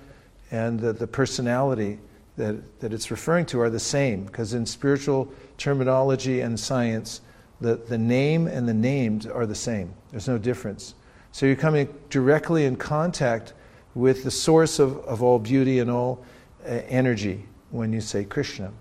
and 0.52 0.80
the, 0.80 0.94
the 0.94 1.08
personality 1.08 2.00
that, 2.38 2.80
that 2.80 2.94
it's 2.94 3.10
referring 3.12 3.46
to 3.48 3.62
are 3.62 3.70
the 3.70 3.80
same, 3.80 4.26
because 4.26 4.54
in 4.54 4.66
spiritual 4.66 5.32
terminology 5.58 6.42
and 6.42 6.60
science, 6.60 7.22
the, 7.62 7.76
the 7.76 7.98
name 7.98 8.48
and 8.48 8.68
the 8.68 8.74
named 8.74 9.30
are 9.34 9.46
the 9.46 9.56
same. 9.56 9.94
There's 10.12 10.28
no 10.28 10.38
difference. 10.38 10.96
So 11.32 11.46
you're 11.46 11.56
coming 11.56 11.88
directly 12.10 12.66
in 12.66 12.76
contact 12.76 13.54
with 13.96 14.24
the 14.24 14.32
source 14.32 14.80
of, 14.80 14.98
of 15.06 15.24
all 15.24 15.40
beauty 15.40 15.80
and 15.80 15.90
all 15.90 16.24
uh, 16.66 16.82
energy 16.90 17.46
when 17.72 17.92
you 17.94 18.02
say 18.02 18.24
Krishna. 18.24 18.72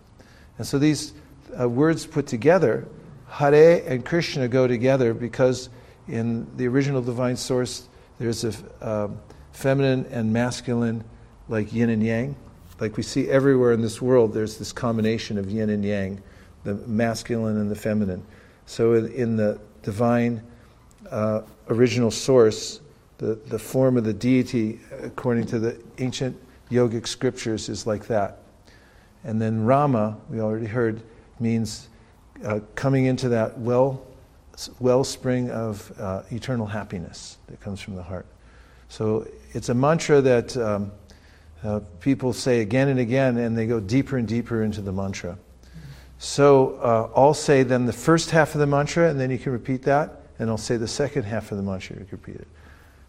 And 0.58 0.66
so 0.66 0.78
these 0.78 1.14
uh, 1.58 1.68
words 1.68 2.06
put 2.06 2.26
together, 2.26 2.86
Hare 3.28 3.82
and 3.86 4.04
Krishna 4.04 4.48
go 4.48 4.66
together 4.66 5.14
because 5.14 5.68
in 6.08 6.46
the 6.56 6.66
original 6.66 7.02
divine 7.02 7.36
source, 7.36 7.88
there's 8.18 8.44
a 8.44 8.54
um, 8.80 9.18
feminine 9.52 10.06
and 10.10 10.32
masculine, 10.32 11.04
like 11.48 11.72
yin 11.72 11.90
and 11.90 12.02
yang. 12.02 12.36
Like 12.80 12.96
we 12.96 13.02
see 13.02 13.28
everywhere 13.28 13.72
in 13.72 13.80
this 13.80 14.02
world, 14.02 14.34
there's 14.34 14.58
this 14.58 14.72
combination 14.72 15.38
of 15.38 15.50
yin 15.50 15.70
and 15.70 15.84
yang, 15.84 16.22
the 16.64 16.74
masculine 16.74 17.58
and 17.58 17.70
the 17.70 17.76
feminine. 17.76 18.24
So 18.66 18.94
in, 18.94 19.12
in 19.12 19.36
the 19.36 19.60
divine 19.82 20.42
uh, 21.10 21.42
original 21.68 22.10
source, 22.10 22.80
the, 23.18 23.36
the 23.46 23.58
form 23.58 23.96
of 23.96 24.04
the 24.04 24.12
deity, 24.12 24.80
according 25.02 25.46
to 25.46 25.58
the 25.58 25.80
ancient 25.98 26.36
yogic 26.70 27.06
scriptures, 27.06 27.68
is 27.68 27.86
like 27.86 28.06
that. 28.08 28.38
And 29.22 29.40
then 29.40 29.64
Rama, 29.64 30.16
we 30.28 30.40
already 30.40 30.66
heard, 30.66 31.02
means 31.38 31.88
uh, 32.44 32.60
coming 32.74 33.06
into 33.06 33.28
that 33.30 33.58
well 33.58 34.02
wellspring 34.80 35.50
of 35.50 35.92
uh, 35.98 36.22
eternal 36.30 36.66
happiness 36.66 37.38
that 37.48 37.60
comes 37.60 37.80
from 37.80 37.96
the 37.96 38.02
heart. 38.02 38.26
So 38.88 39.26
it's 39.52 39.68
a 39.68 39.74
mantra 39.74 40.20
that 40.20 40.56
um, 40.56 40.92
uh, 41.62 41.80
people 42.00 42.32
say 42.32 42.60
again 42.60 42.88
and 42.88 43.00
again, 43.00 43.38
and 43.38 43.56
they 43.56 43.66
go 43.66 43.80
deeper 43.80 44.18
and 44.18 44.28
deeper 44.28 44.62
into 44.62 44.80
the 44.80 44.92
mantra. 44.92 45.38
So 46.18 46.76
uh, 46.76 47.10
I'll 47.16 47.34
say 47.34 47.62
then 47.62 47.86
the 47.86 47.92
first 47.92 48.30
half 48.30 48.54
of 48.54 48.60
the 48.60 48.66
mantra, 48.66 49.10
and 49.10 49.18
then 49.18 49.30
you 49.30 49.38
can 49.38 49.52
repeat 49.52 49.82
that, 49.82 50.22
and 50.38 50.48
I'll 50.50 50.56
say 50.56 50.76
the 50.76 50.88
second 50.88 51.24
half 51.24 51.50
of 51.50 51.58
the 51.58 51.62
mantra, 51.62 51.96
you 51.96 52.04
can 52.04 52.18
repeat 52.18 52.36
it. 52.36 52.48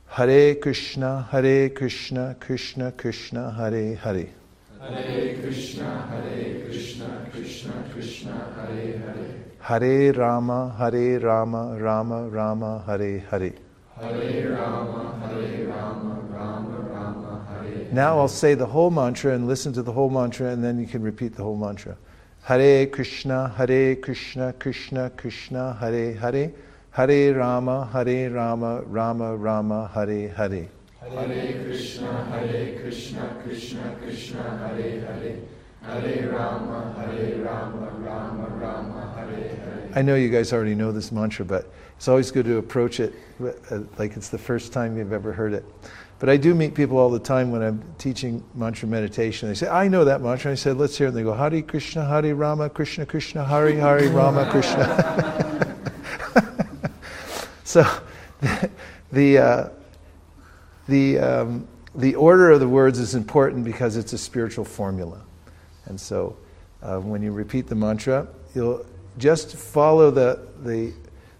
Hare 0.08 0.56
Krishna, 0.56 1.28
Hare 1.32 1.70
Krishna, 1.70 2.36
Krishna 2.39 2.91
Krishna, 2.91 3.52
Hare 3.52 3.96
Hare. 3.96 4.28
Hare 4.86 5.36
Krishna, 5.41 6.07
Hare 6.09 6.61
Krishna, 6.65 7.27
Krishna 7.31 7.73
Krishna, 7.91 8.53
Hare 8.55 8.97
Hare. 8.99 9.43
Hare 9.59 10.13
Rama, 10.13 10.75
Hare 10.77 11.19
Rama, 11.19 11.75
Rama 11.79 12.29
Rama, 12.29 12.83
Hare 12.86 13.19
Hare. 13.31 13.53
Hare 13.99 14.51
Rama, 14.51 15.19
Hare 15.27 15.65
Rama, 15.65 16.21
Rama 16.29 16.79
Rama, 16.81 17.47
Hare. 17.49 17.88
Now 17.91 18.19
I'll 18.19 18.27
say 18.27 18.53
the 18.53 18.67
whole 18.67 18.91
mantra 18.91 19.33
and 19.33 19.47
listen 19.47 19.73
to 19.73 19.81
the 19.81 19.91
whole 19.91 20.11
mantra, 20.11 20.51
and 20.51 20.63
then 20.63 20.79
you 20.79 20.86
can 20.86 21.01
repeat 21.01 21.36
the 21.36 21.41
whole 21.41 21.57
mantra. 21.57 21.97
Hare 22.43 22.86
Krishna, 22.86 23.49
Hare 23.57 23.95
Krishna, 23.95 24.53
Krishna 24.53 25.09
Krishna, 25.17 25.73
Hare 25.79 26.13
Hare. 26.13 26.51
Hare 26.91 27.33
Rama, 27.33 27.89
Hare 27.91 28.29
Rama, 28.29 28.81
Rama 28.83 29.36
Rama, 29.36 29.89
Hare 29.95 30.29
Hare. 30.29 30.69
Hare 31.12 31.64
Krishna, 31.64 32.26
Hare 32.26 32.80
Krishna, 32.80 33.38
Krishna 33.43 33.95
Krishna, 34.01 34.58
Hare 34.58 35.01
Hare. 35.01 35.38
Hare 35.84 36.30
Rama, 36.32 36.95
Hare 36.97 37.36
Rama, 37.43 37.89
Rama 37.99 38.47
Rama, 38.47 39.14
Hare 39.16 39.49
Hare. 39.56 39.89
I 39.95 40.01
know 40.01 40.16
you 40.16 40.30
guys 40.30 40.51
already 40.51 40.74
know 40.74 40.91
this 40.91 41.12
mantra, 41.12 41.45
but 41.45 41.72
it's 41.95 42.08
always 42.08 42.32
good 42.32 42.45
to 42.45 42.58
approach 42.58 42.99
it 42.99 43.14
uh, 43.70 43.82
like 43.99 44.18
it's 44.18 44.30
the 44.30 44.38
first 44.38 44.74
time 44.74 44.97
you've 44.97 45.14
ever 45.14 45.32
heard 45.32 45.53
it. 45.53 45.64
But 46.18 46.30
I 46.30 46.38
do 46.38 46.56
meet 46.56 46.74
people 46.74 46.97
all 46.97 47.12
the 47.12 47.20
time 47.20 47.51
when 47.51 47.62
I'm 47.62 47.84
teaching 47.99 48.43
mantra 48.56 48.88
meditation. 48.88 49.47
They 49.47 49.56
say, 49.56 49.68
I 49.68 49.88
know 49.88 50.06
that 50.06 50.22
mantra. 50.22 50.53
I 50.53 50.56
said, 50.56 50.78
let's 50.78 50.97
hear 50.97 51.08
it. 51.08 51.10
And 51.10 51.18
they 51.18 51.24
go, 51.24 51.34
Hare 51.34 51.62
Krishna, 51.62 52.03
Hare 52.03 52.34
Rama, 52.34 52.70
Krishna 52.70 53.06
Krishna, 53.06 53.45
Hare 53.45 53.72
Hare 53.74 54.10
Rama, 54.10 54.49
Krishna. 54.49 55.78
so 57.64 57.86
the, 58.41 58.70
the, 59.12 59.38
uh, 59.38 59.70
the, 60.88 61.19
um, 61.19 61.67
the 61.95 62.15
order 62.15 62.51
of 62.51 62.59
the 62.59 62.67
words 62.67 62.99
is 62.99 63.15
important 63.15 63.63
because 63.63 63.97
it's 63.97 64.13
a 64.13 64.17
spiritual 64.17 64.65
formula. 64.65 65.21
And 65.86 65.99
so 65.99 66.36
uh, 66.81 66.99
when 66.99 67.21
you 67.21 67.31
repeat 67.31 67.67
the 67.67 67.75
mantra, 67.75 68.27
you'll 68.53 68.86
just 69.17 69.55
follow 69.55 70.11
the, 70.11 70.39
the, 70.63 70.93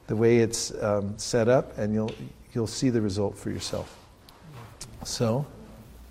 the 0.08 0.16
way 0.16 0.38
it's 0.38 0.74
um, 0.82 1.18
set 1.18 1.48
up 1.48 1.78
and 1.78 1.94
you'll, 1.94 2.12
you'll 2.54 2.68
see 2.68 2.90
the 2.90 3.02
result 3.02 3.38
for 3.38 3.50
yourself. 3.50 3.98
So, 5.04 5.46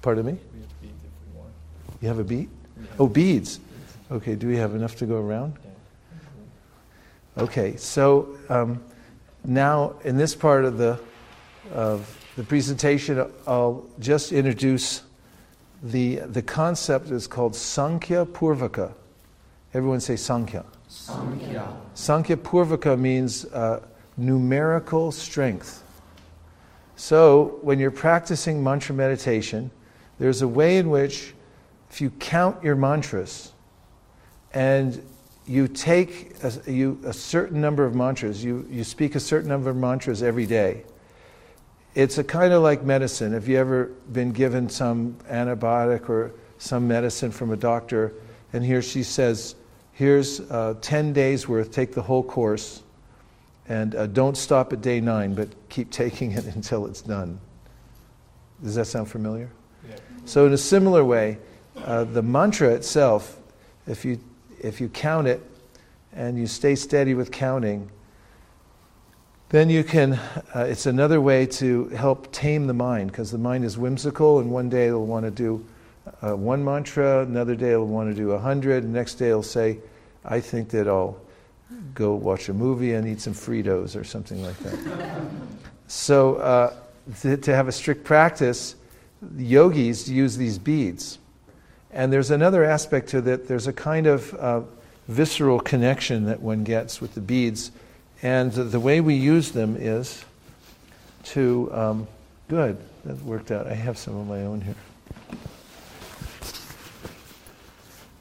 pardon 0.03 0.27
me? 0.27 0.33
We 0.33 0.61
have 0.61 0.81
beads 0.81 1.05
if 1.05 1.35
we 1.35 1.39
want. 1.39 1.53
You 2.01 2.09
have 2.09 2.19
a 2.19 2.25
beat? 2.25 2.49
Oh, 2.99 3.09
beads. 3.09 3.61
Okay, 4.11 4.35
do 4.35 4.47
we 4.47 4.57
have 4.57 4.75
enough 4.75 4.97
to 4.97 5.07
go 5.07 5.17
around? 5.17 5.55
Okay, 7.37 7.77
so 7.77 8.37
um, 8.49 8.81
now 9.45 9.95
in 10.05 10.17
this 10.17 10.37
part 10.37 10.65
of 10.65 10.79
the, 10.79 11.01
of 11.73 12.24
the 12.37 12.43
presentation, 12.43 13.31
I'll 13.47 13.87
just 14.01 14.33
introduce 14.33 15.03
the, 15.83 16.17
the 16.17 16.43
concept 16.43 17.11
is 17.11 17.27
called 17.27 17.55
Sankhya 17.55 18.27
Purvaka. 18.27 18.93
Everyone 19.73 20.01
say 20.01 20.17
Sankhya. 20.17 20.65
Sankhya. 20.89 21.69
Sankhya 21.95 22.37
Purvaka 22.37 22.99
means 22.99 23.45
uh, 23.47 23.81
numerical 24.17 25.13
strength. 25.13 25.83
So, 26.97 27.59
when 27.63 27.79
you're 27.79 27.91
practicing 27.91 28.63
mantra 28.63 28.95
meditation, 28.95 29.71
there's 30.19 30.43
a 30.43 30.49
way 30.49 30.79
in 30.79 30.91
which, 30.91 31.35
if 31.91 32.01
you 32.01 32.11
count 32.11 32.63
your 32.63 32.77
mantras 32.77 33.53
and 34.53 35.05
you 35.47 35.67
take 35.67 36.37
a, 36.43 36.53
you, 36.71 37.01
a 37.05 37.13
certain 37.13 37.61
number 37.61 37.85
of 37.85 37.95
mantras, 37.95 38.45
you, 38.45 38.67
you 38.71 38.85
speak 38.85 39.17
a 39.17 39.21
certain 39.21 39.49
number 39.49 39.71
of 39.71 39.77
mantras 39.77 40.23
every 40.23 40.47
day, 40.47 40.85
it's 41.95 42.19
a 42.19 42.25
kind 42.25 42.53
of 42.53 42.63
like 42.63 42.83
medicine. 42.83 43.33
Have 43.33 43.49
you 43.49 43.57
ever 43.59 43.87
been 44.13 44.33
given 44.33 44.69
some 44.69 45.17
antibiotic 45.31 46.09
or 46.09 46.33
some 46.59 46.89
medicine 46.89 47.31
from 47.31 47.53
a 47.53 47.57
doctor, 47.57 48.13
and 48.53 48.65
here 48.65 48.83
she 48.83 49.03
says, 49.03 49.55
Here's 49.93 50.41
uh, 50.41 50.75
10 50.81 51.13
days 51.13 51.47
worth, 51.47 51.71
take 51.71 51.95
the 51.95 52.03
whole 52.03 52.25
course, 52.25 52.83
and 53.69 53.95
uh, 53.95 54.09
don't 54.09 54.37
stop 54.37 54.73
at 54.73 54.81
day 54.81 55.01
nine, 55.01 55.35
but 55.35 55.49
keep 55.69 55.91
taking 55.93 56.33
it 56.33 56.45
until 56.47 56.87
it's 56.87 57.03
done. 57.03 57.39
Does 58.63 58.75
that 58.75 58.87
sound 58.87 59.09
familiar? 59.09 59.51
Yeah. 59.89 59.97
So, 60.25 60.47
in 60.47 60.53
a 60.53 60.59
similar 60.59 61.05
way, 61.05 61.39
uh, 61.85 62.05
the 62.05 62.23
mantra 62.23 62.71
itself, 62.71 63.39
if 63.87 64.05
you, 64.05 64.19
if 64.61 64.81
you 64.81 64.89
count 64.89 65.29
it 65.29 65.43
and 66.13 66.39
you 66.39 66.47
stay 66.47 66.75
steady 66.75 67.15
with 67.15 67.31
counting, 67.31 67.91
then 69.55 69.71
you 69.71 69.85
can, 69.85 70.15
uh, 70.15 70.67
it's 70.69 70.87
another 70.87 71.21
way 71.21 71.47
to 71.47 71.87
help 71.91 72.33
tame 72.33 72.67
the 72.67 72.75
mind 72.75 73.13
because 73.13 73.31
the 73.31 73.39
mind 73.39 73.65
is 73.65 73.79
whimsical 73.79 74.41
and 74.41 74.51
one 74.51 74.69
day 74.69 74.89
it'll 74.89 75.07
want 75.07 75.25
to 75.25 75.31
do 75.31 75.65
uh, 76.23 76.35
one 76.35 76.65
mantra, 76.65 77.21
another 77.21 77.55
day 77.55 77.71
it'll 77.71 77.87
want 77.87 78.11
to 78.11 78.17
do 78.17 78.33
a 78.33 78.39
hundred, 78.39 78.85
next 78.85 79.15
day 79.15 79.29
it'll 79.29 79.45
say, 79.45 79.79
I 80.25 80.41
think 80.41 80.71
that 80.71 80.89
I'll 80.89 81.21
go 81.95 82.15
watch 82.15 82.49
a 82.49 82.53
movie 82.53 82.95
and 82.95 83.07
eat 83.07 83.21
some 83.21 83.33
Fritos 83.33 83.95
or 83.95 84.03
something 84.03 84.43
like 84.43 84.59
that. 84.59 85.25
so, 85.87 86.35
uh, 86.39 86.75
to, 87.21 87.37
to 87.37 87.55
have 87.55 87.69
a 87.69 87.73
strict 87.73 88.03
practice, 88.03 88.75
yogis 89.37 90.09
use 90.09 90.37
these 90.37 90.59
beads. 90.59 91.21
And 91.93 92.13
there's 92.13 92.33
another 92.33 92.65
aspect 92.65 93.09
to 93.11 93.21
that. 93.21 93.47
There's 93.47 93.69
a 93.69 93.73
kind 93.73 94.09
of 94.09 94.35
uh, 94.35 94.63
visceral 95.07 95.61
connection 95.61 96.25
that 96.25 96.41
one 96.41 96.65
gets 96.65 97.01
with 97.01 97.15
the 97.15 97.21
beads. 97.21 97.71
And 98.25 98.53
the, 98.53 98.81
way 98.81 99.03
we 99.03 99.17
use 99.17 99.53
them 99.53 99.77
is 99.79 100.25
to, 101.25 101.71
um, 101.75 102.09
good, 102.49 102.79
that 103.05 103.23
worked 103.23 103.51
out. 103.51 103.67
I 103.67 103.75
have 103.75 103.99
some 103.99 104.17
of 104.17 104.27
my 104.27 104.41
own 104.45 104.63
here. 104.63 104.75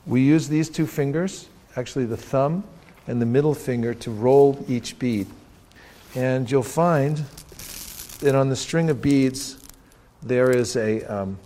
We 0.06 0.20
use 0.20 0.49
these 0.49 0.70
two 0.70 0.88
fingers, 0.88 1.47
actually 1.78 2.04
the 2.04 2.18
thumb 2.18 2.66
and 3.08 3.22
the 3.22 3.26
middle 3.26 3.54
finger, 3.54 3.93
to 3.93 4.12
roll 4.12 4.66
each 4.68 4.99
bead. 4.99 5.26
And 6.16 6.51
you'll 6.51 6.64
find 6.64 7.24
that 8.20 8.36
on 8.36 8.49
the 8.49 8.58
string 8.58 8.89
of 8.89 9.01
beads, 9.01 9.58
there 10.22 10.51
is 10.51 10.76
a, 10.76 11.01
um, 11.06 11.39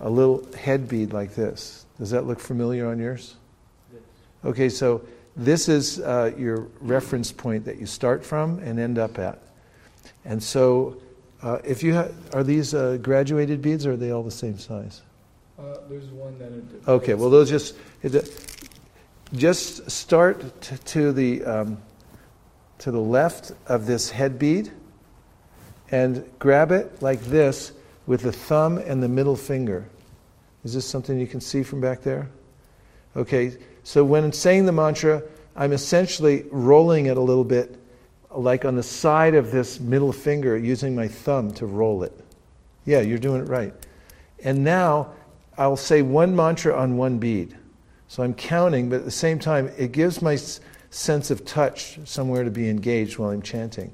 a 0.00 0.08
little 0.08 0.50
head 0.54 0.88
bead 0.88 1.12
like 1.12 1.34
this. 1.34 1.84
Does 1.98 2.08
that 2.12 2.26
look 2.26 2.40
familiar 2.40 2.88
on 2.88 2.98
yours? 2.98 3.34
Okay, 4.42 4.70
so 4.70 5.02
this 5.40 5.68
is 5.68 6.00
uh, 6.00 6.32
your 6.36 6.68
reference 6.80 7.32
point 7.32 7.64
that 7.64 7.78
you 7.78 7.86
start 7.86 8.24
from 8.24 8.58
and 8.58 8.78
end 8.78 8.98
up 8.98 9.18
at. 9.18 9.40
And 10.24 10.42
so, 10.42 11.00
uh, 11.42 11.58
if 11.64 11.82
you 11.82 11.94
ha- 11.94 12.08
are 12.34 12.44
these 12.44 12.74
uh, 12.74 12.98
graduated 13.00 13.62
beads, 13.62 13.86
or 13.86 13.92
are 13.92 13.96
they 13.96 14.10
all 14.10 14.22
the 14.22 14.30
same 14.30 14.58
size? 14.58 15.00
Uh, 15.58 15.76
there's 15.88 16.08
one 16.10 16.38
that. 16.38 16.52
It, 16.52 16.88
Okay, 16.88 17.14
well, 17.14 17.30
those 17.30 17.48
just 17.48 17.74
just 19.34 19.90
start 19.90 20.60
t- 20.60 20.76
to 20.76 21.12
the 21.12 21.44
um, 21.44 21.78
to 22.78 22.90
the 22.90 23.00
left 23.00 23.52
of 23.66 23.86
this 23.86 24.10
head 24.10 24.38
bead, 24.38 24.70
and 25.90 26.24
grab 26.38 26.70
it 26.70 27.00
like 27.00 27.20
this 27.22 27.72
with 28.06 28.22
the 28.22 28.32
thumb 28.32 28.76
and 28.78 29.02
the 29.02 29.08
middle 29.08 29.36
finger. 29.36 29.86
Is 30.64 30.74
this 30.74 30.84
something 30.84 31.18
you 31.18 31.26
can 31.26 31.40
see 31.40 31.62
from 31.62 31.80
back 31.80 32.02
there? 32.02 32.28
Okay, 33.16 33.56
so 33.82 34.04
when 34.04 34.32
saying 34.32 34.66
the 34.66 34.72
mantra, 34.72 35.22
I'm 35.56 35.72
essentially 35.72 36.44
rolling 36.50 37.06
it 37.06 37.16
a 37.16 37.20
little 37.20 37.44
bit, 37.44 37.76
like 38.30 38.64
on 38.64 38.76
the 38.76 38.82
side 38.82 39.34
of 39.34 39.50
this 39.50 39.80
middle 39.80 40.12
finger, 40.12 40.56
using 40.56 40.94
my 40.94 41.08
thumb 41.08 41.52
to 41.54 41.66
roll 41.66 42.02
it. 42.02 42.12
Yeah, 42.84 43.00
you're 43.00 43.18
doing 43.18 43.42
it 43.42 43.48
right. 43.48 43.74
And 44.42 44.64
now 44.64 45.12
I'll 45.58 45.76
say 45.76 46.02
one 46.02 46.34
mantra 46.34 46.74
on 46.74 46.96
one 46.96 47.18
bead. 47.18 47.56
So 48.08 48.22
I'm 48.22 48.34
counting, 48.34 48.88
but 48.88 48.96
at 48.96 49.04
the 49.04 49.10
same 49.10 49.38
time, 49.38 49.70
it 49.76 49.92
gives 49.92 50.22
my 50.22 50.36
sense 50.90 51.30
of 51.30 51.44
touch 51.44 51.98
somewhere 52.04 52.42
to 52.42 52.50
be 52.50 52.68
engaged 52.68 53.18
while 53.18 53.30
I'm 53.30 53.42
chanting. 53.42 53.92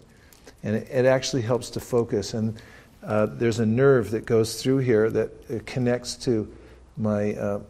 And 0.62 0.76
it, 0.76 0.88
it 0.90 1.04
actually 1.04 1.42
helps 1.42 1.70
to 1.70 1.80
focus. 1.80 2.32
And 2.32 2.56
uh, 3.02 3.26
there's 3.26 3.58
a 3.58 3.66
nerve 3.66 4.10
that 4.12 4.24
goes 4.24 4.62
through 4.62 4.78
here 4.78 5.10
that 5.10 5.30
uh, 5.50 5.58
connects 5.66 6.16
to 6.16 6.50
my 6.96 7.34
uh, 7.34 7.60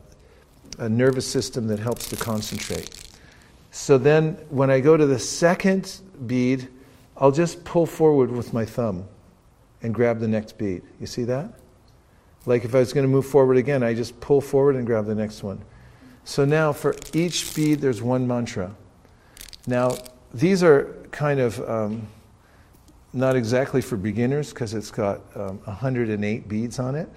a 0.79 0.89
nervous 0.89 1.27
system 1.27 1.67
that 1.69 1.79
helps 1.79 2.09
to 2.09 2.17
concentrate. 2.17 2.91
So 3.71 3.99
then, 3.99 4.35
when 4.49 4.71
I 4.71 4.81
go 4.81 4.97
to 4.97 5.07
the 5.07 5.19
second 5.19 6.01
bead, 6.27 6.69
I'll 7.17 7.33
just 7.33 7.65
pull 7.65 7.87
forward 7.87 8.31
with 8.31 8.53
my 8.53 8.65
thumb 8.65 9.07
and 9.83 9.95
grab 9.95 10.19
the 10.19 10.29
next 10.29 10.59
bead. 10.59 10.83
You 11.01 11.07
see 11.07 11.25
that? 11.25 11.53
Like 12.47 12.65
if 12.65 12.75
I 12.75 12.79
was 12.79 12.93
going 12.93 13.05
to 13.05 13.09
move 13.09 13.27
forward 13.27 13.57
again, 13.57 13.83
I 13.83 13.95
just 13.95 14.19
pull 14.21 14.41
forward 14.41 14.77
and 14.77 14.87
grab 14.87 15.07
the 15.07 15.15
next 15.15 15.43
one. 15.43 15.61
So 16.25 16.45
now 16.45 16.73
for 16.73 16.95
each 17.13 17.55
bead, 17.55 17.81
there's 17.81 18.03
one 18.03 18.27
mantra. 18.27 18.75
Now, 19.67 19.97
these 20.33 20.63
are 20.63 20.95
kind 21.11 21.41
of 21.41 21.69
um, 21.69 22.07
not 23.13 23.37
exactly 23.37 23.81
for 23.81 23.97
beginners 23.97 24.51
because 24.51 24.75
it's 24.75 24.91
got 24.91 25.21
um, 25.35 25.59
108 25.65 26.49
beads 26.49 26.79
on 26.79 26.95
it. 26.95 27.09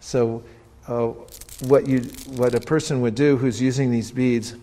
So, 0.00 0.42
uh, 0.88 1.12
what, 1.60 1.86
you, 1.86 2.00
what 2.34 2.54
a 2.54 2.60
person 2.60 3.00
would 3.02 3.14
do 3.14 3.36
who's 3.36 3.60
using 3.60 3.90
these 3.90 4.10
beads, 4.10 4.56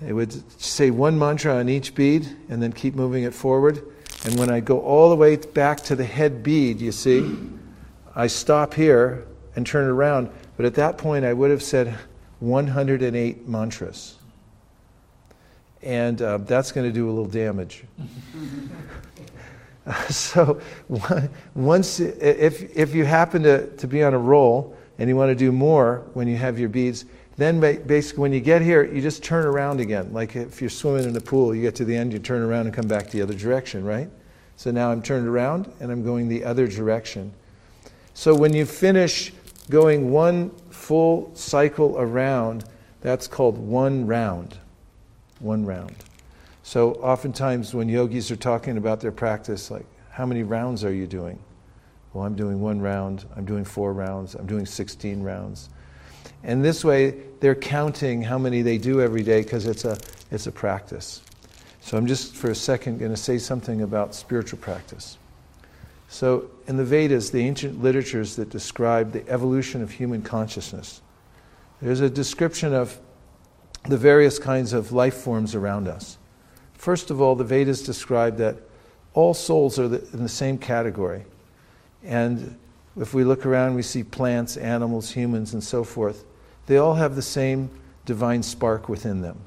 they 0.00 0.12
would 0.12 0.32
say 0.60 0.90
one 0.90 1.18
mantra 1.18 1.54
on 1.56 1.68
each 1.68 1.94
bead 1.94 2.28
and 2.48 2.62
then 2.62 2.72
keep 2.72 2.94
moving 2.94 3.24
it 3.24 3.34
forward. 3.34 3.82
And 4.24 4.38
when 4.38 4.50
I 4.50 4.60
go 4.60 4.80
all 4.80 5.10
the 5.10 5.16
way 5.16 5.36
back 5.36 5.80
to 5.84 5.96
the 5.96 6.04
head 6.04 6.42
bead, 6.42 6.80
you 6.80 6.92
see, 6.92 7.36
I 8.14 8.26
stop 8.26 8.74
here 8.74 9.26
and 9.56 9.66
turn 9.66 9.88
around. 9.88 10.30
But 10.56 10.66
at 10.66 10.74
that 10.74 10.98
point, 10.98 11.24
I 11.24 11.32
would 11.32 11.50
have 11.50 11.62
said 11.62 11.96
108 12.40 13.48
mantras. 13.48 14.16
And 15.82 16.22
uh, 16.22 16.38
that's 16.38 16.70
going 16.70 16.86
to 16.86 16.92
do 16.92 17.08
a 17.08 17.12
little 17.12 17.26
damage. 17.26 17.84
so 20.10 20.60
once, 21.54 21.98
if, 22.00 22.76
if 22.76 22.94
you 22.94 23.04
happen 23.04 23.42
to, 23.42 23.68
to 23.76 23.88
be 23.88 24.02
on 24.02 24.14
a 24.14 24.18
roll 24.18 24.76
and 24.98 25.08
you 25.08 25.16
want 25.16 25.30
to 25.30 25.34
do 25.34 25.52
more 25.52 26.04
when 26.14 26.28
you 26.28 26.36
have 26.36 26.58
your 26.58 26.68
beads, 26.68 27.04
then 27.36 27.60
basically 27.60 28.20
when 28.20 28.32
you 28.32 28.40
get 28.40 28.62
here, 28.62 28.84
you 28.84 29.00
just 29.00 29.24
turn 29.24 29.46
around 29.46 29.80
again. 29.80 30.12
Like 30.12 30.36
if 30.36 30.60
you're 30.60 30.70
swimming 30.70 31.04
in 31.04 31.12
the 31.12 31.20
pool, 31.20 31.54
you 31.54 31.62
get 31.62 31.74
to 31.76 31.84
the 31.84 31.96
end, 31.96 32.12
you 32.12 32.18
turn 32.18 32.42
around 32.42 32.66
and 32.66 32.74
come 32.74 32.86
back 32.86 33.10
the 33.10 33.22
other 33.22 33.34
direction, 33.34 33.84
right? 33.84 34.08
So 34.56 34.70
now 34.70 34.92
I'm 34.92 35.02
turned 35.02 35.26
around 35.26 35.72
and 35.80 35.90
I'm 35.90 36.04
going 36.04 36.28
the 36.28 36.44
other 36.44 36.68
direction. 36.68 37.32
So 38.14 38.34
when 38.34 38.52
you 38.52 38.66
finish 38.66 39.32
going 39.70 40.10
one 40.10 40.50
full 40.70 41.34
cycle 41.34 41.96
around, 41.98 42.64
that's 43.00 43.26
called 43.26 43.56
one 43.58 44.06
round. 44.06 44.58
One 45.40 45.64
round. 45.64 45.96
So 46.62 46.92
oftentimes 46.94 47.74
when 47.74 47.88
yogis 47.88 48.30
are 48.30 48.36
talking 48.36 48.76
about 48.76 49.00
their 49.00 49.10
practice, 49.10 49.70
like, 49.70 49.86
how 50.10 50.26
many 50.26 50.42
rounds 50.42 50.84
are 50.84 50.92
you 50.92 51.06
doing? 51.06 51.38
Well, 52.12 52.24
I'm 52.24 52.34
doing 52.34 52.60
one 52.60 52.80
round, 52.80 53.24
I'm 53.36 53.44
doing 53.44 53.64
four 53.64 53.92
rounds, 53.92 54.34
I'm 54.34 54.46
doing 54.46 54.66
16 54.66 55.22
rounds. 55.22 55.70
And 56.44 56.64
this 56.64 56.84
way, 56.84 57.22
they're 57.40 57.54
counting 57.54 58.22
how 58.22 58.38
many 58.38 58.62
they 58.62 58.78
do 58.78 59.00
every 59.00 59.22
day 59.22 59.42
because 59.42 59.66
it's 59.66 59.84
a, 59.84 59.98
it's 60.30 60.46
a 60.46 60.52
practice. 60.52 61.22
So 61.80 61.96
I'm 61.96 62.06
just 62.06 62.34
for 62.34 62.50
a 62.50 62.54
second 62.54 62.98
going 62.98 63.10
to 63.10 63.16
say 63.16 63.38
something 63.38 63.82
about 63.82 64.14
spiritual 64.14 64.58
practice. 64.58 65.18
So, 66.08 66.50
in 66.66 66.76
the 66.76 66.84
Vedas, 66.84 67.30
the 67.30 67.40
ancient 67.40 67.82
literatures 67.82 68.36
that 68.36 68.50
describe 68.50 69.12
the 69.12 69.26
evolution 69.30 69.82
of 69.82 69.92
human 69.92 70.20
consciousness, 70.20 71.00
there's 71.80 72.00
a 72.00 72.10
description 72.10 72.74
of 72.74 73.00
the 73.88 73.96
various 73.96 74.38
kinds 74.38 74.74
of 74.74 74.92
life 74.92 75.14
forms 75.14 75.54
around 75.54 75.88
us. 75.88 76.18
First 76.74 77.10
of 77.10 77.20
all, 77.20 77.34
the 77.34 77.44
Vedas 77.44 77.82
describe 77.82 78.36
that 78.36 78.56
all 79.14 79.32
souls 79.32 79.78
are 79.78 79.86
in 79.86 80.22
the 80.22 80.28
same 80.28 80.58
category. 80.58 81.24
And 82.04 82.58
if 82.96 83.14
we 83.14 83.24
look 83.24 83.46
around, 83.46 83.74
we 83.74 83.82
see 83.82 84.02
plants, 84.02 84.56
animals, 84.56 85.10
humans, 85.10 85.54
and 85.54 85.62
so 85.62 85.84
forth. 85.84 86.24
They 86.66 86.76
all 86.76 86.94
have 86.94 87.16
the 87.16 87.22
same 87.22 87.70
divine 88.04 88.42
spark 88.42 88.88
within 88.88 89.20
them. 89.22 89.38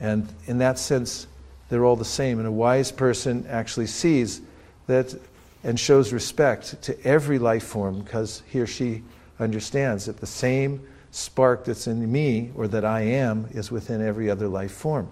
And 0.00 0.32
in 0.46 0.58
that 0.58 0.78
sense, 0.78 1.26
they're 1.68 1.84
all 1.84 1.96
the 1.96 2.04
same. 2.04 2.38
And 2.38 2.46
a 2.46 2.52
wise 2.52 2.92
person 2.92 3.46
actually 3.48 3.86
sees 3.86 4.40
that 4.86 5.14
and 5.62 5.80
shows 5.80 6.12
respect 6.12 6.80
to 6.82 7.04
every 7.04 7.38
life 7.38 7.64
form 7.64 8.00
because 8.00 8.42
he 8.48 8.60
or 8.60 8.66
she 8.66 9.02
understands 9.40 10.04
that 10.06 10.18
the 10.18 10.26
same 10.26 10.86
spark 11.10 11.64
that's 11.64 11.86
in 11.86 12.10
me 12.10 12.50
or 12.54 12.68
that 12.68 12.84
I 12.84 13.00
am 13.00 13.48
is 13.52 13.70
within 13.70 14.02
every 14.02 14.30
other 14.30 14.46
life 14.46 14.72
form. 14.72 15.08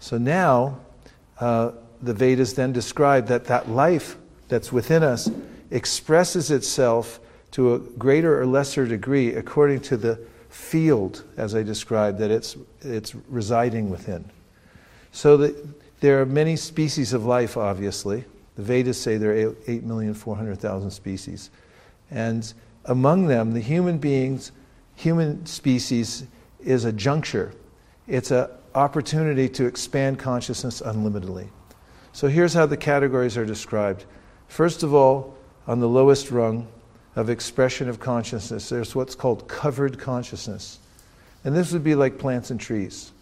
So 0.00 0.18
now, 0.18 0.80
uh, 1.38 1.72
the 2.02 2.14
Vedas 2.14 2.54
then 2.54 2.72
describe 2.72 3.28
that 3.28 3.44
that 3.46 3.70
life 3.70 4.16
that's 4.48 4.72
within 4.72 5.02
us 5.02 5.30
expresses 5.70 6.50
itself 6.50 7.20
to 7.52 7.74
a 7.74 7.78
greater 7.78 8.40
or 8.40 8.46
lesser 8.46 8.86
degree 8.86 9.34
according 9.34 9.80
to 9.80 9.96
the 9.96 10.20
field, 10.48 11.24
as 11.36 11.54
I 11.54 11.62
described, 11.62 12.18
that 12.18 12.30
it's, 12.30 12.56
it's 12.80 13.14
residing 13.28 13.90
within. 13.90 14.24
So 15.12 15.36
that 15.38 16.00
there 16.00 16.20
are 16.20 16.26
many 16.26 16.56
species 16.56 17.12
of 17.12 17.24
life, 17.24 17.56
obviously. 17.56 18.24
The 18.56 18.62
Vedas 18.62 19.00
say 19.00 19.16
there 19.16 19.32
are 19.32 19.52
8,400,000 19.52 20.92
species. 20.92 21.50
And 22.10 22.52
among 22.86 23.26
them, 23.26 23.52
the 23.52 23.60
human 23.60 23.98
beings, 23.98 24.52
human 24.96 25.46
species 25.46 26.26
is 26.60 26.84
a 26.84 26.92
juncture. 26.92 27.52
It's 28.06 28.30
an 28.30 28.48
opportunity 28.74 29.48
to 29.50 29.66
expand 29.66 30.18
consciousness 30.18 30.80
unlimitedly. 30.80 31.48
So 32.12 32.28
here's 32.28 32.54
how 32.54 32.66
the 32.66 32.76
categories 32.76 33.36
are 33.36 33.46
described. 33.46 34.04
First 34.48 34.82
of 34.82 34.94
all, 34.94 35.36
on 35.66 35.80
the 35.80 35.88
lowest 35.88 36.30
rung 36.30 36.66
of 37.16 37.28
expression 37.28 37.88
of 37.88 38.00
consciousness, 38.00 38.68
there's 38.68 38.94
what's 38.94 39.14
called 39.14 39.48
covered 39.48 39.98
consciousness. 39.98 40.78
And 41.44 41.56
this 41.56 41.72
would 41.72 41.84
be 41.84 41.94
like 41.94 42.18
plants 42.18 42.50
and 42.50 42.60
trees. 42.60 43.12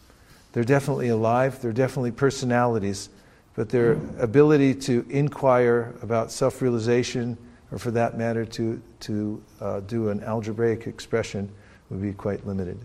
They're 0.53 0.65
definitely 0.65 1.09
alive, 1.09 1.61
they're 1.61 1.73
definitely 1.73 2.11
personalities, 2.11 3.11
but 3.55 3.69
their 3.69 3.93
ability 4.19 4.75
to 4.75 5.05
inquire 5.11 5.95
about 6.03 6.31
self 6.31 6.63
realization, 6.63 7.37
or 7.71 7.79
for 7.79 7.91
that 7.93 8.17
matter, 8.17 8.45
to, 8.45 8.81
to 9.01 9.43
uh, 9.61 9.81
do 9.81 10.09
an 10.09 10.23
algebraic 10.23 10.87
expression, 10.87 11.51
would 11.91 12.03
be 12.03 12.13
quite 12.13 12.47
limited. 12.47 12.79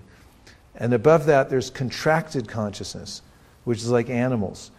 And 0.76 0.93
above 0.93 1.26
that, 1.28 1.49
there's 1.49 1.70
contracted 1.70 2.47
consciousness, 2.47 3.22
which 3.64 3.80
is 3.80 3.89
like 3.89 4.10
animals. 4.10 4.72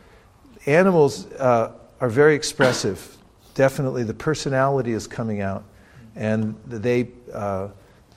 Animals 0.66 1.26
uh, 1.32 1.72
are 2.00 2.08
very 2.08 2.34
expressive. 2.34 3.16
Definitely, 3.54 4.02
the 4.02 4.14
personality 4.14 4.92
is 4.92 5.06
coming 5.06 5.40
out, 5.40 5.64
and 6.16 6.56
they, 6.66 7.08
uh, 7.32 7.68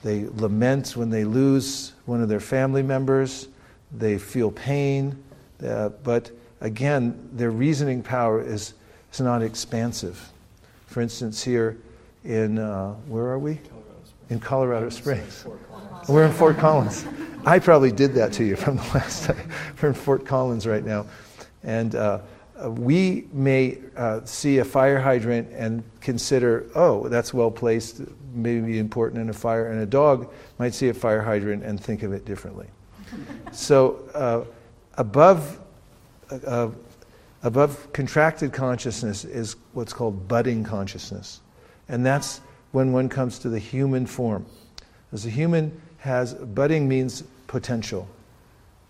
they 0.02 0.26
lament 0.26 0.96
when 0.96 1.10
they 1.10 1.24
lose 1.24 1.92
one 2.06 2.20
of 2.20 2.28
their 2.28 2.40
family 2.40 2.82
members. 2.82 3.48
They 3.96 4.18
feel 4.18 4.50
pain, 4.50 5.22
uh, 5.64 5.90
but 6.02 6.30
again, 6.60 7.28
their 7.32 7.50
reasoning 7.50 8.02
power 8.02 8.42
is, 8.42 8.74
is 9.12 9.20
not 9.20 9.42
expansive. 9.42 10.30
For 10.86 11.00
instance, 11.00 11.42
here 11.42 11.78
in, 12.24 12.58
uh, 12.58 12.94
where 13.06 13.26
are 13.26 13.38
we? 13.38 13.60
In 14.30 14.40
Colorado 14.40 14.90
Springs. 14.90 15.46
We're 16.08 16.24
in 16.24 16.32
Fort 16.32 16.58
Collins. 16.58 17.06
I 17.46 17.58
probably 17.58 17.92
did 17.92 18.12
that 18.14 18.32
to 18.34 18.44
you 18.44 18.56
from 18.56 18.76
the 18.76 18.82
last 18.94 19.24
time. 19.26 19.50
We're 19.80 19.90
in 19.90 19.94
Fort 19.94 20.26
Collins 20.26 20.66
right 20.66 20.84
now. 20.84 21.06
And 21.62 21.94
uh, 22.62 22.70
we 22.70 23.28
may 23.32 23.78
uh, 23.96 24.20
see 24.24 24.58
a 24.58 24.64
fire 24.64 25.00
hydrant 25.00 25.48
and 25.52 25.82
consider, 26.00 26.66
oh, 26.74 27.08
that's 27.08 27.32
well 27.32 27.50
placed, 27.50 28.02
maybe 28.32 28.78
important 28.78 29.20
in 29.20 29.30
a 29.30 29.34
fire. 29.34 29.70
And 29.70 29.80
a 29.80 29.86
dog 29.86 30.32
might 30.58 30.74
see 30.74 30.88
a 30.88 30.94
fire 30.94 31.22
hydrant 31.22 31.62
and 31.62 31.80
think 31.80 32.02
of 32.02 32.12
it 32.12 32.24
differently. 32.24 32.66
so, 33.52 34.08
uh, 34.14 34.44
above 34.96 35.60
uh, 36.30 36.70
above 37.42 37.92
contracted 37.92 38.52
consciousness 38.52 39.24
is 39.24 39.56
what's 39.72 39.92
called 39.92 40.28
budding 40.28 40.64
consciousness. 40.64 41.40
And 41.88 42.04
that's 42.04 42.40
when 42.72 42.92
one 42.92 43.08
comes 43.08 43.38
to 43.40 43.48
the 43.48 43.58
human 43.58 44.06
form. 44.06 44.44
As 45.12 45.24
a 45.24 45.30
human 45.30 45.80
has, 45.98 46.34
budding 46.34 46.88
means 46.88 47.22
potential. 47.46 48.08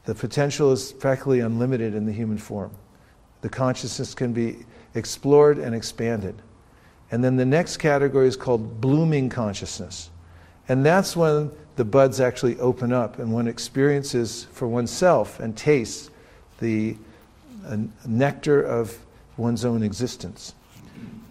The 0.04 0.14
potential 0.14 0.72
is 0.72 0.92
practically 0.92 1.40
unlimited 1.40 1.94
in 1.94 2.06
the 2.06 2.12
human 2.12 2.38
form. 2.38 2.70
The 3.40 3.48
consciousness 3.48 4.14
can 4.14 4.32
be 4.32 4.64
explored 4.94 5.58
and 5.58 5.74
expanded. 5.74 6.34
And 7.10 7.22
then 7.24 7.36
the 7.36 7.44
next 7.44 7.78
category 7.78 8.28
is 8.28 8.36
called 8.36 8.80
blooming 8.80 9.28
consciousness. 9.28 10.10
And 10.68 10.84
that's 10.84 11.16
when 11.16 11.50
the 11.76 11.84
buds 11.84 12.20
actually 12.20 12.58
open 12.58 12.92
up 12.92 13.18
and 13.18 13.32
one 13.32 13.46
experiences 13.46 14.46
for 14.52 14.66
oneself 14.66 15.40
and 15.40 15.56
tastes 15.56 16.10
the 16.58 16.96
uh, 17.66 17.76
nectar 18.06 18.60
of 18.62 18.98
one's 19.36 19.64
own 19.64 19.82
existence. 19.82 20.54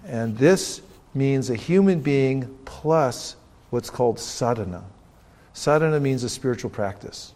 And 0.08 0.38
this 0.38 0.82
means 1.14 1.49
a 1.49 1.55
human 1.55 1.99
being 1.99 2.58
plus 2.66 3.36
what's 3.70 3.89
called 3.89 4.20
sadhana. 4.20 4.84
Sadhana 5.54 6.00
means 6.00 6.24
a 6.24 6.29
spiritual 6.29 6.70
practice. 6.70 7.34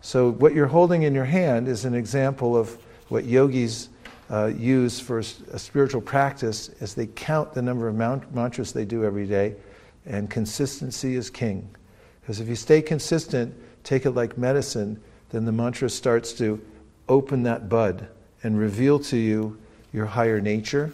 So, 0.00 0.30
what 0.30 0.54
you're 0.54 0.66
holding 0.66 1.02
in 1.02 1.14
your 1.14 1.26
hand 1.26 1.68
is 1.68 1.84
an 1.84 1.94
example 1.94 2.56
of 2.56 2.78
what 3.10 3.24
yogis 3.24 3.90
uh, 4.30 4.46
use 4.46 4.98
for 4.98 5.18
a 5.18 5.58
spiritual 5.58 6.00
practice 6.00 6.68
is 6.80 6.94
they 6.94 7.08
count 7.08 7.52
the 7.52 7.60
number 7.60 7.88
of 7.88 7.94
mantras 8.32 8.72
they 8.72 8.84
do 8.84 9.04
every 9.04 9.26
day, 9.26 9.54
and 10.06 10.30
consistency 10.30 11.16
is 11.16 11.28
king. 11.28 11.68
Because 12.20 12.40
if 12.40 12.48
you 12.48 12.56
stay 12.56 12.80
consistent, 12.80 13.54
take 13.82 14.06
it 14.06 14.12
like 14.12 14.38
medicine, 14.38 15.00
then 15.30 15.44
the 15.44 15.52
mantra 15.52 15.90
starts 15.90 16.32
to 16.34 16.60
open 17.08 17.42
that 17.42 17.68
bud 17.68 18.06
and 18.42 18.58
reveal 18.58 18.98
to 19.00 19.16
you 19.16 19.58
your 19.92 20.06
higher 20.06 20.40
nature 20.40 20.92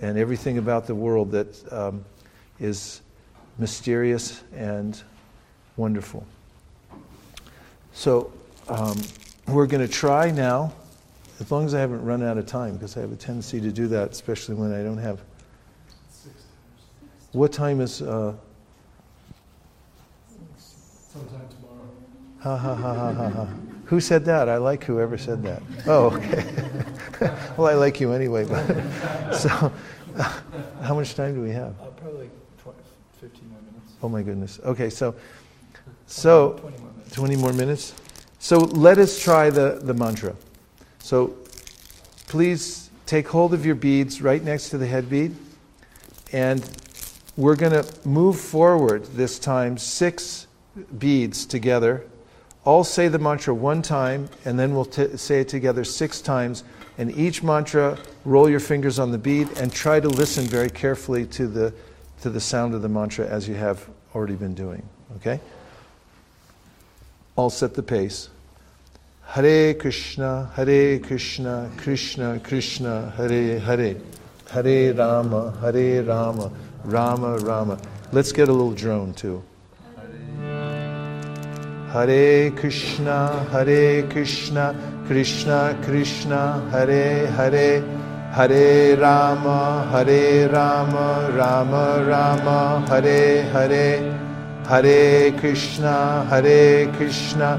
and 0.00 0.18
everything 0.18 0.58
about 0.58 0.86
the 0.86 0.94
world 0.94 1.30
that 1.30 1.72
um, 1.72 2.04
is 2.58 3.00
mysterious 3.58 4.42
and 4.54 5.00
wonderful. 5.76 6.26
So, 7.92 8.32
um, 8.68 9.00
we're 9.48 9.66
going 9.66 9.86
to 9.86 9.92
try 9.92 10.30
now, 10.30 10.72
as 11.42 11.50
long 11.50 11.64
as 11.64 11.74
I 11.74 11.80
haven't 11.80 12.04
run 12.04 12.22
out 12.22 12.38
of 12.38 12.46
time, 12.46 12.74
because 12.74 12.96
I 12.96 13.00
have 13.00 13.10
a 13.10 13.16
tendency 13.16 13.60
to 13.60 13.72
do 13.72 13.88
that, 13.88 14.12
especially 14.12 14.54
when 14.54 14.72
I 14.72 14.84
don't 14.84 14.98
have. 14.98 15.20
What 17.32 17.52
time 17.52 17.80
is. 17.80 18.00
Uh, 18.00 18.34
Sometime 21.12 21.48
tomorrow. 21.48 21.88
Ha 22.38 22.56
ha 22.56 22.74
ha 22.76 22.94
ha 22.94 23.12
ha 23.12 23.28
ha. 23.28 23.48
Who 23.86 24.00
said 24.00 24.24
that? 24.26 24.48
I 24.48 24.58
like 24.58 24.84
whoever 24.84 25.18
said 25.18 25.42
that. 25.42 25.62
Oh, 25.88 26.10
okay. 26.10 26.44
well, 27.56 27.66
I 27.66 27.74
like 27.74 27.98
you 28.00 28.12
anyway. 28.12 28.46
But 28.46 29.32
so, 29.34 29.72
uh, 30.16 30.40
how 30.82 30.94
much 30.94 31.16
time 31.16 31.34
do 31.34 31.42
we 31.42 31.50
have? 31.50 31.74
Uh, 31.80 31.86
probably 31.86 32.30
20, 32.62 32.78
15 33.20 33.48
more 33.50 33.58
minutes. 33.62 33.92
Oh 34.00 34.08
my 34.08 34.22
goodness. 34.22 34.60
Okay, 34.64 34.90
so 34.90 35.16
so 36.06 36.52
20 36.60 36.78
more 36.78 36.92
minutes. 36.92 37.14
20 37.16 37.36
more 37.36 37.52
minutes. 37.52 37.94
So 38.38 38.58
let 38.58 38.98
us 38.98 39.18
try 39.18 39.50
the, 39.50 39.80
the 39.82 39.94
mantra. 39.94 40.36
So 41.02 41.36
please 42.28 42.90
take 43.06 43.28
hold 43.28 43.52
of 43.52 43.66
your 43.66 43.74
beads 43.74 44.22
right 44.22 44.42
next 44.42 44.70
to 44.70 44.78
the 44.78 44.86
head 44.86 45.10
bead. 45.10 45.34
And 46.32 46.68
we're 47.36 47.56
going 47.56 47.72
to 47.72 47.86
move 48.08 48.40
forward 48.40 49.04
this 49.06 49.38
time 49.38 49.76
six 49.76 50.46
beads 50.98 51.44
together 51.44 52.06
all 52.64 52.84
say 52.84 53.08
the 53.08 53.18
mantra 53.18 53.52
one 53.54 53.82
time, 53.82 54.28
and 54.44 54.58
then 54.58 54.74
we'll 54.74 54.84
t- 54.84 55.16
say 55.16 55.40
it 55.40 55.48
together 55.48 55.84
six 55.84 56.20
times. 56.20 56.62
And 56.98 57.10
each 57.16 57.42
mantra, 57.42 57.98
roll 58.24 58.48
your 58.48 58.60
fingers 58.60 58.98
on 58.98 59.10
the 59.10 59.18
bead 59.18 59.48
and 59.58 59.72
try 59.72 59.98
to 59.98 60.08
listen 60.08 60.44
very 60.44 60.70
carefully 60.70 61.26
to 61.26 61.48
the, 61.48 61.74
to 62.20 62.30
the 62.30 62.40
sound 62.40 62.74
of 62.74 62.82
the 62.82 62.88
mantra 62.88 63.26
as 63.26 63.48
you 63.48 63.54
have 63.54 63.88
already 64.14 64.34
been 64.34 64.54
doing. 64.54 64.86
Okay? 65.16 65.40
All 67.34 67.50
set 67.50 67.74
the 67.74 67.82
pace. 67.82 68.28
Hare 69.24 69.74
Krishna, 69.74 70.50
Hare 70.54 70.98
Krishna, 70.98 71.70
Krishna 71.78 72.38
Krishna, 72.40 73.12
Hare 73.16 73.58
Hare. 73.58 73.96
Hare 74.50 74.92
Rama, 74.92 75.54
Hare 75.62 76.02
Rama, 76.02 76.50
Rama 76.84 77.38
Rama. 77.38 77.78
Let's 78.12 78.32
get 78.32 78.50
a 78.50 78.52
little 78.52 78.72
drone 78.72 79.14
too. 79.14 79.42
Hare 81.90 82.50
Krishna, 82.50 83.46
Hare 83.50 84.02
Krishna, 84.10 84.74
Krishna 85.06 85.78
Krishna, 85.82 86.68
Hare 86.70 87.26
Hare, 87.28 87.80
Hare 88.32 88.96
Rama, 88.98 89.88
Hare 89.90 90.48
Rama, 90.50 91.30
Rama 91.34 92.04
Rama, 92.06 92.84
Hare 92.88 93.42
Hare, 93.44 94.18
Hare 94.66 95.32
Krishna, 95.38 96.26
Hare 96.28 96.92
Krishna, 96.96 97.58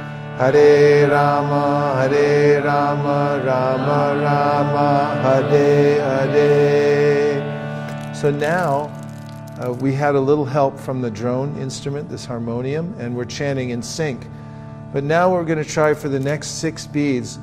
Hare 0.41 1.07
Rama, 1.07 2.07
Hare 2.09 2.63
Rama, 2.63 3.43
Rama 3.45 4.19
Rama, 4.23 5.21
Hare 5.21 6.01
Hare. 6.31 8.15
So 8.15 8.31
now 8.31 8.89
uh, 9.59 9.71
we 9.71 9.93
had 9.93 10.15
a 10.15 10.19
little 10.19 10.45
help 10.45 10.79
from 10.79 10.99
the 10.99 11.11
drone 11.11 11.55
instrument, 11.57 12.09
this 12.09 12.25
harmonium, 12.25 12.95
and 12.97 13.15
we're 13.15 13.25
chanting 13.25 13.69
in 13.69 13.83
sync. 13.83 14.25
But 14.91 15.03
now 15.03 15.31
we're 15.31 15.45
going 15.45 15.63
to 15.63 15.69
try 15.69 15.93
for 15.93 16.09
the 16.09 16.19
next 16.19 16.59
six 16.59 16.87
beads 16.87 17.37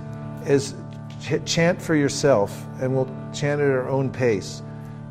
is 0.45 0.75
ch- 1.23 1.45
chant 1.45 1.81
for 1.81 1.95
yourself, 1.95 2.67
and 2.81 2.93
we'll 2.97 3.07
chant 3.33 3.61
at 3.61 3.71
our 3.71 3.89
own 3.89 4.11
pace. 4.11 4.61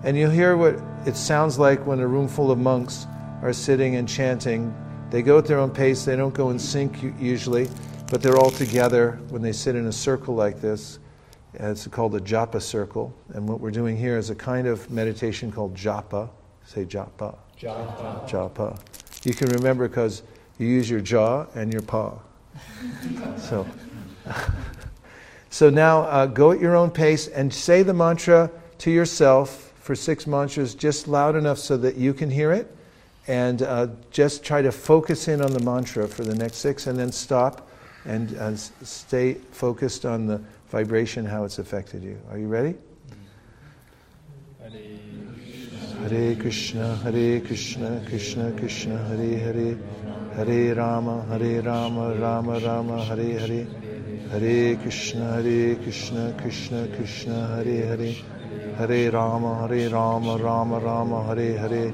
And 0.03 0.18
you'll 0.18 0.30
hear 0.30 0.57
what 0.57 0.77
it 1.05 1.15
sounds 1.15 1.57
like 1.57 1.88
when 1.88 2.01
a 2.01 2.07
room 2.07 2.27
full 2.27 2.51
of 2.51 2.57
monks 2.59 3.07
are 3.41 3.53
sitting 3.53 3.95
and 3.95 4.09
chanting. 4.09 4.76
They 5.09 5.21
go 5.21 5.38
at 5.38 5.45
their 5.45 5.59
own 5.59 5.71
pace, 5.71 6.03
they 6.03 6.17
don't 6.17 6.34
go 6.34 6.49
in 6.49 6.59
sync 6.59 7.01
usually, 7.19 7.69
but 8.11 8.21
they're 8.21 8.38
all 8.38 8.51
together 8.51 9.19
when 9.29 9.41
they 9.41 9.53
sit 9.53 9.75
in 9.75 9.88
a 9.88 9.91
circle 9.91 10.35
like 10.35 10.59
this. 10.59 10.99
It's 11.53 11.88
called 11.88 12.15
a 12.15 12.19
japa 12.19 12.61
circle. 12.61 13.15
And 13.34 13.47
what 13.47 13.59
we're 13.59 13.71
doing 13.71 13.97
here 13.97 14.17
is 14.17 14.29
a 14.29 14.35
kind 14.35 14.67
of 14.67 14.91
meditation 14.91 15.51
called 15.51 15.75
japa. 15.75 16.29
Say 16.65 16.85
japa. 16.85 17.38
Japa. 17.57 18.29
Japa. 18.29 18.79
You 19.25 19.34
can 19.34 19.49
remember 19.49 19.88
because 19.88 20.23
you 20.59 20.67
use 20.67 20.89
your 20.89 20.99
jaw 20.99 21.47
and 21.55 21.71
your 21.71 21.81
paw. 21.81 22.19
so, 23.38 23.65
so 25.49 25.69
now 25.69 26.01
uh, 26.01 26.25
go 26.25 26.51
at 26.51 26.59
your 26.59 26.75
own 26.75 26.91
pace 26.91 27.27
and 27.27 27.51
say 27.53 27.81
the 27.81 27.93
mantra 27.93 28.51
to 28.79 28.91
yourself 28.91 29.73
for 29.79 29.95
six 29.95 30.27
mantras, 30.27 30.75
just 30.75 31.07
loud 31.07 31.35
enough 31.35 31.57
so 31.57 31.77
that 31.77 31.95
you 31.95 32.13
can 32.13 32.29
hear 32.29 32.51
it. 32.51 32.77
And 33.28 33.62
uh, 33.62 33.88
just 34.10 34.44
try 34.44 34.62
to 34.62 34.72
focus 34.72 35.28
in 35.28 35.41
on 35.41 35.52
the 35.52 35.60
mantra 35.60 36.08
for 36.08 36.24
the 36.24 36.36
next 36.36 36.58
six 36.58 36.88
and 36.88 36.98
then 36.98 37.12
stop 37.12 37.70
and 38.06 38.38
uh, 38.38 38.56
stay 38.56 39.34
focused 39.52 40.06
on 40.06 40.28
the 40.28 40.41
vibration, 40.70 41.26
how 41.26 41.44
it's 41.44 41.60
affected 41.60 42.04
you. 42.04 42.18
Are 42.32 42.38
you 42.38 42.48
ready? 42.48 42.76
Hare 46.10 46.36
Krishna, 46.36 46.95
Hare 46.98 47.41
Krishna, 47.41 48.02
Krishna 48.08 48.52
Krishna, 48.54 48.98
Hare 48.98 49.40
Hare, 49.40 49.78
Hare 50.36 50.76
Rama, 50.76 51.26
Hare 51.26 51.62
Rama, 51.62 52.16
Rama 52.16 52.60
Rama, 52.60 53.04
Hare 53.04 53.40
Hare, 53.40 53.68
Hare 54.30 54.76
Krishna, 54.78 55.34
Hare 55.34 55.76
Krishna, 55.76 56.34
Krishna 56.40 56.88
Krishna, 56.95 57.48
Hare 57.48 57.88
Hare, 57.88 58.14
Hare 58.78 59.12
Rama, 59.12 59.68
Hare 59.68 59.90
Rama, 59.90 60.38
Rama 60.38 60.80
Rama, 60.80 61.24
Hare 61.24 61.58
Hare, 61.58 61.94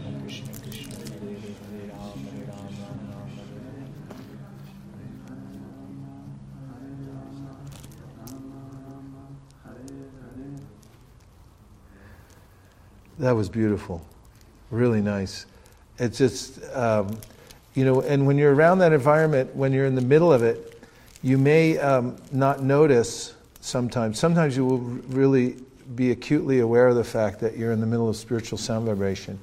That 13.21 13.35
was 13.35 13.49
beautiful. 13.49 14.03
Really 14.71 14.99
nice. 14.99 15.45
It's 15.99 16.17
just, 16.17 16.59
um, 16.73 17.19
you 17.75 17.85
know, 17.85 18.01
and 18.01 18.25
when 18.25 18.35
you're 18.35 18.55
around 18.55 18.79
that 18.79 18.93
environment, 18.93 19.55
when 19.55 19.71
you're 19.71 19.85
in 19.85 19.93
the 19.93 20.01
middle 20.01 20.33
of 20.33 20.41
it, 20.41 20.81
you 21.21 21.37
may 21.37 21.77
um, 21.77 22.17
not 22.31 22.63
notice 22.63 23.35
sometimes. 23.59 24.17
Sometimes 24.17 24.57
you 24.57 24.65
will 24.65 24.79
really 24.79 25.57
be 25.93 26.09
acutely 26.09 26.61
aware 26.61 26.87
of 26.87 26.95
the 26.95 27.03
fact 27.03 27.39
that 27.41 27.55
you're 27.55 27.71
in 27.71 27.79
the 27.79 27.85
middle 27.85 28.09
of 28.09 28.15
spiritual 28.15 28.57
sound 28.57 28.87
vibration. 28.87 29.37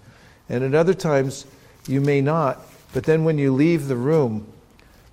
And 0.48 0.64
at 0.64 0.74
other 0.74 0.94
times, 0.94 1.46
you 1.86 2.00
may 2.00 2.20
not. 2.20 2.60
But 2.92 3.04
then 3.04 3.22
when 3.22 3.38
you 3.38 3.54
leave 3.54 3.86
the 3.86 3.94
room, 3.94 4.44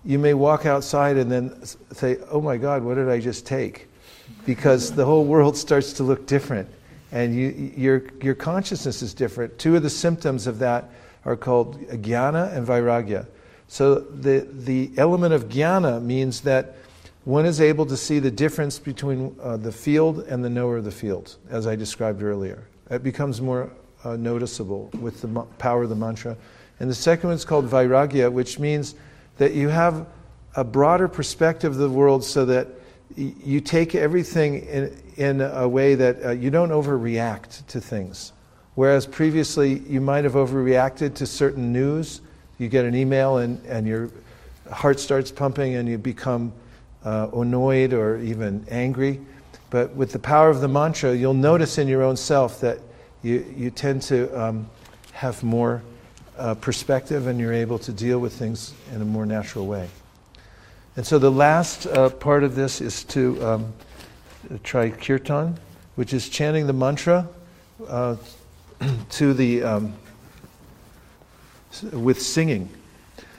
you 0.04 0.18
may 0.18 0.34
walk 0.34 0.66
outside 0.66 1.18
and 1.18 1.32
then 1.32 1.64
say, 1.94 2.18
oh 2.32 2.42
my 2.42 2.58
God, 2.58 2.82
what 2.82 2.96
did 2.96 3.10
I 3.10 3.20
just 3.20 3.46
take? 3.46 3.88
Because 4.44 4.92
the 4.92 5.06
whole 5.06 5.24
world 5.24 5.56
starts 5.66 5.94
to 5.94 6.04
look 6.04 6.26
different 6.26 6.68
and 7.12 7.36
you, 7.36 7.74
your, 7.76 8.04
your 8.22 8.36
consciousness 8.36 9.02
is 9.02 9.14
different. 9.14 9.58
Two 9.58 9.76
of 9.76 9.84
the 9.84 9.90
symptoms 9.90 10.48
of 10.48 10.60
that 10.60 10.90
are 11.24 11.36
called 11.36 11.80
jnana 11.88 12.56
and 12.56 12.68
vairagya. 12.68 13.26
So 13.68 13.96
the, 13.96 14.48
the 14.52 14.92
element 14.98 15.34
of 15.34 15.50
jnana 15.50 16.02
means 16.02 16.42
that 16.42 16.76
one 17.24 17.46
is 17.46 17.60
able 17.60 17.88
to 17.88 17.98
see 17.98 18.20
the 18.20 18.30
difference 18.30 18.78
between 18.78 19.36
uh, 19.42 19.58
the 19.58 19.72
field 19.72 20.20
and 20.20 20.46
the 20.46 20.50
knower 20.50 20.78
of 20.78 20.86
the 20.86 20.92
field, 20.92 21.38
as 21.50 21.66
I 21.66 21.76
described 21.76 22.22
earlier. 22.22 22.68
It 22.92 23.02
becomes 23.02 23.42
more 23.42 23.72
uh, 24.04 24.16
noticeable 24.16 24.92
with 25.02 25.22
the 25.22 25.28
mo- 25.28 25.48
power 25.58 25.84
of 25.84 25.90
the 25.90 25.96
mantra. 25.96 26.38
And 26.80 26.90
the 26.90 26.96
second 26.96 27.30
one 27.30 27.36
is 27.36 27.44
called 27.44 27.68
vairagya, 27.68 28.32
which 28.32 28.60
means 28.60 28.94
that 29.38 29.54
you 29.54 29.70
have 29.70 30.06
a 30.56 30.64
broader 30.64 31.08
perspective 31.08 31.72
of 31.72 31.80
the 31.80 31.90
world 31.90 32.24
so 32.24 32.46
that 32.46 32.68
you 33.16 33.62
take 33.62 33.96
everything 33.96 34.66
in, 34.66 34.98
in 35.18 35.42
a 35.42 35.68
way 35.68 35.96
that 35.96 36.24
uh, 36.24 36.32
you 36.32 36.50
don't 36.50 36.70
overreact 36.70 37.66
to 37.68 37.80
things. 37.80 38.34
Whereas 38.76 39.06
previously 39.06 39.80
you 39.80 40.02
might 40.02 40.26
have 40.26 40.34
overreacted 40.34 41.16
to 41.16 41.26
certain 41.26 41.72
news. 41.72 42.22
You 42.58 42.68
get 42.68 42.86
an 42.86 42.94
email 42.94 43.38
and, 43.38 43.64
and 43.66 43.88
your 43.88 44.10
heart 44.72 45.00
starts 45.00 45.32
pumping 45.32 45.76
and 45.76 45.88
you 45.88 45.98
become 45.98 46.52
uh, 47.04 47.30
annoyed 47.34 47.94
or 47.94 48.20
even 48.20 48.66
angry. 48.70 49.22
But 49.70 49.96
with 49.96 50.12
the 50.12 50.20
power 50.20 50.50
of 50.50 50.62
the 50.62 50.68
mantra, 50.68 51.16
you'll 51.16 51.34
notice 51.34 51.78
in 51.78 51.88
your 51.88 52.04
own 52.04 52.18
self 52.18 52.60
that 52.62 52.80
you, 53.24 53.46
you 53.56 53.72
tend 53.72 54.02
to 54.04 54.30
um, 54.40 54.70
have 55.14 55.42
more 55.42 55.82
uh, 56.38 56.56
perspective 56.56 57.28
and 57.28 57.40
you're 57.40 57.54
able 57.54 57.80
to 57.80 57.94
deal 57.94 58.20
with 58.20 58.34
things 58.34 58.74
in 58.94 59.02
a 59.02 59.06
more 59.06 59.26
natural 59.26 59.68
way. 59.68 59.90
And 60.98 61.06
so 61.06 61.20
the 61.20 61.32
last 61.32 61.88
uh, 61.88 62.10
part 62.10 62.44
of 62.44 62.56
this 62.56 62.80
is 62.80 63.04
to 63.06 63.46
um, 63.46 63.74
try 64.64 64.90
kirtan, 64.90 65.58
which 65.96 66.14
is 66.14 66.30
chanting 66.30 66.68
the 66.68 66.74
mantra 66.74 67.28
uh, 67.88 68.16
to 69.10 69.34
the 69.34 69.64
um, 69.64 69.94
with 71.92 72.22
singing. 72.22 72.70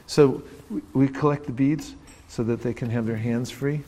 So 0.06 0.42
we- 0.68 0.82
we 0.92 1.08
collect 1.08 1.46
the 1.46 1.52
beads 1.52 1.94
so 2.28 2.42
that 2.42 2.62
they 2.62 2.74
can 2.74 2.90
have 2.90 3.06
their 3.06 3.16
hands 3.16 3.50
free. 3.50 3.82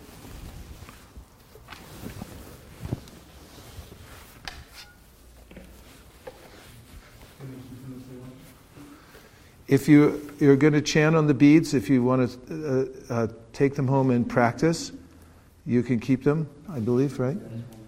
If 9.66 9.86
you, 9.86 10.27
you're 10.40 10.56
going 10.56 10.72
to 10.72 10.80
chant 10.80 11.16
on 11.16 11.26
the 11.26 11.34
beads, 11.34 11.74
if 11.74 11.88
you 11.88 12.02
want 12.02 12.30
to 12.48 12.90
uh, 13.10 13.12
uh, 13.12 13.26
take 13.52 13.74
them 13.74 13.86
home 13.86 14.10
and 14.10 14.28
practice, 14.28 14.92
you 15.66 15.82
can 15.82 16.00
keep 16.00 16.24
them, 16.24 16.48
I 16.68 16.80
believe, 16.80 17.18
right? 17.18 17.36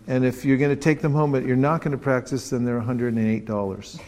And 0.07 0.25
if 0.25 0.45
you're 0.45 0.59
going 0.59 0.75
to 0.75 0.81
take 0.81 1.01
them 1.01 1.13
home 1.13 1.33
but 1.33 1.45
you're 1.45 1.57
not 1.57 1.83
going 1.83 1.93
to 1.93 1.99
practice, 1.99 2.51
then 2.51 2.65
they're 2.65 2.81
$108. 2.81 4.01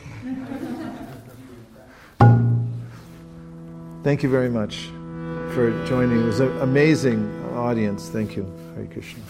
Thank 4.03 4.23
you 4.25 4.29
very 4.29 4.49
much 4.49 4.87
for 5.55 5.71
joining. 5.87 6.23
It 6.23 6.25
was 6.25 6.41
an 6.41 6.61
amazing 6.61 7.45
audience. 7.55 8.09
Thank 8.09 8.37
you. 8.37 8.45
Hare 8.75 8.87
Krishna. 8.87 9.23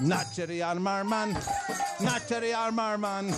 Not 0.00 0.32
Jerry 0.32 0.58
Armarman, 0.58 1.34
not 2.00 2.28
Jerry 2.28 2.50
Armarman, 2.52 3.34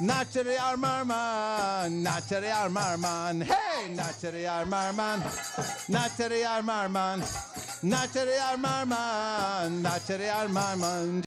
not 0.00 0.30
Jerry 0.30 0.54
Armarman, 0.54 1.90
not 1.90 2.28
Armarman. 2.46 3.42
Hey, 3.42 3.92
not 3.92 4.14
Jerry 4.22 4.42
Armarman, 4.44 5.88
not 5.88 6.16
Jerry 6.16 6.42
Armarman, 6.42 7.82
not 7.82 8.12
Jerry 8.12 8.38
Armarman, 8.38 9.82
not 9.82 10.06
Armarman. 10.26 11.25